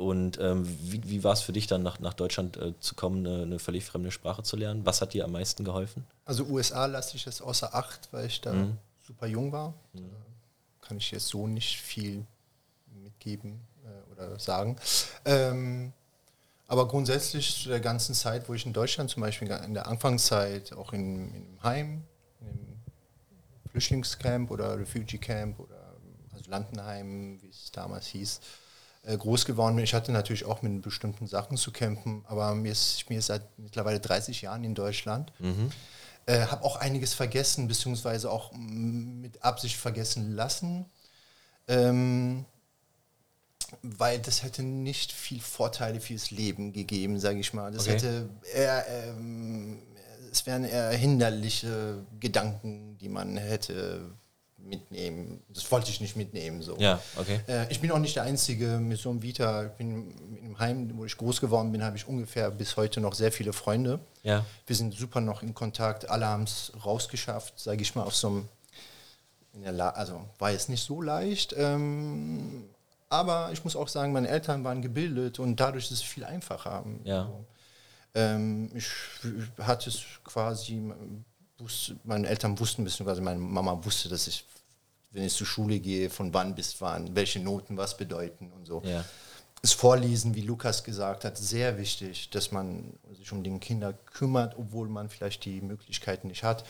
und 0.00 0.38
ähm, 0.40 0.66
wie, 0.80 1.02
wie 1.04 1.24
war 1.24 1.34
es 1.34 1.42
für 1.42 1.52
dich 1.52 1.66
dann 1.66 1.82
nach, 1.82 2.00
nach 2.00 2.14
Deutschland 2.14 2.56
äh, 2.56 2.72
zu 2.80 2.94
kommen, 2.94 3.26
eine, 3.26 3.42
eine, 3.42 3.58
völlig 3.58 3.84
fremde 3.84 4.10
Sprache 4.10 4.42
zu 4.42 4.56
lernen? 4.56 4.86
Was 4.86 5.02
hat 5.02 5.12
dir 5.12 5.26
am 5.26 5.32
meisten 5.32 5.62
geholfen? 5.62 6.06
Also 6.24 6.46
USA 6.46 6.86
lasse 6.86 7.16
ich 7.16 7.26
es 7.26 7.42
außer 7.42 7.74
Acht, 7.74 8.08
weil 8.10 8.24
ich 8.24 8.40
da 8.40 8.54
mhm. 8.54 8.78
super 9.06 9.26
jung 9.26 9.52
war. 9.52 9.74
Mhm. 9.92 10.10
kann 10.80 10.96
ich 10.96 11.10
jetzt 11.10 11.28
so 11.28 11.46
nicht 11.46 11.82
viel 11.82 12.24
mitgeben 13.02 13.60
äh, 13.84 14.12
oder 14.12 14.38
sagen. 14.40 14.76
Ähm, 15.26 15.92
aber 16.66 16.88
grundsätzlich 16.88 17.62
zu 17.62 17.68
der 17.68 17.80
ganzen 17.80 18.14
Zeit, 18.14 18.48
wo 18.48 18.54
ich 18.54 18.64
in 18.64 18.72
Deutschland 18.72 19.10
zum 19.10 19.20
Beispiel 19.20 19.50
in 19.50 19.74
der 19.74 19.86
Anfangszeit, 19.86 20.72
auch 20.72 20.94
in, 20.94 21.28
in 21.28 21.34
einem 21.34 21.62
Heim, 21.62 22.04
in 22.40 22.46
einem 22.46 22.82
Flüchtlingscamp 23.70 24.50
oder 24.50 24.78
Refugee 24.78 25.18
Camp 25.18 25.60
oder 25.60 25.94
also 26.32 26.50
Landenheim, 26.50 27.38
wie 27.42 27.50
es 27.50 27.70
damals 27.70 28.06
hieß, 28.06 28.40
groß 29.04 29.44
geworden 29.44 29.76
bin. 29.76 29.84
Ich 29.84 29.94
hatte 29.94 30.12
natürlich 30.12 30.44
auch 30.44 30.62
mit 30.62 30.82
bestimmten 30.82 31.26
Sachen 31.26 31.56
zu 31.56 31.72
kämpfen, 31.72 32.24
aber 32.28 32.54
mir 32.54 32.72
ist, 32.72 32.96
ich 32.96 33.06
bin 33.06 33.20
seit 33.20 33.42
mittlerweile 33.58 34.00
30 34.00 34.42
Jahren 34.42 34.64
in 34.64 34.74
Deutschland. 34.74 35.32
Mhm. 35.38 35.70
Äh, 36.26 36.46
habe 36.46 36.64
auch 36.64 36.76
einiges 36.76 37.14
vergessen, 37.14 37.66
beziehungsweise 37.66 38.30
auch 38.30 38.52
mit 38.52 39.42
Absicht 39.42 39.76
vergessen 39.76 40.32
lassen. 40.32 40.84
Ähm, 41.66 42.44
weil 43.82 44.18
das 44.18 44.42
hätte 44.42 44.62
nicht 44.62 45.12
viel 45.12 45.40
Vorteile 45.40 46.00
fürs 46.00 46.30
Leben 46.30 46.72
gegeben, 46.72 47.18
sage 47.18 47.40
ich 47.40 47.54
mal. 47.54 47.70
Das 47.72 47.82
okay. 47.82 47.92
hätte 47.92 48.28
eher, 48.54 48.86
ähm, 48.88 49.78
es 50.30 50.44
wären 50.46 50.64
eher 50.64 50.90
hinderliche 50.90 52.04
Gedanken, 52.18 52.98
die 52.98 53.08
man 53.08 53.36
hätte 53.36 54.12
mitnehmen. 54.64 55.42
Das 55.48 55.70
wollte 55.70 55.90
ich 55.90 56.00
nicht 56.00 56.16
mitnehmen. 56.16 56.62
So. 56.62 56.76
Ja, 56.78 57.00
okay. 57.16 57.40
Äh, 57.46 57.70
ich 57.70 57.80
bin 57.80 57.90
auch 57.90 57.98
nicht 57.98 58.16
der 58.16 58.24
Einzige 58.24 58.78
mit 58.78 58.98
so 58.98 59.10
einem 59.10 59.22
Vita. 59.22 59.64
Ich 59.66 59.72
bin 59.72 60.14
im 60.42 60.58
Heim, 60.58 60.90
wo 60.94 61.04
ich 61.04 61.16
groß 61.16 61.40
geworden 61.40 61.72
bin, 61.72 61.82
habe 61.82 61.96
ich 61.96 62.06
ungefähr 62.06 62.50
bis 62.50 62.76
heute 62.76 63.00
noch 63.00 63.14
sehr 63.14 63.32
viele 63.32 63.52
Freunde. 63.52 64.00
Ja. 64.22 64.44
Wir 64.66 64.76
sind 64.76 64.94
super 64.94 65.20
noch 65.20 65.42
in 65.42 65.54
Kontakt. 65.54 66.08
Alle 66.10 66.26
haben 66.26 66.44
es 66.44 66.72
rausgeschafft, 66.84 67.58
sage 67.58 67.82
ich 67.82 67.94
mal, 67.94 68.04
auf 68.04 68.14
so 68.14 68.28
einem. 68.28 68.48
also 69.78 70.24
war 70.38 70.50
jetzt 70.50 70.68
nicht 70.68 70.84
so 70.84 71.02
leicht. 71.02 71.54
Ähm, 71.56 72.64
aber 73.08 73.50
ich 73.52 73.64
muss 73.64 73.74
auch 73.74 73.88
sagen, 73.88 74.12
meine 74.12 74.28
Eltern 74.28 74.62
waren 74.62 74.82
gebildet 74.82 75.38
und 75.40 75.58
dadurch 75.58 75.86
ist 75.86 75.90
es 75.90 76.02
viel 76.02 76.24
einfacher. 76.24 76.84
Ja. 77.04 77.22
Also, 77.22 77.44
ähm, 78.14 78.70
ich, 78.74 78.86
ich 79.22 79.64
hatte 79.64 79.88
es 79.90 80.02
quasi 80.24 80.92
wusste, 81.60 81.96
meine 82.04 82.28
Eltern 82.28 82.58
wussten, 82.58 82.84
beziehungsweise 82.84 83.20
meine 83.20 83.38
Mama 83.38 83.84
wusste, 83.84 84.08
dass 84.08 84.26
ich, 84.26 84.44
wenn 85.10 85.24
ich 85.24 85.34
zur 85.34 85.46
Schule 85.46 85.78
gehe, 85.80 86.10
von 86.10 86.32
wann 86.34 86.54
bis 86.54 86.80
wann, 86.80 87.14
welche 87.14 87.40
Noten 87.40 87.76
was 87.76 87.96
bedeuten 87.96 88.50
und 88.52 88.66
so. 88.66 88.82
Ja. 88.84 89.04
Das 89.62 89.74
Vorlesen, 89.74 90.34
wie 90.34 90.40
Lukas 90.40 90.84
gesagt 90.84 91.24
hat, 91.24 91.36
sehr 91.36 91.76
wichtig, 91.76 92.30
dass 92.30 92.50
man 92.50 92.94
sich 93.12 93.30
um 93.30 93.42
den 93.42 93.60
Kinder 93.60 93.92
kümmert, 93.92 94.56
obwohl 94.56 94.88
man 94.88 95.10
vielleicht 95.10 95.44
die 95.44 95.60
Möglichkeiten 95.60 96.28
nicht 96.28 96.44
hat. 96.44 96.64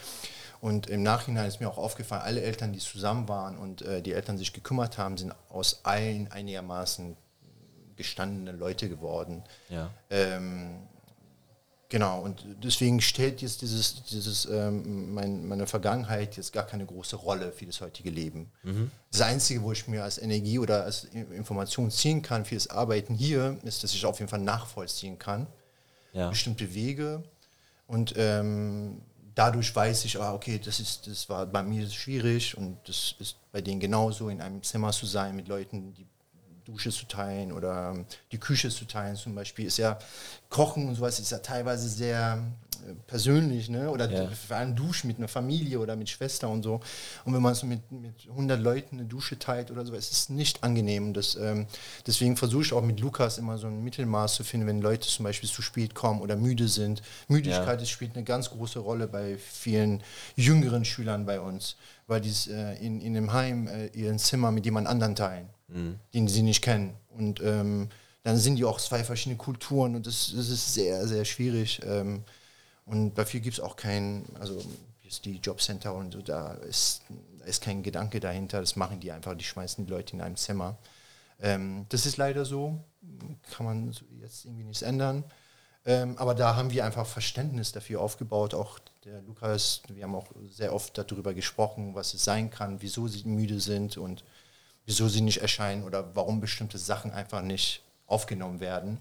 Und 0.61 0.89
im 0.89 1.03
Nachhinein 1.03 1.47
ist 1.47 1.61
mir 1.61 1.69
auch 1.69 1.79
aufgefallen, 1.79 2.23
alle 2.23 2.43
Eltern, 2.43 2.73
die 2.73 2.81
zusammen 2.81 3.29
waren 3.29 3.57
und 3.57 3.83
äh, 3.83 4.03
die 4.03 4.13
Eltern 4.13 4.39
sich 4.39 4.53
gekümmert 4.53 4.99
haben, 4.99 5.17
sind 5.17 5.33
aus 5.49 5.85
allen 5.85 6.31
einigermaßen 6.33 7.17
gestandene 7.97 8.53
Leute 8.53 8.89
geworden. 8.89 9.43
Ja. 9.69 9.91
Ähm, 10.09 10.89
Genau, 11.91 12.21
und 12.21 12.45
deswegen 12.63 13.01
stellt 13.01 13.43
jetzt 13.43 13.63
dieses, 13.63 14.05
dieses 14.05 14.47
ähm, 14.47 15.13
mein, 15.13 15.49
meine 15.49 15.67
Vergangenheit 15.67 16.37
jetzt 16.37 16.53
gar 16.53 16.65
keine 16.65 16.87
große 16.87 17.17
Rolle 17.17 17.51
für 17.51 17.67
das 17.67 17.81
heutige 17.81 18.11
Leben. 18.11 18.53
Mhm. 18.63 18.93
Das 19.11 19.23
Einzige, 19.23 19.61
wo 19.63 19.73
ich 19.73 19.89
mir 19.89 20.05
als 20.05 20.19
Energie 20.19 20.61
oder 20.61 20.85
als 20.85 21.05
Information 21.05 21.91
ziehen 21.91 22.23
kann 22.23 22.45
für 22.45 22.55
das 22.55 22.71
Arbeiten 22.71 23.17
hier, 23.17 23.59
ist, 23.65 23.83
dass 23.83 23.93
ich 23.93 24.07
auf 24.07 24.21
jeden 24.21 24.31
Fall 24.31 24.39
nachvollziehen 24.39 25.19
kann. 25.19 25.49
Ja. 26.13 26.31
Bestimmte 26.31 26.73
Wege. 26.75 27.25
Und 27.89 28.15
ähm, 28.17 29.03
dadurch 29.35 29.75
weiß 29.75 30.05
ich, 30.05 30.21
ah, 30.21 30.33
okay, 30.33 30.61
das, 30.65 30.79
ist, 30.79 31.09
das 31.09 31.29
war 31.29 31.45
bei 31.45 31.65
mir 31.65 31.91
schwierig 31.91 32.57
und 32.57 32.77
das 32.87 33.17
ist 33.19 33.35
bei 33.51 33.61
denen 33.63 33.81
genauso, 33.81 34.29
in 34.29 34.41
einem 34.41 34.63
Zimmer 34.63 34.93
zu 34.93 35.07
sein 35.07 35.35
mit 35.35 35.49
Leuten, 35.49 35.93
die 35.95 36.07
Dusche 36.71 36.91
zu 36.91 37.07
teilen 37.07 37.53
oder 37.53 37.95
die 38.33 38.39
Küche 38.39 38.71
zu 38.71 38.85
teilen 38.85 39.17
zum 39.17 39.35
Beispiel, 39.35 39.67
ist 39.67 39.79
ja 39.79 39.99
Kochen 40.49 40.89
und 40.89 40.95
sowas 40.95 41.19
ist 41.21 41.31
ja 41.31 41.39
teilweise 41.39 41.89
sehr 41.89 42.43
persönlich, 43.07 43.69
ne? 43.69 43.91
oder 43.91 44.11
Ja. 44.11 44.29
vor 44.31 44.57
allem 44.57 44.75
Duschen 44.75 45.09
mit 45.09 45.19
einer 45.19 45.29
Familie 45.29 45.79
oder 45.79 45.97
mit 45.97 46.09
Schwester 46.09 46.49
und 46.49 46.63
so. 46.63 46.81
Und 47.27 47.35
wenn 47.35 47.43
man 47.43 47.55
so 47.55 47.67
mit, 47.67 47.91
mit 47.93 48.15
100 48.29 48.59
Leuten 48.59 48.99
eine 48.99 49.05
Dusche 49.07 49.39
teilt 49.39 49.71
oder 49.71 49.85
so, 49.85 49.95
es 49.95 50.11
ist 50.11 50.31
nicht 50.31 50.65
angenehm. 50.65 51.13
Das, 51.13 51.35
ähm, 51.37 51.67
deswegen 52.07 52.39
versuche 52.39 52.63
ich 52.63 52.73
auch 52.73 52.83
mit 52.83 52.99
Lukas 53.01 53.37
immer 53.37 53.59
so 53.59 53.67
ein 53.67 53.85
Mittelmaß 53.85 54.35
zu 54.37 54.45
finden, 54.45 54.67
wenn 54.67 54.81
Leute 54.81 55.07
zum 55.09 55.25
Beispiel 55.25 55.49
zu 55.49 55.61
spät 55.61 55.95
kommen 55.95 56.23
oder 56.23 56.37
müde 56.37 56.69
sind. 56.69 57.03
Müdigkeit 57.29 57.81
Ja. 57.81 57.87
spielt 57.87 58.15
eine 58.17 58.25
ganz 58.25 58.49
große 58.51 58.79
Rolle 58.79 59.07
bei 59.09 59.37
vielen 59.37 60.03
jüngeren 60.37 60.85
Schülern 60.87 61.27
bei 61.27 61.39
uns, 61.39 61.77
weil 62.07 62.23
die 62.23 62.33
äh, 62.51 62.79
in, 62.85 63.01
in 63.03 63.13
dem 63.13 63.33
Heim 63.33 63.67
äh, 63.69 63.89
ihr 63.89 64.17
Zimmer 64.17 64.51
mit 64.53 64.65
jemand 64.65 64.87
anderen 64.89 65.15
teilen, 65.15 65.49
den 66.15 66.29
sie 66.29 66.43
nicht 66.43 66.63
kennen. 66.63 66.95
Und 67.17 67.41
ähm, 67.41 67.89
dann 68.23 68.37
sind 68.37 68.57
die 68.57 68.65
auch 68.65 68.81
zwei 68.81 69.05
verschiedene 69.05 69.37
Kulturen 69.37 69.95
und 69.97 70.07
das, 70.07 70.33
das 70.35 70.49
ist 70.49 70.75
sehr, 70.75 71.07
sehr 71.07 71.25
schwierig. 71.25 71.81
Ähm, 71.85 72.25
und 72.85 73.15
dafür 73.15 73.41
gibt 73.41 73.55
es 73.55 73.61
auch 73.61 73.77
kein, 73.77 74.25
also 74.39 74.63
die 75.25 75.39
Jobcenter 75.39 75.95
und 75.95 76.13
so, 76.13 76.23
da 76.23 76.53
ist, 76.53 77.03
ist 77.45 77.63
kein 77.63 77.83
Gedanke 77.83 78.21
dahinter, 78.21 78.61
das 78.61 78.77
machen 78.77 79.01
die 79.01 79.11
einfach, 79.11 79.35
die 79.37 79.45
schmeißen 79.45 79.85
die 79.85 79.91
Leute 79.91 80.15
in 80.15 80.23
einem 80.23 80.37
Zimmer. 80.37 80.77
Ähm, 81.41 81.87
das 81.89 82.07
ist 82.07 82.17
leider 82.17 82.45
so, 82.45 82.79
kann 83.51 83.67
man 83.67 83.93
jetzt 84.21 84.45
irgendwie 84.45 84.65
nichts 84.65 84.83
ändern. 84.83 85.25
Ähm, 85.87 86.19
aber 86.19 86.35
da 86.35 86.57
haben 86.57 86.71
wir 86.71 86.85
einfach 86.85 87.07
Verständnis 87.07 87.73
dafür 87.73 88.01
aufgebaut. 88.01 88.55
Auch 88.55 88.79
der 89.05 89.23
Lukas, 89.23 89.83
wir 89.89 90.05
haben 90.05 90.15
auch 90.15 90.29
sehr 90.51 90.75
oft 90.75 90.97
darüber 90.99 91.33
gesprochen, 91.33 91.95
was 91.95 92.13
es 92.13 92.25
sein 92.25 92.51
kann, 92.51 92.83
wieso 92.83 93.09
sie 93.09 93.25
müde 93.25 93.61
sind 93.61 93.97
und 93.97 94.23
wieso 94.87 95.09
sie 95.09 95.21
nicht 95.21 95.39
erscheinen 95.43 95.85
oder 95.85 96.15
warum 96.15 96.41
bestimmte 96.41 96.79
Sachen 96.79 97.11
einfach 97.13 97.43
nicht 97.43 97.83
aufgenommen 98.07 98.61
werden. 98.61 98.99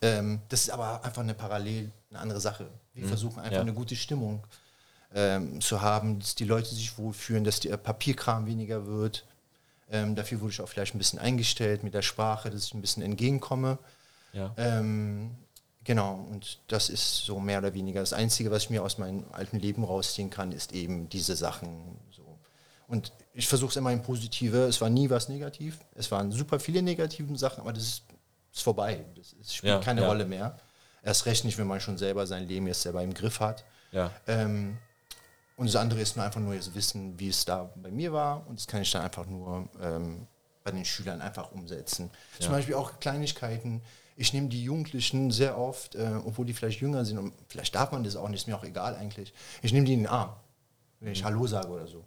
Ähm, 0.00 0.40
das 0.48 0.62
ist 0.62 0.70
aber 0.70 1.04
einfach 1.04 1.22
eine 1.22 1.34
parallel, 1.34 1.90
eine 2.10 2.18
andere 2.20 2.40
Sache. 2.40 2.68
Wir 2.94 3.06
versuchen 3.06 3.40
einfach 3.40 3.56
Ja. 3.56 3.60
eine 3.60 3.74
gute 3.74 3.94
Stimmung 3.96 4.42
ähm, 5.14 5.60
zu 5.60 5.82
haben, 5.82 6.18
dass 6.18 6.34
die 6.34 6.44
Leute 6.44 6.74
sich 6.74 6.96
wohlfühlen, 6.98 7.44
dass 7.44 7.60
der 7.60 7.76
Papierkram 7.76 8.46
weniger 8.46 8.86
wird. 8.86 9.26
Ähm, 9.90 10.14
dafür 10.14 10.40
wurde 10.40 10.52
ich 10.52 10.60
auch 10.60 10.68
vielleicht 10.68 10.94
ein 10.94 10.98
bisschen 10.98 11.18
eingestellt 11.18 11.82
mit 11.82 11.92
der 11.94 12.02
Sprache, 12.02 12.50
dass 12.50 12.64
ich 12.64 12.74
ein 12.74 12.80
bisschen 12.80 13.02
entgegenkomme. 13.02 13.78
Ja. 14.32 14.52
Ähm, 14.56 15.30
genau, 15.84 16.14
und 16.30 16.60
das 16.68 16.88
ist 16.88 17.24
so 17.24 17.38
mehr 17.40 17.58
oder 17.58 17.74
weniger 17.74 18.00
das 18.00 18.12
Einzige, 18.12 18.50
was 18.50 18.64
ich 18.64 18.70
mir 18.70 18.82
aus 18.82 18.98
meinem 18.98 19.24
alten 19.32 19.58
Leben 19.58 19.84
rausziehen 19.84 20.30
kann, 20.30 20.52
ist 20.52 20.72
eben 20.72 21.08
diese 21.10 21.36
Sachen. 21.36 21.98
Und 22.88 23.12
ich 23.34 23.46
versuche 23.46 23.70
es 23.70 23.76
immer 23.76 23.92
in 23.92 24.02
Positive. 24.02 24.64
Es 24.64 24.80
war 24.80 24.88
nie 24.88 25.08
was 25.08 25.28
negativ. 25.28 25.78
Es 25.94 26.10
waren 26.10 26.32
super 26.32 26.58
viele 26.58 26.82
negative 26.82 27.36
Sachen, 27.36 27.60
aber 27.60 27.72
das 27.72 27.82
ist, 27.84 28.02
ist 28.52 28.62
vorbei. 28.62 29.04
Das 29.14 29.34
ist, 29.34 29.54
spielt 29.54 29.74
Ja, 29.74 29.80
keine 29.80 30.00
ja. 30.00 30.08
Rolle 30.08 30.24
mehr. 30.24 30.58
Erst 31.02 31.26
recht 31.26 31.44
nicht, 31.44 31.58
wenn 31.58 31.66
man 31.66 31.80
schon 31.80 31.98
selber 31.98 32.26
sein 32.26 32.48
Leben 32.48 32.66
jetzt 32.66 32.82
selber 32.82 33.02
im 33.02 33.12
Griff 33.14 33.40
hat. 33.40 33.64
Ja. 33.92 34.10
Ähm, 34.26 34.78
und 35.56 35.66
das 35.66 35.76
andere 35.76 36.00
ist 36.00 36.16
nur 36.16 36.24
einfach 36.24 36.40
nur 36.40 36.54
jetzt 36.54 36.74
wissen, 36.74 37.18
wie 37.18 37.28
es 37.28 37.44
da 37.44 37.70
bei 37.76 37.90
mir 37.90 38.12
war. 38.12 38.46
Und 38.46 38.58
das 38.58 38.66
kann 38.66 38.80
ich 38.80 38.90
dann 38.90 39.02
einfach 39.02 39.26
nur 39.26 39.68
ähm, 39.80 40.26
bei 40.64 40.70
den 40.70 40.84
Schülern 40.84 41.20
einfach 41.20 41.52
umsetzen. 41.52 42.10
Zum 42.40 42.52
Beispiel 42.52 42.74
auch 42.74 43.00
Kleinigkeiten. 43.00 43.82
Ich 44.16 44.32
nehme 44.32 44.48
die 44.48 44.64
Jugendlichen 44.64 45.30
sehr 45.30 45.58
oft, 45.58 45.94
äh, 45.94 46.10
obwohl 46.24 46.46
die 46.46 46.52
vielleicht 46.52 46.80
jünger 46.80 47.04
sind, 47.04 47.18
und 47.18 47.34
vielleicht 47.48 47.74
darf 47.74 47.92
man 47.92 48.02
das 48.02 48.16
auch 48.16 48.28
nicht, 48.28 48.40
ist 48.40 48.46
mir 48.46 48.56
auch 48.56 48.64
egal 48.64 48.96
eigentlich. 48.96 49.32
Ich 49.62 49.72
nehme 49.72 49.86
die 49.86 49.92
in 49.92 50.00
den 50.00 50.08
Arm, 50.08 50.34
wenn 51.00 51.12
ich 51.12 51.22
Hallo 51.22 51.46
sage 51.46 51.68
oder 51.68 51.86
so. 51.86 52.04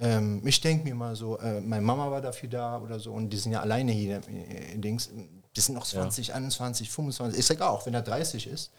Ähm, 0.00 0.40
ich 0.46 0.60
denke 0.60 0.84
mir 0.84 0.94
mal 0.94 1.14
so, 1.14 1.38
äh, 1.38 1.60
meine 1.60 1.82
Mama 1.82 2.10
war 2.10 2.20
dafür 2.22 2.48
da 2.48 2.78
oder 2.80 2.98
so 2.98 3.12
und 3.12 3.30
die 3.30 3.36
sind 3.36 3.52
ja 3.52 3.60
alleine 3.60 3.92
hier, 3.92 4.20
äh, 4.28 4.78
Dings. 4.78 5.10
Die 5.54 5.60
sind 5.60 5.74
noch 5.74 5.84
20, 5.84 6.32
21, 6.32 6.90
25. 6.90 7.38
Ich 7.38 7.46
sage 7.46 7.68
auch, 7.68 7.84
wenn 7.84 7.94
er 7.94 8.02
30 8.02 8.46
ist 8.46 8.70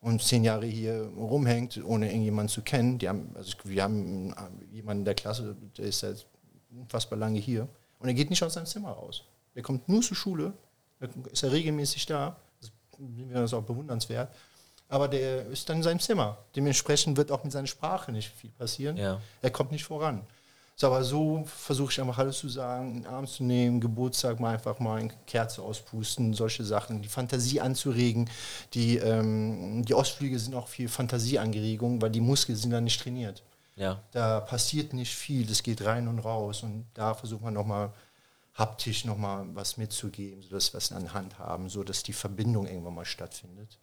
und 0.00 0.22
zehn 0.22 0.44
Jahre 0.44 0.66
hier 0.66 1.10
rumhängt, 1.16 1.82
ohne 1.84 2.06
irgendjemanden 2.06 2.48
zu 2.48 2.62
kennen. 2.62 2.98
Die 2.98 3.08
haben, 3.08 3.30
also 3.34 3.54
wir 3.64 3.82
haben 3.82 4.32
äh, 4.32 4.74
jemanden 4.74 5.00
in 5.00 5.04
der 5.04 5.14
Klasse, 5.14 5.56
der 5.76 5.86
ist 5.86 6.00
seit 6.00 6.24
unfassbar 6.70 7.18
lange 7.18 7.40
hier 7.40 7.66
und 7.98 8.08
er 8.08 8.14
geht 8.14 8.30
nicht 8.30 8.42
aus 8.42 8.54
seinem 8.54 8.66
Zimmer 8.66 8.90
raus. 8.90 9.24
Der 9.54 9.62
kommt 9.62 9.88
nur 9.88 10.02
zur 10.02 10.16
Schule, 10.16 10.52
ist 11.32 11.42
er 11.42 11.50
regelmäßig 11.50 12.06
da. 12.06 12.36
Das 12.60 12.70
das 13.32 13.44
ist 13.44 13.54
auch 13.54 13.62
bewundernswert. 13.62 14.32
Aber 14.88 15.08
der 15.08 15.46
ist 15.46 15.68
dann 15.68 15.78
in 15.78 15.82
seinem 15.82 16.00
Zimmer. 16.00 16.38
Dementsprechend 16.56 17.16
wird 17.16 17.30
auch 17.30 17.44
mit 17.44 17.52
seiner 17.52 17.66
Sprache 17.66 18.10
nicht 18.10 18.30
viel 18.30 18.50
passieren. 18.50 18.96
Ja. 18.96 19.20
Er 19.42 19.50
kommt 19.50 19.70
nicht 19.70 19.84
voran. 19.84 20.22
So, 20.80 20.86
aber 20.86 21.02
so 21.02 21.42
versuche 21.44 21.90
ich 21.90 22.00
einfach 22.00 22.18
alles 22.18 22.38
zu 22.38 22.48
sagen, 22.48 22.90
in 22.90 23.02
den 23.02 23.06
Arm 23.06 23.26
zu 23.26 23.42
nehmen, 23.42 23.80
Geburtstag 23.80 24.38
mal 24.38 24.54
einfach 24.54 24.78
mal 24.78 25.00
eine 25.00 25.12
Kerze 25.26 25.60
auspusten, 25.60 26.34
solche 26.34 26.64
Sachen, 26.64 27.02
die 27.02 27.08
Fantasie 27.08 27.60
anzuregen. 27.60 28.30
Die, 28.74 28.96
ähm, 28.96 29.84
die 29.84 29.94
Ausflüge 29.94 30.38
sind 30.38 30.54
auch 30.54 30.68
viel 30.68 30.88
Fantasieangeregung, 30.88 32.00
weil 32.00 32.10
die 32.10 32.20
Muskeln 32.20 32.56
sind 32.56 32.70
dann 32.70 32.84
nicht 32.84 33.00
trainiert. 33.02 33.42
Ja. 33.74 34.00
Da 34.12 34.38
passiert 34.38 34.92
nicht 34.92 35.12
viel, 35.12 35.44
das 35.46 35.64
geht 35.64 35.84
rein 35.84 36.06
und 36.06 36.20
raus 36.20 36.62
und 36.62 36.86
da 36.94 37.12
versucht 37.12 37.42
man 37.42 37.54
nochmal 37.54 37.92
haptisch 38.54 39.04
nochmal 39.04 39.46
was 39.54 39.78
mitzugeben, 39.78 40.42
sodass 40.42 40.72
wir 40.72 40.78
es 40.78 40.92
an 40.92 41.02
der 41.02 41.14
Hand 41.14 41.40
haben, 41.40 41.68
sodass 41.68 42.04
die 42.04 42.12
Verbindung 42.12 42.68
irgendwann 42.68 42.94
mal 42.94 43.04
stattfindet. 43.04 43.78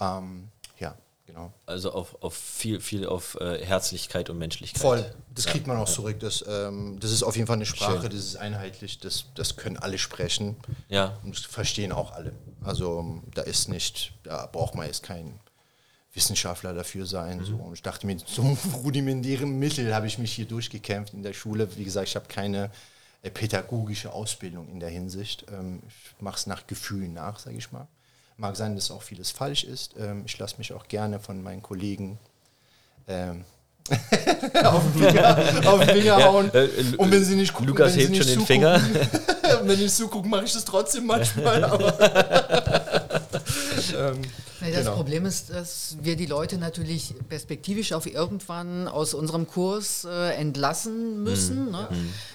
Ähm, 0.00 0.48
ja, 0.78 0.96
genau. 1.26 1.52
Also 1.66 1.92
auf, 1.92 2.22
auf 2.22 2.34
viel, 2.34 2.80
viel 2.80 3.06
auf 3.06 3.36
äh, 3.40 3.64
Herzlichkeit 3.64 4.30
und 4.30 4.38
Menschlichkeit. 4.38 4.80
Voll, 4.80 5.14
das 5.34 5.46
kriegt 5.46 5.66
man 5.66 5.76
auch 5.76 5.88
zurück. 5.88 6.20
Das, 6.20 6.44
ähm, 6.48 6.98
das 7.00 7.10
ist 7.10 7.22
auf 7.22 7.36
jeden 7.36 7.46
Fall 7.46 7.56
eine 7.56 7.66
Sprache, 7.66 8.02
Schön. 8.02 8.10
das 8.10 8.20
ist 8.20 8.36
einheitlich, 8.36 8.98
das, 9.00 9.26
das 9.34 9.56
können 9.56 9.76
alle 9.76 9.98
sprechen 9.98 10.56
Ja. 10.88 11.18
und 11.24 11.36
das 11.36 11.44
verstehen 11.44 11.92
auch 11.92 12.12
alle. 12.12 12.32
Also 12.62 13.00
ähm, 13.00 13.22
da 13.34 13.42
ist 13.42 13.68
nicht, 13.68 14.12
da 14.22 14.46
braucht 14.46 14.74
man 14.74 14.86
jetzt 14.86 15.02
kein 15.02 15.38
Wissenschaftler 16.14 16.72
dafür 16.72 17.04
sein. 17.06 17.44
So. 17.44 17.56
Und 17.56 17.74
ich 17.74 17.82
dachte 17.82 18.06
mir, 18.06 18.16
zum 18.16 18.56
rudimentären 18.82 19.58
Mittel 19.58 19.94
habe 19.94 20.06
ich 20.06 20.18
mich 20.18 20.32
hier 20.32 20.46
durchgekämpft 20.46 21.12
in 21.12 21.22
der 21.22 21.34
Schule. 21.34 21.68
Wie 21.76 21.84
gesagt, 21.84 22.08
ich 22.08 22.16
habe 22.16 22.26
keine 22.26 22.70
äh, 23.22 23.30
pädagogische 23.30 24.12
Ausbildung 24.12 24.68
in 24.68 24.80
der 24.80 24.88
Hinsicht. 24.88 25.44
Ähm, 25.52 25.82
ich 25.86 26.22
mache 26.22 26.36
es 26.36 26.46
nach 26.46 26.66
Gefühlen 26.66 27.12
nach, 27.12 27.38
sage 27.38 27.58
ich 27.58 27.70
mal. 27.70 27.86
Mag 28.38 28.54
sein, 28.56 28.74
dass 28.74 28.90
auch 28.90 29.02
vieles 29.02 29.30
falsch 29.30 29.64
ist. 29.64 29.94
Ähm, 29.98 30.24
ich 30.26 30.36
lasse 30.38 30.56
mich 30.58 30.72
auch 30.72 30.88
gerne 30.88 31.18
von 31.20 31.42
meinen 31.42 31.62
Kollegen 31.62 32.18
ähm, 33.08 33.44
auf 34.64 34.82
den 34.82 35.04
Finger, 35.04 35.38
auf 35.64 35.80
den 35.80 35.88
Finger 35.96 36.16
hauen. 36.24 36.50
äh, 36.52 36.68
Und 36.98 37.10
wenn 37.10 37.24
sie 37.24 37.36
nicht 37.36 37.52
gucken, 37.54 37.68
Lukas 37.68 37.96
hebt 37.96 38.16
schon 38.16 38.26
den 38.26 38.40
Finger. 38.40 38.80
wenn 39.62 39.80
ich 39.80 39.94
zugucke, 39.94 40.28
mache 40.28 40.44
ich 40.44 40.52
das 40.52 40.64
trotzdem 40.64 41.06
manchmal. 41.06 41.62
Ähm, 43.94 44.22
das 44.60 44.70
Genau. 44.70 44.94
Problem 44.96 45.26
ist, 45.26 45.50
dass 45.50 45.96
wir 46.00 46.16
die 46.16 46.26
Leute 46.26 46.56
natürlich 46.56 47.14
perspektivisch 47.28 47.92
auf 47.92 48.06
irgendwann 48.06 48.88
aus 48.88 49.12
unserem 49.12 49.46
Kurs 49.46 50.04
äh, 50.04 50.30
entlassen 50.34 51.22
müssen. 51.22 51.70
Ne? 51.70 51.88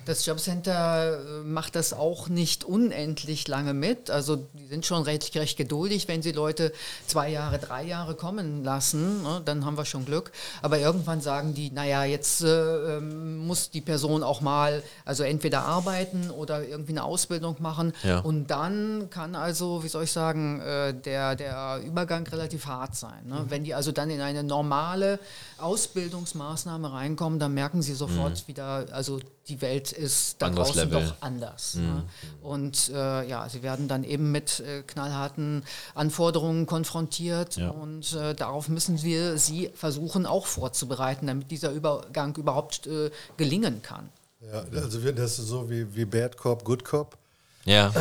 Das 0.06 0.26
Jobcenter 0.26 1.20
äh, 1.20 1.44
macht 1.44 1.76
das 1.76 1.94
auch 1.94 2.30
nicht 2.30 2.64
unendlich 2.64 3.48
lange 3.48 3.74
mit. 3.74 4.12
Also 4.12 4.48
die 4.54 4.68
sind 4.68 4.86
schon 4.86 5.02
recht, 5.04 5.36
recht 5.36 5.58
geduldig, 5.58 6.08
wenn 6.08 6.22
sie 6.22 6.32
Leute 6.32 6.72
zwei 7.08 7.30
Jahre, 7.30 7.58
drei 7.58 7.84
Jahre 7.84 8.14
kommen 8.16 8.64
lassen, 8.64 9.24
ne? 9.24 9.42
dann 9.44 9.66
haben 9.66 9.78
wir 9.78 9.86
schon 9.86 10.06
Glück. 10.06 10.32
Aber 10.62 10.78
irgendwann 10.78 11.22
sagen 11.22 11.54
die, 11.56 11.72
naja, 11.72 12.04
jetzt 12.04 12.44
äh, 12.44 12.98
ähm, 12.98 13.40
muss 13.48 13.72
die 13.72 13.82
Person 13.82 14.22
auch 14.22 14.42
mal, 14.42 14.84
also 15.06 15.24
entweder 15.24 15.64
arbeiten 15.64 16.30
oder 16.30 16.68
irgendwie 16.68 16.92
eine 16.92 17.04
Ausbildung 17.04 17.56
machen. 17.60 17.94
Ja. 18.04 18.20
Und 18.20 18.48
dann 18.52 19.10
kann 19.10 19.36
also, 19.36 19.84
wie 19.84 19.88
soll 19.88 20.04
ich 20.04 20.12
sagen, 20.12 20.60
äh, 20.62 20.94
der, 20.94 21.36
der 21.36 21.41
Übergang 21.86 22.26
relativ 22.28 22.66
hart 22.66 22.96
sein. 22.96 23.26
Ne? 23.28 23.46
Wenn 23.50 23.64
die 23.64 23.74
also 23.74 23.92
dann 23.92 24.10
in 24.10 24.22
eine 24.22 24.44
normale 24.44 25.20
Ausbildungsmaßnahme 25.58 26.92
reinkommen, 26.92 27.40
dann 27.40 27.54
merken 27.54 27.82
sie 27.82 27.94
sofort 27.94 28.48
wieder, 28.48 28.86
also 28.92 29.20
die 29.48 29.62
Welt 29.62 29.92
ist 29.92 30.42
da 30.42 30.48
Anderes 30.48 30.70
draußen 30.74 30.90
Level. 30.90 31.06
doch 31.08 31.16
anders. 31.22 31.76
Ne? 31.76 32.04
Und 32.42 32.90
äh, 32.90 33.28
ja, 33.28 33.50
sie 33.50 33.64
werden 33.64 33.88
dann 33.88 34.04
eben 34.04 34.32
mit 34.32 34.60
äh, 34.62 34.84
knallharten 34.84 35.64
Anforderungen 35.96 36.66
konfrontiert 36.66 37.58
Ja. 37.58 37.70
und 37.72 38.14
äh, 38.14 38.34
darauf 38.36 38.70
müssen 38.70 39.02
wir 39.02 39.38
sie 39.38 39.72
versuchen 39.74 40.26
auch 40.26 40.46
vorzubereiten, 40.46 41.28
damit 41.28 41.52
dieser 41.52 41.72
Übergang 41.72 42.36
überhaupt 42.36 42.88
äh, 42.88 43.10
gelingen 43.38 43.82
kann. 43.82 44.10
Ja, 44.42 44.64
also 44.82 45.00
das 45.12 45.40
ist 45.40 45.48
so 45.48 45.70
wie, 45.70 45.96
wie 45.96 46.06
Bad 46.06 46.38
Cop, 46.38 46.64
Good 46.64 46.84
Cop. 46.86 47.18
Ja. 47.66 47.92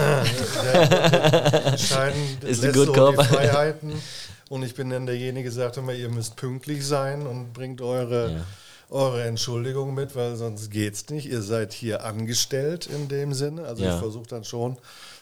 Scheinen 1.77 2.39
Ist 2.47 2.65
ein 2.65 2.73
Good 2.73 2.95
Cop. 2.95 3.15
Freiheiten. 3.23 3.93
Und 4.49 4.63
ich 4.65 4.75
bin 4.75 4.91
dann 4.91 5.07
derjenige, 5.07 5.49
der 5.49 5.53
sagt 5.53 5.77
immer, 5.77 5.93
ihr 5.93 6.09
müsst 6.09 6.35
pünktlich 6.35 6.85
sein 6.85 7.25
und 7.25 7.53
bringt 7.53 7.81
eure, 7.81 8.33
Ja. 8.33 8.45
eure 8.89 9.23
Entschuldigung 9.23 9.95
mit, 9.95 10.17
weil 10.17 10.35
sonst 10.35 10.71
geht's 10.73 11.09
nicht. 11.11 11.27
Ihr 11.27 11.41
seid 11.43 11.73
hier 11.73 12.05
angestellt 12.05 12.87
in 12.87 13.07
dem 13.07 13.33
Sinne. 13.33 13.65
Also 13.67 13.85
Ja. 13.85 13.95
ich 13.95 14.01
versuche 14.01 14.27
dann 14.27 14.43
schon 14.43 14.77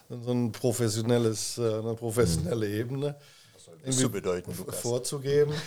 so 0.09 0.30
ein 0.32 0.51
professionelles, 0.53 1.59
äh, 1.59 1.62
eine 1.80 1.95
professionelle 1.95 2.66
Mhm. 2.68 2.74
Ebene 2.80 3.16
das 3.84 3.99
zu 3.99 4.09
bedeuten, 4.11 4.55
Lukas. 4.57 4.78
vorzugeben. 4.80 5.53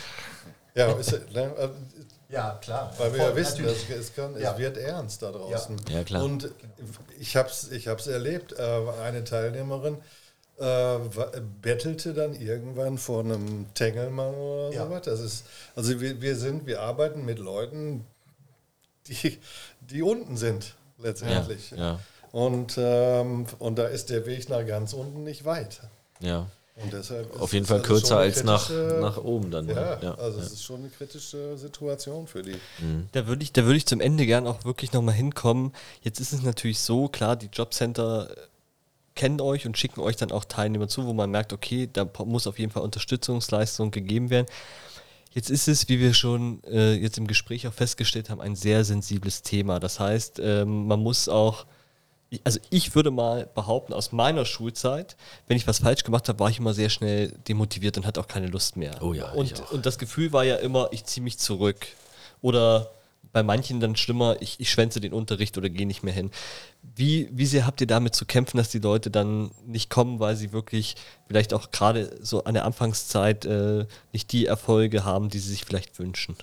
Ja, 0.74 0.92
ist, 0.94 1.12
ne, 1.34 1.54
äh, 1.58 1.70
Ja, 2.34 2.58
klar. 2.62 2.94
weil 2.98 3.12
wir 3.14 3.20
ja 3.20 3.26
Voll, 3.26 3.36
wissen, 3.36 3.62
natürlich. 3.64 3.90
es, 3.90 4.00
es, 4.10 4.16
kann, 4.16 4.40
Ja. 4.40 4.54
es 4.54 4.58
wird 4.58 4.78
ernst 4.78 5.22
da 5.22 5.32
draußen. 5.32 5.76
Ja, 5.90 6.04
klar. 6.04 6.24
Und 6.24 6.50
ich 7.20 7.36
habe 7.36 7.50
es 7.50 7.72
ich 7.72 7.88
hab's 7.88 8.08
erlebt, 8.08 8.54
äh, 8.58 8.82
eine 9.04 9.24
Teilnehmerin 9.24 9.98
äh, 10.60 10.98
bettelte 11.62 12.14
dann 12.14 12.36
irgendwann 12.36 12.98
vor 12.98 13.22
einem 13.24 13.66
Tengelmann 13.74 14.34
oder 14.36 14.72
Ja. 14.74 14.86
sowas. 14.86 15.02
Das 15.04 15.20
ist, 15.20 15.46
also 15.76 16.00
wir, 16.00 16.22
wir 16.22 16.36
sind, 16.38 16.66
wir 16.68 16.82
arbeiten 16.82 17.26
mit 17.26 17.40
Leuten, 17.40 18.06
die, 19.08 19.40
die 19.82 20.02
unten 20.04 20.38
sind 20.38 20.76
letztendlich. 21.00 21.72
Ja, 21.72 22.00
Und, 22.32 22.76
ähm, 22.78 23.48
und 23.60 23.78
da 23.80 23.88
ist 23.88 24.10
der 24.10 24.26
Weg 24.26 24.48
nach 24.50 24.66
ganz 24.66 24.94
unten 24.94 25.24
nicht 25.24 25.44
weit. 25.46 25.82
ja. 26.20 26.48
Und 26.76 26.94
deshalb 26.94 27.34
ist 27.34 27.42
Auf 27.42 27.54
jeden 27.54 27.66
Fall 27.66 27.80
also 27.80 27.88
kürzer 27.88 28.18
als 28.18 28.44
nach, 28.44 28.70
nach 28.70 29.18
oben 29.18 29.52
dann. 29.52 29.66
ne? 29.66 29.74
Ja, 29.74 30.00
ja. 30.02 30.16
also 30.16 30.40
es 30.40 30.54
ist 30.54 30.64
schon 30.64 30.80
eine 30.80 30.90
kritische 30.90 31.58
Situation 31.58 32.28
für 32.28 32.42
die. 32.42 32.56
Da 33.12 33.28
würde 33.28 33.44
ich, 33.44 33.52
da 33.52 33.66
würde 33.66 33.78
ich 33.78 33.86
zum 33.86 34.00
Ende 34.00 34.26
gern 34.26 34.48
auch 34.48 34.64
wirklich 34.64 34.94
nochmal 34.94 35.16
hinkommen. 35.16 35.74
Jetzt 36.02 36.20
ist 36.20 36.34
es 36.34 36.42
natürlich 36.42 36.80
so, 36.80 37.08
klar, 37.08 37.36
die 37.36 37.50
Jobcenter 37.52 38.30
kennen 39.16 39.42
euch 39.42 39.66
und 39.66 39.78
schicken 39.78 40.02
euch 40.02 40.16
dann 40.16 40.32
auch 40.32 40.46
Teilnehmer 40.46 40.88
zu, 40.88 41.06
wo 41.06 41.14
man 41.14 41.30
merkt, 41.30 41.54
okay, 41.54 41.90
da 41.92 42.08
muss 42.26 42.48
auf 42.48 42.58
jeden 42.58 42.72
Fall 42.72 42.84
Unterstützungsleistung 42.84 43.92
gegeben 43.92 44.30
werden. 44.30 44.48
Jetzt 45.34 45.50
ist 45.50 45.68
es, 45.68 45.88
wie 45.88 46.00
wir 46.00 46.14
schon 46.14 46.62
äh, 46.66 46.94
jetzt 46.94 47.18
im 47.18 47.28
Gespräch 47.28 47.68
auch 47.68 47.74
festgestellt 47.74 48.30
haben, 48.30 48.42
ein 48.42 48.56
sehr 48.56 48.84
sensibles 48.84 49.44
Thema. 49.44 49.80
Das 49.80 50.00
heißt, 50.00 50.40
ähm, 50.44 50.88
man 50.88 51.00
muss 51.00 51.30
auch, 51.30 51.66
also 52.44 52.60
ich 52.70 52.96
würde 52.96 53.12
mal 53.12 53.50
behaupten, 53.54 53.94
aus 53.94 54.12
meiner 54.12 54.46
Schulzeit, 54.46 55.18
wenn 55.48 55.58
ich 55.58 55.68
was 55.68 55.80
falsch 55.80 56.04
gemacht 56.04 56.30
habe, 56.30 56.40
war 56.40 56.50
ich 56.50 56.60
immer 56.60 56.74
sehr 56.74 56.90
schnell 56.90 57.34
demotiviert 57.48 57.98
und 57.98 58.06
hatte 58.06 58.22
auch 58.22 58.28
keine 58.28 58.48
Lust 58.48 58.78
mehr. 58.78 59.02
Oh 59.02 59.14
ja, 59.14 59.32
ich 59.34 59.38
und, 59.38 59.64
auch. 59.64 59.72
und 59.72 59.86
das 59.86 59.98
Gefühl 59.98 60.32
war 60.32 60.44
ja 60.44 60.56
immer, 60.58 60.90
ich 60.92 61.04
ziehe 61.06 61.24
mich 61.24 61.38
zurück. 61.38 61.88
Oder 62.42 62.92
bei 63.34 63.44
manchen 63.44 63.80
dann 63.80 63.96
schlimmer, 63.96 64.38
ich, 64.42 64.60
ich 64.60 64.72
schwänze 64.72 65.00
den 65.00 65.14
Unterricht 65.14 65.58
oder 65.58 65.70
gehe 65.70 65.86
nicht 65.86 66.04
mehr 66.04 66.14
hin. 66.14 66.32
Wie, 66.96 67.30
wie 67.32 67.46
sehr 67.46 67.66
habt 67.66 67.82
ihr 67.82 67.88
damit 67.88 68.16
zu 68.16 68.26
kämpfen, 68.26 68.58
dass 68.58 68.70
die 68.70 68.80
Leute 68.80 69.12
dann 69.12 69.52
nicht 69.66 69.90
kommen, 69.90 70.20
weil 70.20 70.36
sie 70.36 70.52
wirklich 70.52 70.96
vielleicht 71.28 71.54
auch 71.54 71.72
gerade 71.72 72.18
so 72.22 72.44
an 72.44 72.54
der 72.54 72.66
Anfangszeit 72.66 73.46
äh, 73.46 73.86
nicht 74.12 74.32
die 74.32 74.46
Erfolge 74.46 75.04
haben, 75.04 75.30
die 75.30 75.40
sie 75.40 75.50
sich 75.50 75.66
vielleicht 75.66 75.98
wünschen? 76.00 76.36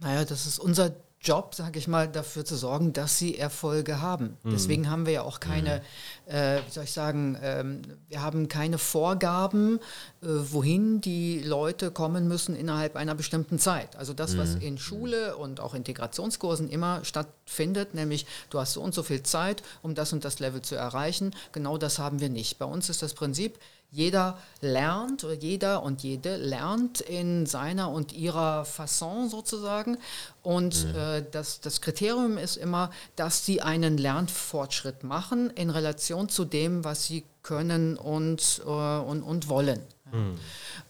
Naja, 0.00 0.24
das 0.24 0.46
ist 0.46 0.58
unser 0.58 0.92
Job, 1.20 1.54
sage 1.54 1.78
ich 1.78 1.88
mal, 1.88 2.08
dafür 2.08 2.44
zu 2.44 2.56
sorgen, 2.56 2.92
dass 2.92 3.18
sie 3.18 3.36
Erfolge 3.36 4.00
haben. 4.00 4.36
Deswegen 4.44 4.88
haben 4.88 5.04
wir 5.04 5.12
ja 5.14 5.22
auch 5.22 5.40
keine, 5.40 5.82
äh, 6.28 6.60
wie 6.66 6.70
soll 6.70 6.84
ich 6.84 6.92
sagen, 6.92 7.38
ähm, 7.42 7.82
wir 8.08 8.22
haben 8.22 8.48
keine 8.48 8.78
Vorgaben, 8.78 9.78
äh, 10.22 10.26
wohin 10.26 11.00
die 11.00 11.40
Leute 11.40 11.90
kommen 11.90 12.28
müssen 12.28 12.54
innerhalb 12.54 12.96
einer 12.96 13.14
bestimmten 13.14 13.58
Zeit. 13.58 13.96
Also 13.96 14.12
das, 14.12 14.36
was 14.36 14.54
in 14.54 14.78
Schule 14.78 15.36
und 15.36 15.60
auch 15.60 15.74
Integrationskursen 15.74 16.68
immer 16.68 17.04
stattfindet, 17.04 17.94
nämlich 17.94 18.26
du 18.50 18.58
hast 18.58 18.74
so 18.74 18.82
und 18.82 18.94
so 18.94 19.02
viel 19.02 19.22
Zeit, 19.22 19.62
um 19.82 19.94
das 19.94 20.12
und 20.12 20.24
das 20.24 20.38
Level 20.38 20.62
zu 20.62 20.74
erreichen, 20.74 21.34
genau 21.52 21.78
das 21.78 21.98
haben 21.98 22.20
wir 22.20 22.28
nicht. 22.28 22.58
Bei 22.58 22.66
uns 22.66 22.88
ist 22.90 23.02
das 23.02 23.14
Prinzip, 23.14 23.58
jeder 23.90 24.36
lernt 24.60 25.24
oder 25.24 25.32
jeder 25.32 25.82
und 25.82 26.02
jede 26.02 26.36
lernt 26.36 27.00
in 27.00 27.46
seiner 27.46 27.90
und 27.90 28.12
ihrer 28.12 28.66
Fasson 28.66 29.30
sozusagen. 29.30 29.96
Und 30.42 30.94
äh, 30.94 31.24
das, 31.30 31.60
das 31.60 31.80
Kriterium 31.80 32.36
ist 32.36 32.56
immer, 32.56 32.90
dass 33.16 33.46
sie 33.46 33.62
einen 33.62 33.96
Lernfortschritt 33.96 35.04
machen 35.04 35.50
in 35.50 35.70
Relation 35.70 36.17
zu 36.26 36.44
dem, 36.44 36.82
was 36.82 37.04
sie 37.04 37.24
können 37.42 37.96
und, 37.96 38.62
äh, 38.66 38.68
und, 38.68 39.22
und 39.22 39.48
wollen. 39.48 39.80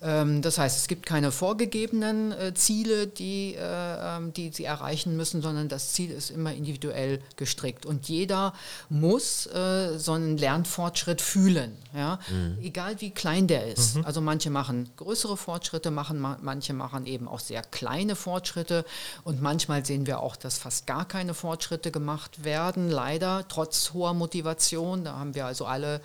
Ähm, 0.01 0.43
das 0.43 0.59
heißt, 0.59 0.79
es 0.79 0.89
gibt 0.89 1.07
keine 1.07 1.33
vorgegebenen 1.33 2.33
äh, 2.33 2.55
Ziele, 2.55 3.07
die, 3.07 3.55
äh, 3.55 4.16
ähm, 4.16 4.33
die 4.33 4.51
sie 4.53 4.64
erreichen 4.64 5.16
müssen, 5.16 5.43
sondern 5.43 5.69
das 5.69 5.93
Ziel 5.93 6.11
ist 6.11 6.31
immer 6.31 6.53
individuell 6.53 7.21
gestrickt. 7.37 7.87
Und 7.87 8.09
jeder 8.09 8.53
muss 8.89 9.47
äh, 9.47 9.99
so 9.99 10.12
einen 10.12 10.37
Lernfortschritt 10.37 11.21
fühlen, 11.21 11.77
ja? 11.95 12.19
egal 12.62 13.01
wie 13.01 13.11
klein 13.11 13.47
der 13.47 13.66
ist. 13.66 13.99
Also 14.05 14.21
manche 14.21 14.51
machen 14.51 14.91
größere 14.97 15.37
Fortschritte, 15.37 15.91
machen, 15.91 16.19
ma 16.19 16.39
manche 16.41 16.73
machen 16.73 17.07
eben 17.07 17.29
auch 17.29 17.41
sehr 17.41 17.62
kleine 17.62 18.16
Fortschritte 18.16 18.85
und 19.25 19.43
manchmal 19.43 19.85
sehen 19.85 20.07
wir 20.07 20.21
auch, 20.21 20.37
dass 20.37 20.59
fast 20.59 20.87
gar 20.87 21.07
keine 21.07 21.35
Fortschritte 21.35 21.91
gemacht 21.91 22.45
werden, 22.45 22.91
leider, 22.91 23.45
trotz 23.49 23.93
hoher 23.93 24.14
Motivation. 24.14 25.05
Da 25.05 25.16
haben 25.16 25.35
wir 25.35 25.47
also 25.47 25.66
alle 25.66 26.01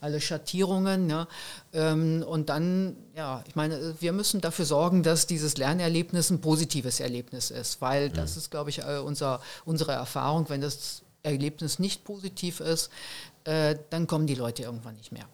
alle 0.00 0.20
Schattierungen. 0.20 1.10
Ja. 1.10 1.28
Ähm, 1.72 2.24
und 2.26 2.48
dann, 2.48 2.96
ja, 3.16 3.42
ich 3.46 3.56
meine, 3.56 3.94
wir 4.00 4.12
müssen 4.12 4.40
dafür 4.40 4.64
sorgen, 4.64 5.02
dass 5.02 5.26
dieses 5.26 5.56
Lernerlebnis 5.56 6.30
ein 6.30 6.40
positives 6.40 7.00
Erlebnis 7.00 7.50
ist, 7.50 7.80
weil 7.80 8.10
das 8.10 8.36
ist, 8.36 8.50
glaube 8.50 8.70
ich, 8.70 8.80
äh, 8.80 8.98
unser, 8.98 9.40
unsere 9.64 9.92
Erfahrung. 9.92 10.48
Wenn 10.48 10.60
das 10.60 11.02
Erlebnis 11.22 11.78
nicht 11.78 12.04
positiv 12.04 12.60
ist, 12.60 12.90
äh, 13.44 13.76
dann 13.90 14.06
kommen 14.06 14.26
die 14.26 14.34
Leute 14.34 14.62
irgendwann 14.62 14.96
nicht 14.96 15.12
mehr. 15.12 15.26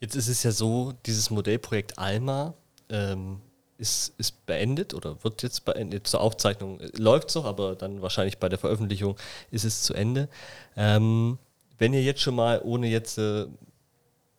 Jetzt 0.00 0.16
ist 0.16 0.28
es 0.28 0.42
ja 0.42 0.50
so, 0.50 0.94
dieses 1.04 1.30
Modellprojekt 1.30 1.98
Alma 1.98 2.54
ähm, 2.88 3.40
ist, 3.76 4.14
ist 4.18 4.46
beendet 4.46 4.94
oder 4.94 5.22
wird 5.24 5.42
jetzt 5.42 5.64
beendet. 5.64 6.06
Zur 6.06 6.20
Aufzeichnung 6.20 6.78
läuft 6.96 7.30
es 7.30 7.34
noch, 7.34 7.44
aber 7.44 7.74
dann 7.74 8.02
wahrscheinlich 8.02 8.38
bei 8.38 8.48
der 8.48 8.58
Veröffentlichung 8.58 9.16
ist 9.50 9.64
es 9.64 9.82
zu 9.82 9.94
Ende. 9.94 10.28
Ähm, 10.76 11.38
wenn 11.80 11.94
ihr 11.94 12.02
jetzt 12.02 12.20
schon 12.20 12.36
mal, 12.36 12.60
ohne 12.62 12.88
jetzt, 12.88 13.18
äh, 13.18 13.46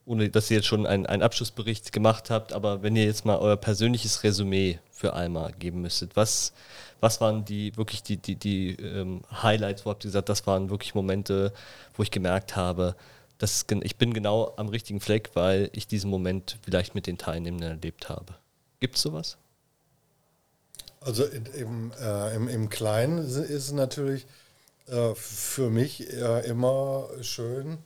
ohne 0.05 0.29
dass 0.29 0.49
ihr 0.49 0.57
jetzt 0.57 0.67
schon 0.67 0.85
einen, 0.85 1.07
einen 1.07 1.23
Abschlussbericht 1.23 1.91
gemacht 1.91 2.29
habt, 2.29 2.53
aber 2.53 2.83
wenn 2.83 2.95
ihr 2.95 3.03
jetzt 3.03 3.25
mal 3.25 3.37
euer 3.37 3.57
persönliches 3.57 4.23
Resümee 4.23 4.79
für 4.91 5.13
Alma 5.13 5.49
geben 5.49 5.81
müsstet, 5.81 6.15
was, 6.15 6.53
was 6.99 7.19
waren 7.19 7.43
die 7.43 7.75
wirklich 7.75 8.03
die, 8.03 8.17
die, 8.17 8.35
die 8.35 8.75
ähm, 8.75 9.23
Highlights, 9.31 9.85
wo 9.85 9.89
habt 9.89 10.05
ihr 10.05 10.09
gesagt, 10.09 10.29
das 10.29 10.45
waren 10.45 10.69
wirklich 10.69 10.93
Momente, 10.93 11.51
wo 11.95 12.03
ich 12.03 12.11
gemerkt 12.11 12.55
habe, 12.55 12.95
das, 13.39 13.65
ich 13.81 13.95
bin 13.95 14.13
genau 14.13 14.53
am 14.57 14.69
richtigen 14.69 15.01
Fleck, 15.01 15.31
weil 15.33 15.71
ich 15.73 15.87
diesen 15.87 16.11
Moment 16.11 16.59
vielleicht 16.61 16.93
mit 16.93 17.07
den 17.07 17.17
Teilnehmenden 17.17 17.71
erlebt 17.71 18.07
habe. 18.07 18.35
Gibt 18.79 18.97
es 18.97 19.01
sowas? 19.01 19.37
Also 20.99 21.25
im, 21.25 21.91
äh, 21.99 22.35
im, 22.35 22.47
im 22.47 22.69
Kleinen 22.69 23.17
ist 23.17 23.35
es 23.35 23.71
natürlich 23.71 24.27
äh, 24.91 25.15
für 25.15 25.69
mich 25.69 26.13
äh, 26.13 26.45
immer 26.47 27.09
schön, 27.21 27.77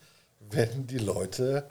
wenn 0.49 0.87
die 0.87 0.97
Leute 0.97 1.65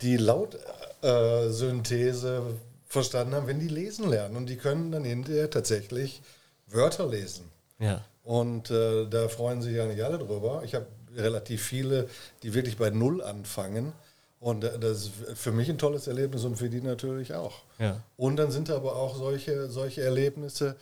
die 0.00 0.16
Lautsynthese 0.16 2.42
verstanden 2.86 3.34
haben, 3.34 3.46
wenn 3.46 3.60
die 3.60 3.68
lesen 3.68 4.08
lernen. 4.08 4.36
Und 4.36 4.46
die 4.46 4.56
können 4.56 4.90
dann 4.92 5.04
hinterher 5.04 5.50
tatsächlich 5.50 6.22
Wörter 6.66 7.06
lesen. 7.06 7.50
Ja. 7.78 8.04
Und 8.22 8.70
äh, 8.70 9.06
da 9.08 9.28
freuen 9.28 9.60
sich 9.62 9.74
ja 9.74 9.86
nicht 9.86 10.02
alle 10.02 10.18
drüber. 10.18 10.62
Ich 10.64 10.74
habe 10.74 10.86
relativ 11.16 11.62
viele, 11.62 12.08
die 12.42 12.54
wirklich 12.54 12.76
bei 12.76 12.90
Null 12.90 13.22
anfangen. 13.22 13.92
Und 14.38 14.64
äh, 14.64 14.78
das 14.78 15.04
ist 15.04 15.12
für 15.34 15.52
mich 15.52 15.70
ein 15.70 15.78
tolles 15.78 16.06
Erlebnis 16.06 16.44
und 16.44 16.56
für 16.56 16.68
die 16.68 16.80
natürlich 16.80 17.34
auch. 17.34 17.62
Ja. 17.78 18.02
Und 18.16 18.36
dann 18.36 18.50
sind 18.50 18.70
aber 18.70 18.96
auch 18.96 19.16
solche, 19.16 19.68
solche 19.68 20.02
Erlebnisse, 20.02 20.76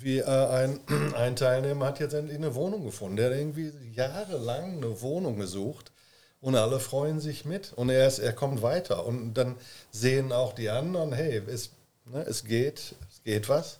wie 0.00 0.18
äh, 0.18 0.24
ein, 0.24 0.80
ein 1.14 1.36
Teilnehmer 1.36 1.86
hat 1.86 2.00
jetzt 2.00 2.14
endlich 2.14 2.36
eine 2.36 2.54
Wohnung 2.54 2.84
gefunden. 2.84 3.16
Der 3.16 3.30
hat 3.30 3.36
irgendwie 3.36 3.72
jahrelang 3.92 4.78
eine 4.78 5.00
Wohnung 5.00 5.38
gesucht 5.38 5.92
und 6.40 6.56
alle 6.56 6.80
freuen 6.80 7.20
sich 7.20 7.44
mit. 7.44 7.72
Und 7.72 7.90
er, 7.90 8.06
ist, 8.06 8.18
er 8.18 8.32
kommt 8.32 8.62
weiter. 8.62 9.06
Und 9.06 9.34
dann 9.34 9.56
sehen 9.90 10.32
auch 10.32 10.52
die 10.52 10.70
anderen, 10.70 11.12
hey, 11.12 11.42
es, 11.46 11.70
ne, 12.04 12.22
es 12.22 12.44
geht, 12.44 12.94
es 13.10 13.22
geht 13.24 13.48
was. 13.48 13.78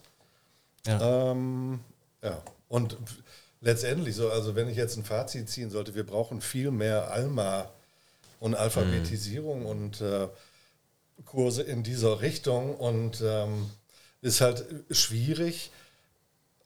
Ja. 0.86 1.30
Ähm, 1.30 1.80
ja, 2.22 2.42
und 2.68 2.96
letztendlich 3.60 4.14
so, 4.14 4.30
also 4.30 4.54
wenn 4.54 4.68
ich 4.68 4.76
jetzt 4.76 4.96
ein 4.96 5.04
Fazit 5.04 5.48
ziehen 5.48 5.70
sollte, 5.70 5.94
wir 5.94 6.06
brauchen 6.06 6.40
viel 6.40 6.70
mehr 6.70 7.10
Alma 7.10 7.70
und 8.40 8.54
Alphabetisierung 8.54 9.64
und 9.64 10.00
äh, 10.00 10.28
Kurse 11.24 11.62
in 11.62 11.82
dieser 11.82 12.20
Richtung 12.20 12.76
und 12.76 13.22
ähm, 13.24 13.70
ist 14.20 14.40
halt 14.40 14.64
schwierig 14.90 15.70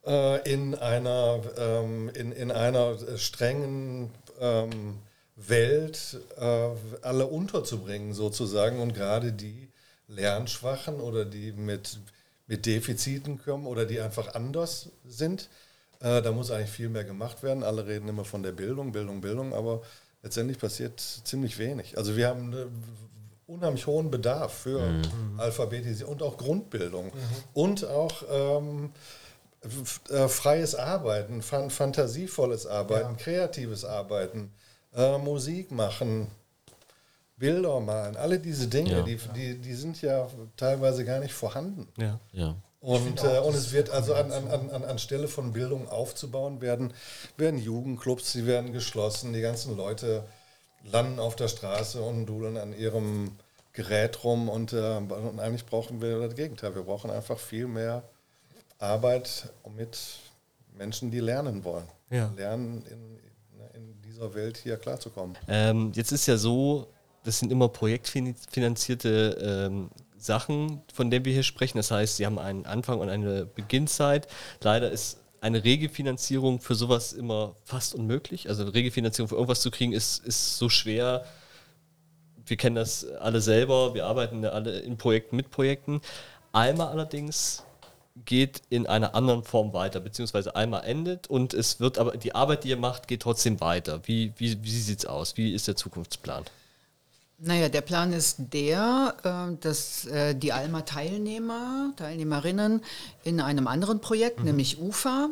äh, 0.09 0.51
in 0.51 0.75
einer 0.75 1.41
ähm, 1.57 2.11
in, 2.15 2.33
in 2.33 2.51
einer 2.51 2.97
strengen 3.19 4.11
ähm, 4.41 4.99
Welt 5.37 6.19
äh, 6.37 6.69
alle 7.03 7.27
unterzubringen 7.27 8.13
sozusagen 8.13 8.81
und 8.81 8.95
gerade 8.95 9.33
die 9.33 9.69
Lernschwachen 10.09 11.01
oder 11.01 11.25
die 11.25 11.53
mit, 11.53 12.01
mit 12.47 12.67
Defiziten 12.67 13.39
kommen 13.39 13.67
oder 13.67 13.85
die 13.85 14.01
einfach 14.01 14.35
anders 14.35 14.89
sind. 15.07 15.49
Äh, 16.01 16.23
da 16.23 16.33
muss 16.33 16.51
eigentlich 16.51 16.71
viel 16.71 16.89
mehr 16.89 17.05
gemacht 17.05 17.43
werden. 17.43 17.63
Alle 17.63 17.87
reden 17.87 18.09
immer 18.09 18.25
von 18.25 18.43
der 18.43 18.53
Bildung, 18.53 18.91
Bildung, 18.91 19.21
Bildung, 19.21 19.55
aber 19.55 19.83
letztendlich 20.23 20.59
passiert 20.59 21.01
ziemlich 21.01 21.59
wenig. 21.59 21.97
Also 21.99 22.17
wir 22.17 22.29
haben 22.29 22.53
einen 22.53 22.85
unheimlich 23.47 23.87
hohen 23.87 24.11
Bedarf 24.11 24.53
für 24.53 24.83
Alphabetisierung 25.37 26.15
und 26.15 26.23
auch 26.23 26.37
Grundbildung 26.37 27.13
und 27.55 27.85
auch 27.85 28.23
ähm, 28.31 28.87
äh, 28.87 28.89
freies 30.29 30.75
Arbeiten, 30.75 31.43
fan 31.43 31.71
fantasievolles 31.71 32.67
Arbeiten, 32.67 33.17
kreatives 33.17 33.85
Arbeiten, 33.85 34.53
äh, 34.95 35.19
Musik 35.19 35.71
machen, 35.71 36.29
Bilder 37.37 37.81
malen, 37.81 38.17
alle 38.17 38.39
diese 38.39 38.69
Dinge, 38.69 38.91
Ja. 38.99 39.03
die, 39.03 39.17
die, 39.35 39.59
die 39.59 39.75
sind 39.75 40.01
ja 40.03 40.29
teilweise 40.57 41.05
gar 41.05 41.21
nicht 41.21 41.35
vorhanden. 41.35 41.89
Ja. 41.97 42.19
Ja. 42.33 42.55
Und, 42.81 43.23
äh, 43.25 43.39
und 43.41 43.55
es 43.55 43.73
wird 43.73 43.91
also 43.91 44.15
an, 44.15 44.31
an, 44.31 44.49
an, 44.49 44.71
an- 44.71 44.85
anstelle 44.85 45.27
von 45.29 45.53
Bildung 45.53 45.89
aufzubauen, 45.89 46.61
werden, 46.61 46.93
werden 47.37 47.59
Jugendclubs, 47.59 48.33
die 48.33 48.47
werden 48.47 48.73
geschlossen, 48.73 49.33
die 49.33 49.41
ganzen 49.41 49.77
Leute 49.77 50.23
landen 50.85 51.19
auf 51.19 51.35
der 51.35 51.49
Straße 51.49 52.01
und 52.01 52.27
dudeln 52.27 52.57
an 52.57 52.73
ihrem 52.73 53.33
Gerät 53.73 54.23
rum 54.23 54.49
und, 54.49 54.73
äh, 54.73 54.97
und 54.97 55.41
eigentlich 55.41 55.67
brauchen 55.67 56.01
wir 56.01 56.21
das 56.21 56.35
Gegenteil. 56.37 56.75
Wir 56.77 56.83
brauchen 56.83 57.11
einfach 57.11 57.39
viel 57.39 57.67
mehr 57.67 58.03
Arbeit 58.79 59.51
mit 59.77 59.99
Menschen, 60.77 61.11
die 61.11 61.21
lernen 61.21 61.65
wollen. 61.65 61.87
Ja. 62.11 62.33
Lernen 62.37 62.85
in, 62.87 63.19
in 63.75 64.03
dieser 64.03 64.35
Welt 64.35 64.57
hier 64.57 64.77
klarzukommen. 64.77 65.37
Ähm, 65.49 65.93
jetzt 65.95 66.13
ist 66.13 66.27
ja 66.27 66.37
so, 66.37 66.89
das 67.25 67.41
sind 67.41 67.53
immer 67.53 67.69
projektfinanzierte 67.69 69.69
ähm, 69.71 69.91
Sachen, 70.17 70.83
von 70.93 71.11
denen 71.11 71.25
wir 71.25 71.33
hier 71.33 71.43
sprechen. 71.43 71.79
Das 71.79 71.91
heißt, 71.91 72.17
sie 72.17 72.27
haben 72.27 72.39
einen 72.39 72.67
Anfang 72.67 73.01
und 73.01 73.09
eine 73.09 73.47
Beginnzeit. 73.47 74.29
Leider 74.63 74.91
ist 74.91 75.19
eine 75.41 75.63
Regelfinanzierung 75.63 76.61
für 76.61 76.75
sowas 76.75 77.13
immer 77.13 77.55
fast 77.65 77.95
unmöglich. 77.95 78.49
Also 78.49 78.63
eine 78.63 78.75
Regelfinanzierung 78.75 79.29
für 79.29 79.37
irgendwas 79.37 79.61
zu 79.61 79.71
kriegen, 79.71 79.93
ist, 79.93 80.25
ist 80.25 80.59
so 80.59 80.69
schwer. 80.69 81.25
Wir 82.45 82.57
kennen 82.57 82.77
das 82.77 83.07
alle 83.07 83.41
selber, 83.41 83.95
wir 83.95 84.07
arbeiten 84.07 84.43
ja 84.43 84.51
alle 84.51 84.81
in 84.81 84.97
Projekten 84.97 85.37
mit 85.37 85.51
Projekten. 85.51 86.01
Alma 86.53 86.89
allerdings 86.89 87.63
geht 88.25 88.63
in 88.71 88.87
einer 88.87 89.15
anderen 89.15 89.43
Form 89.43 89.73
weiter, 89.73 90.01
beziehungsweise 90.01 90.57
Alma 90.57 90.81
endet 90.81 91.27
und 91.27 91.55
es 91.55 91.81
wird 91.81 91.99
aber, 91.99 92.17
die 92.17 92.35
Arbeit, 92.35 92.65
die 92.65 92.71
ihr 92.71 92.77
macht, 92.77 93.09
geht 93.09 93.23
trotzdem 93.23 93.61
weiter. 93.61 94.01
Wie, 94.05 94.33
wie, 94.37 94.63
wie 94.63 94.71
sieht 94.71 95.01
es 95.01 95.07
aus? 95.07 95.37
Wie 95.37 95.55
ist 95.55 95.69
der 95.69 95.77
Zukunftsplan? 95.77 96.45
Naja, 97.41 97.69
der 97.69 97.83
Plan 97.83 98.13
ist 98.13 98.37
der, 98.53 99.15
äh, 99.23 99.57
dass 99.61 100.07
äh, 100.07 100.35
die 100.35 100.53
Alma-Teilnehmer, 100.53 101.93
Teilnehmerinnen 101.97 102.83
in 103.23 103.41
einem 103.41 103.69
anderen 103.69 104.01
Projekt, 104.01 104.41
mhm. 104.41 104.47
nämlich 104.47 104.81
UFA, 104.81 105.31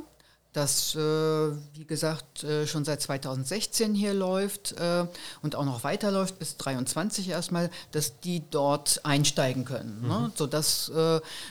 das, 0.56 0.94
äh, 0.94 0.98
wie 0.98 1.84
gesagt, 1.86 2.46
schon 2.66 2.84
seit 2.84 3.02
2016 3.02 3.94
hier 3.94 4.14
läuft 4.14 4.74
und 5.42 5.54
auch 5.54 5.64
noch 5.64 5.84
weiterläuft 5.84 6.38
bis 6.38 6.56
2023 6.58 7.28
erstmal, 7.28 7.70
dass 7.92 8.20
die 8.20 8.42
dort 8.50 9.00
einsteigen 9.04 9.64
können, 9.64 10.00
ne? 10.02 10.06
mhm. 10.06 10.22
ne? 10.24 10.32
sodass 10.34 10.90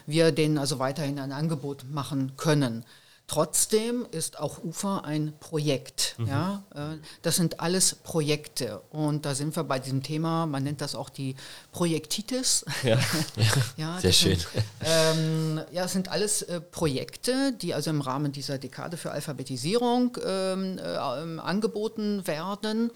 wir 0.05 0.31
denen 0.31 0.57
also 0.57 0.79
weiterhin 0.79 1.19
ein 1.19 1.31
Angebot 1.31 1.85
machen 1.89 2.33
können. 2.37 2.83
Trotzdem 3.27 4.05
ist 4.11 4.39
auch 4.39 4.63
UFA 4.63 4.99
ein 4.99 5.33
Projekt. 5.39 6.15
Mhm. 6.19 6.27
Ja? 6.27 6.63
Äh, 6.75 6.97
das 7.23 7.37
sind 7.37 7.59
alles 7.59 7.95
Projekte. 7.95 8.81
Und 8.91 9.25
da 9.25 9.33
sind 9.33 9.55
wir 9.55 9.63
bei 9.63 9.79
diesem 9.79 10.03
Thema, 10.03 10.45
man 10.45 10.63
nennt 10.63 10.79
das 10.79 10.93
auch 10.93 11.09
die 11.09 11.35
Projektitis. 11.71 12.65
Ja, 12.83 12.99
ja 13.77 13.99
sehr 13.99 14.11
schön. 14.11 14.37
Sind, 14.37 14.47
ähm, 14.81 15.61
ja, 15.71 15.85
es 15.85 15.93
sind 15.93 16.09
alles 16.09 16.43
äh, 16.43 16.61
Projekte, 16.61 17.53
die 17.53 17.73
also 17.73 17.89
im 17.89 18.01
Rahmen 18.01 18.31
dieser 18.31 18.59
Dekade 18.59 18.95
für 18.95 19.11
Alphabetisierung 19.11 20.17
ähm, 20.23 20.77
äh, 20.77 20.81
angeboten 20.81 22.27
werden. 22.27 22.91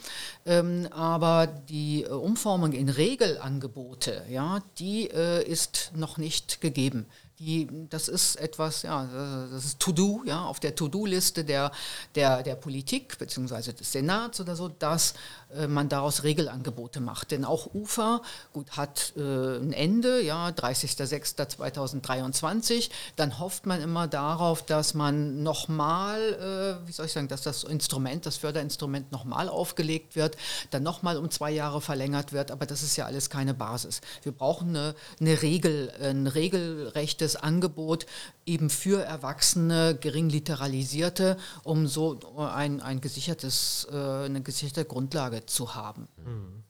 Ähm, 0.46 0.88
aber 0.92 1.48
die 1.48 2.04
äh, 2.04 2.10
Umformung 2.10 2.74
in 2.74 2.90
Regelangebote, 2.90 4.26
ja, 4.30 4.60
die 4.78 5.10
äh, 5.10 5.44
ist 5.44 5.92
noch 5.96 6.20
nicht 6.20 6.62
gegeben 6.62 7.08
die, 7.40 7.68
das 7.90 8.08
ist 8.10 8.36
etwas, 8.36 8.84
ja, 8.84 9.08
das 9.52 9.64
ist 9.64 9.80
To-Do, 9.80 10.24
ja, 10.26 10.44
auf 10.44 10.60
der 10.60 10.76
To-Do-Liste 10.76 11.46
der, 11.46 11.72
der, 12.16 12.44
der 12.44 12.56
Politik 12.56 13.18
bzw. 13.18 13.72
des 13.72 13.94
Senats 13.94 14.42
oder 14.42 14.58
so, 14.58 14.68
dass 14.68 15.14
äh, 15.56 15.68
man 15.68 15.88
daraus 15.88 16.24
Regelangebote 16.24 17.00
macht. 17.00 17.32
Denn 17.32 17.46
auch 17.46 17.74
UFA, 17.74 18.22
gut, 18.52 18.72
hat 18.72 19.14
äh, 19.16 19.56
ein 19.58 19.72
Ende, 19.72 20.22
ja, 20.22 20.50
30.06.2023. 20.50 22.90
Dann 23.16 23.40
hofft 23.40 23.66
man 23.66 23.80
immer 23.82 24.08
darauf, 24.08 24.66
dass 24.66 24.94
man 24.94 25.42
nochmal, 25.42 26.82
äh, 26.84 26.88
wie 26.88 26.92
soll 26.92 27.06
ich 27.06 27.14
sagen, 27.14 27.30
dass 27.30 27.44
das 27.44 27.64
Instrument, 27.64 28.26
das 28.26 28.36
Förderinstrument 28.36 29.14
nochmal 29.14 29.48
aufgelegt 29.48 30.18
wird, 30.18 30.36
dann 30.72 30.84
nochmal 30.84 31.16
um 31.18 31.32
zwei 31.32 31.52
Jahre 31.52 31.80
verlängert 31.80 32.34
wird. 32.34 32.52
Aber 32.52 32.66
das 32.66 32.84
ist 32.84 32.98
ja 32.98 33.06
alles 33.06 33.30
keine 33.30 33.54
Basis. 33.54 34.02
Wir 34.24 34.34
brauchen 34.34 34.76
eine, 34.76 34.94
eine 35.22 35.42
Regel, 35.42 35.94
ein 36.02 36.28
regelrechtes 36.28 37.29
gutes 37.30 37.36
Angebot 37.36 38.06
eben 38.46 38.70
für 38.70 39.04
Erwachsene, 39.04 39.98
gering 40.00 40.30
literalisierte, 40.30 41.38
um 41.64 41.88
so 41.88 42.20
ein, 42.38 42.82
ein 42.82 43.02
gesichertes, 43.02 43.88
äh, 43.92 44.26
eine 44.26 44.42
gesicherte 44.42 44.86
Grundlage 44.86 45.46
zu 45.46 45.76
haben. 45.76 46.08
Mhm. 46.26 46.64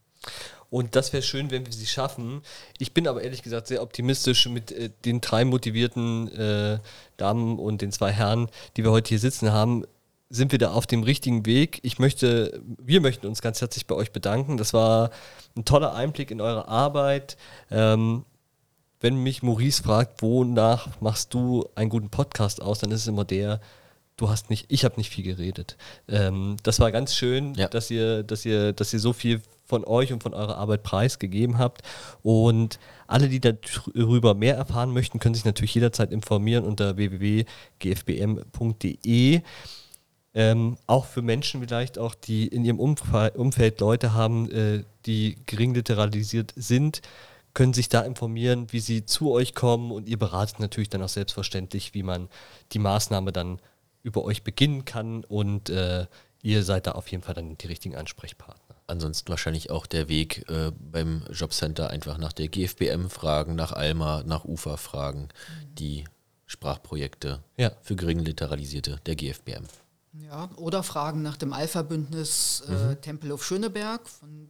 Und 0.70 0.96
das 0.96 1.14
wäre 1.14 1.24
schön, 1.24 1.50
wenn 1.50 1.66
wir 1.66 1.74
sie 1.74 1.88
schaffen. 1.88 2.42
Ich 2.78 2.94
bin 2.94 3.08
aber 3.08 3.24
ehrlich 3.24 3.42
gesagt 3.42 3.68
sehr 3.68 3.82
optimistisch 3.82 4.48
mit 4.50 4.72
äh, 4.72 4.90
den 5.06 5.22
drei 5.22 5.46
motivierten 5.46 6.28
äh, 6.32 6.80
Damen 7.18 7.58
und 7.58 7.82
den 7.82 7.92
zwei 7.92 8.12
Herren, 8.12 8.50
die 8.76 8.84
wir 8.84 8.92
heute 8.92 9.10
hier 9.10 9.20
sitzen 9.20 9.52
haben. 9.52 9.86
Sind 10.30 10.52
wir 10.52 10.60
da 10.60 10.74
auf 10.74 10.86
dem 10.86 11.02
richtigen 11.02 11.48
Weg? 11.48 11.80
Ich 11.82 11.98
möchte, 11.98 12.62
wir 12.78 13.02
möchten 13.02 13.26
uns 13.26 13.42
ganz 13.42 13.62
herzlich 13.62 13.88
bei 13.88 13.96
euch 13.96 14.12
bedanken. 14.12 14.58
Das 14.58 14.74
war 14.74 15.10
ein 15.56 15.66
toller 15.66 15.96
Einblick 15.96 16.30
in 16.30 16.40
eure 16.40 16.68
Arbeit. 16.68 17.36
Ähm, 17.72 18.26
wenn 19.00 19.16
mich 19.22 19.44
Maurice 19.44 19.84
fragt, 19.84 20.22
wonach 20.22 21.00
machst 21.02 21.34
du 21.34 21.68
einen 21.76 21.90
guten 21.90 22.10
Podcast 22.10 22.62
aus, 22.62 22.80
dann 22.80 22.92
ist 22.92 23.02
es 23.02 23.08
immer 23.08 23.26
der, 23.26 23.62
du 24.18 24.30
hast 24.30 24.50
nicht, 24.50 24.66
ich 24.70 24.84
habe 24.86 24.96
nicht 24.98 25.10
viel 25.10 25.24
geredet. 25.24 25.78
Ähm, 26.08 26.58
das 26.64 26.80
war 26.80 26.92
ganz 26.92 27.16
schön, 27.16 27.54
ja. 27.56 27.68
dass 27.68 27.90
ihr, 27.90 28.24
dass 28.24 28.46
ihr, 28.46 28.74
dass 28.74 28.94
ihr 28.94 29.00
so 29.00 29.14
viel 29.14 29.42
von 29.66 29.86
euch 29.86 30.12
und 30.12 30.22
von 30.24 30.34
eurer 30.34 30.58
Arbeit 30.58 30.84
preisgegeben 30.84 31.58
habt. 31.60 31.84
Und 32.24 32.80
alle, 33.08 33.30
die 33.30 33.40
darüber 33.40 34.34
mehr 34.34 34.58
erfahren 34.58 34.92
möchten, 34.92 35.20
können 35.20 35.36
sich 35.36 35.46
natürlich 35.46 35.76
jederzeit 35.76 36.12
informieren 36.12 36.66
unter 36.66 36.98
www.gfbm.de. 36.98 37.46
Ähm, 40.36 40.78
auch 40.86 41.06
für 41.06 41.22
Menschen 41.22 41.62
vielleicht 41.62 41.98
auch, 41.98 42.14
die 42.16 42.48
in 42.48 42.66
ihrem 42.66 42.80
Umfeld 42.80 43.80
Leute 43.80 44.14
haben, 44.14 44.52
äh, 44.52 44.84
die 45.06 45.38
gering 45.46 45.74
literalisiert 45.74 46.54
sind, 46.56 47.02
können 47.54 47.74
sich 47.74 47.90
da 47.90 48.02
informieren, 48.02 48.68
wie 48.72 48.80
sie 48.80 49.06
zu 49.06 49.32
euch 49.32 49.56
kommen 49.56 49.92
und 49.92 50.08
ihr 50.08 50.20
beratet 50.20 50.60
natürlich 50.60 50.90
dann 50.90 51.02
auch 51.02 51.10
selbstverständlich, 51.10 51.94
wie 51.94 52.04
man 52.04 52.30
die 52.72 52.80
Maßnahme 52.80 53.32
dann 53.32 53.60
über 54.04 54.24
euch 54.24 54.44
beginnen 54.44 54.86
kann 54.86 55.24
und 55.26 55.70
äh, 55.70 56.08
ihr 56.42 56.64
seid 56.64 56.88
da 56.88 56.94
auf 56.94 57.08
jeden 57.10 57.24
Fall 57.24 57.34
dann 57.34 57.58
die 57.58 57.68
richtigen 57.68 57.96
Ansprechpartner. 57.96 58.76
Ansonsten 58.88 59.30
wahrscheinlich 59.30 59.70
auch 59.70 59.86
der 59.86 60.10
Weg 60.10 60.50
äh, 60.50 60.72
beim 60.72 61.24
Jobcenter 61.32 61.90
einfach 61.90 62.18
nach 62.18 62.34
der 62.34 62.48
GFBM 62.48 63.10
fragen, 63.10 63.56
nach 63.56 63.72
Alma, 63.72 64.24
nach 64.26 64.46
UFA 64.46 64.78
fragen, 64.78 65.30
die 65.78 66.06
Sprachprojekte 66.48 67.44
ja. 67.58 67.72
für 67.82 67.96
gering 67.96 68.20
Literalisierte 68.20 69.00
der 69.06 69.16
GFBM. 69.16 69.66
Ja, 70.14 70.50
oder 70.56 70.82
Fragen 70.82 71.22
nach 71.22 71.38
dem 71.38 71.54
Alpha-Bündnis 71.54 72.64
äh, 72.68 72.72
mhm. 72.72 73.02
Tempelhof 73.02 73.46
Schöneberg, 73.46 74.08
von 74.08 74.50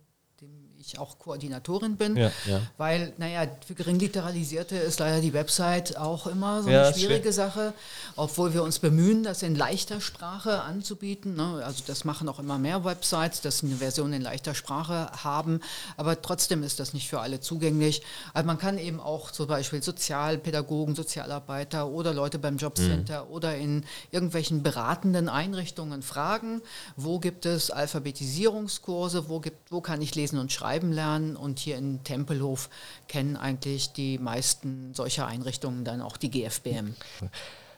ich 0.89 0.99
auch 0.99 1.19
Koordinatorin 1.19 1.95
bin, 1.95 2.17
ja, 2.17 2.31
ja. 2.45 2.61
weil, 2.77 3.13
naja, 3.17 3.47
für 3.65 3.75
Geringliteralisierte 3.75 4.75
ist 4.75 4.99
leider 4.99 5.21
die 5.21 5.33
Website 5.33 5.97
auch 5.97 6.27
immer 6.27 6.61
so 6.61 6.69
eine 6.69 6.77
ja, 6.77 6.93
schwierige. 6.93 7.29
Sache, 7.39 7.73
obwohl 8.15 8.53
wir 8.53 8.63
uns 8.63 8.79
bemühen, 8.79 9.23
das 9.23 9.43
in 9.43 9.55
leichter 9.55 10.01
Sprache 10.01 10.61
anzubieten. 10.61 11.35
Ne? 11.35 11.61
Also 11.63 11.83
das 11.85 12.05
machen 12.05 12.27
auch 12.27 12.39
immer 12.39 12.57
mehr 12.57 12.83
Websites, 12.83 13.41
dass 13.41 13.59
sie 13.59 13.67
eine 13.67 13.75
Version 13.75 14.13
in 14.13 14.21
leichter 14.21 14.55
Sprache 14.55 15.11
haben, 15.23 15.59
aber 15.97 16.21
trotzdem 16.21 16.63
ist 16.63 16.79
das 16.79 16.93
nicht 16.93 17.09
für 17.09 17.19
alle 17.19 17.39
zugänglich. 17.39 18.01
Also 18.33 18.47
man 18.47 18.57
kann 18.57 18.77
eben 18.77 18.99
auch 18.99 19.31
zum 19.31 19.47
Beispiel 19.47 19.83
Sozialpädagogen, 19.83 20.95
Sozialarbeiter 20.95 21.87
oder 21.87 22.13
Leute 22.13 22.39
beim 22.39 22.57
Jobcenter 22.57 23.25
mhm. 23.25 23.31
oder 23.31 23.55
in 23.55 23.85
irgendwelchen 24.11 24.63
beratenden 24.63 25.29
Einrichtungen 25.29 26.01
fragen, 26.01 26.61
wo 26.95 27.19
gibt 27.19 27.45
es 27.45 27.71
Alphabetisierungskurse, 27.71 29.29
wo, 29.29 29.39
gibt, 29.39 29.71
wo 29.71 29.81
kann 29.81 30.01
ich 30.01 30.15
lesen 30.15 30.39
und 30.39 30.51
schreiben 30.51 30.78
schreiben 30.79 30.91
lernen 30.91 31.35
und 31.35 31.59
hier 31.59 31.77
in 31.77 32.03
Tempelhof 32.03 32.69
kennen 33.07 33.35
eigentlich 33.35 33.91
die 33.91 34.17
meisten 34.17 34.93
solcher 34.93 35.27
Einrichtungen 35.27 35.83
dann 35.83 36.01
auch 36.01 36.17
die 36.17 36.31
GFBM. 36.31 36.95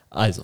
Also, 0.09 0.43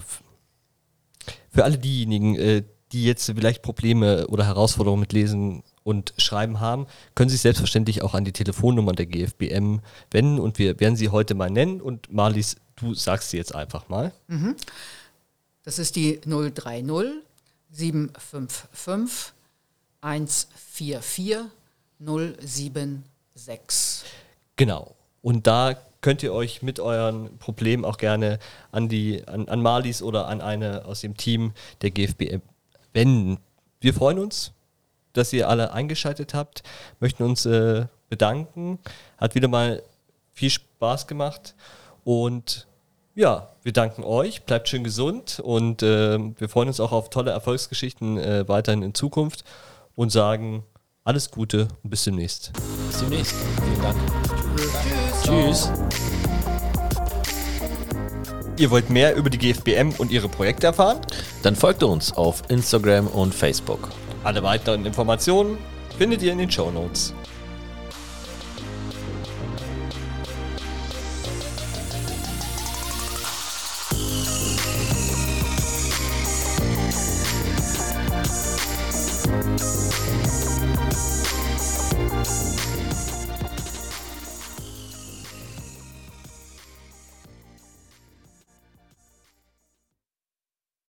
für 1.51 1.64
alle 1.64 1.78
diejenigen, 1.78 2.36
äh, 2.36 2.64
die 2.93 3.03
jetzt 3.03 3.26
vielleicht 3.26 3.62
Probleme 3.62 4.28
oder 4.28 4.45
Herausforderungen 4.45 5.01
mit 5.01 5.14
Lesen 5.14 5.64
und 5.84 6.14
Schreiben 6.18 6.60
haben, 6.60 6.88
können 7.16 7.30
Sie 7.30 7.36
sich 7.36 7.41
selbstverständlich 7.41 8.01
auch 8.01 8.14
an 8.14 8.26
die 8.26 8.32
Telefonnummer 8.32 8.93
der 8.93 9.05
GFBM 9.05 9.82
wenden 10.10 10.39
und 10.39 10.58
wir 10.58 10.80
werden 10.80 10.95
sie 10.95 11.10
heute 11.10 11.36
mal 11.36 11.49
nennen 11.49 11.82
und 11.82 12.12
Marlies, 12.12 12.55
du 12.78 12.93
sagst 12.93 13.32
sie 13.32 13.38
jetzt 13.38 13.53
einfach 13.53 13.89
mal. 13.89 14.14
Mhm. 14.28 14.55
Das 15.64 15.80
ist 15.80 15.95
die 15.97 16.22
030 16.22 17.24
755 17.72 19.34
144 20.01 21.57
076. 22.00 24.06
Genau. 24.56 24.95
Und 25.22 25.48
da 25.48 25.76
könnt 26.02 26.24
ihr 26.24 26.34
euch 26.34 26.62
mit 26.62 26.80
euren 26.80 27.38
Problemen 27.38 27.86
auch 27.86 27.98
gerne 27.98 28.39
an, 28.72 28.88
die, 28.88 29.28
an, 29.28 29.50
an 29.50 29.62
Marlies 29.62 30.02
oder 30.02 30.28
an 30.28 30.41
eine 30.41 30.86
aus 30.86 31.02
dem 31.02 31.18
Team 31.18 31.54
der 31.82 31.91
GFB 31.91 32.39
wenden. 32.93 33.38
Wir 33.82 33.93
freuen 33.93 34.20
uns, 34.20 34.54
dass 35.14 35.34
ihr 35.34 35.50
alle 35.50 35.74
eingeschaltet 35.74 36.34
habt, 36.34 36.64
möchten 37.00 37.24
uns 37.24 37.45
äh, 37.45 37.88
bedanken. 38.10 38.80
Hat 39.18 39.36
wieder 39.36 39.48
mal 39.48 39.84
viel 40.34 40.50
Spaß 40.50 41.08
gemacht 41.08 41.56
und 42.04 42.68
ja, 43.16 43.50
wir 43.64 43.74
danken 43.74 44.04
euch, 44.04 44.43
bleibt 44.43 44.70
schön 44.70 44.84
gesund 44.84 45.39
und 45.39 45.82
äh, 45.82 46.20
wir 46.20 46.50
freuen 46.50 46.68
uns 46.68 46.80
auch 46.80 46.91
auf 46.91 47.10
tolle 47.10 47.32
Erfolgsgeschichten 47.32 48.20
äh, 48.20 48.48
weiterhin 48.48 48.84
in 48.84 48.93
Zukunft 48.93 49.43
und 49.95 50.12
sagen 50.12 50.64
Alles 51.08 51.32
Gute 51.32 51.70
und 51.84 51.89
bis 51.89 52.03
demnächst. 52.03 52.51
Bis 52.89 52.99
demnächst. 52.99 53.34
Vielen 53.64 53.82
Dank. 53.82 53.95
Tschüss. 55.24 55.72
Ihr 58.58 58.70
wollt 58.70 58.89
mehr 58.89 59.16
über 59.16 59.30
die 59.30 59.38
GFBM 59.38 59.93
und 59.99 60.12
ihre 60.12 60.28
Projekte 60.28 60.68
erfahren? 60.68 60.99
Dann 61.43 61.55
folgt 61.55 61.82
uns 61.84 62.12
auf 62.12 62.43
Instagram 62.49 63.08
und 63.08 63.34
Facebook. 63.34 63.88
Alle 64.26 64.43
weiteren 64.43 64.86
Informationen 64.86 65.58
findet 65.97 66.22
ihr 66.24 66.34
in 66.34 66.39
den 66.39 66.51
Show 66.51 66.72
Notes. 66.72 67.14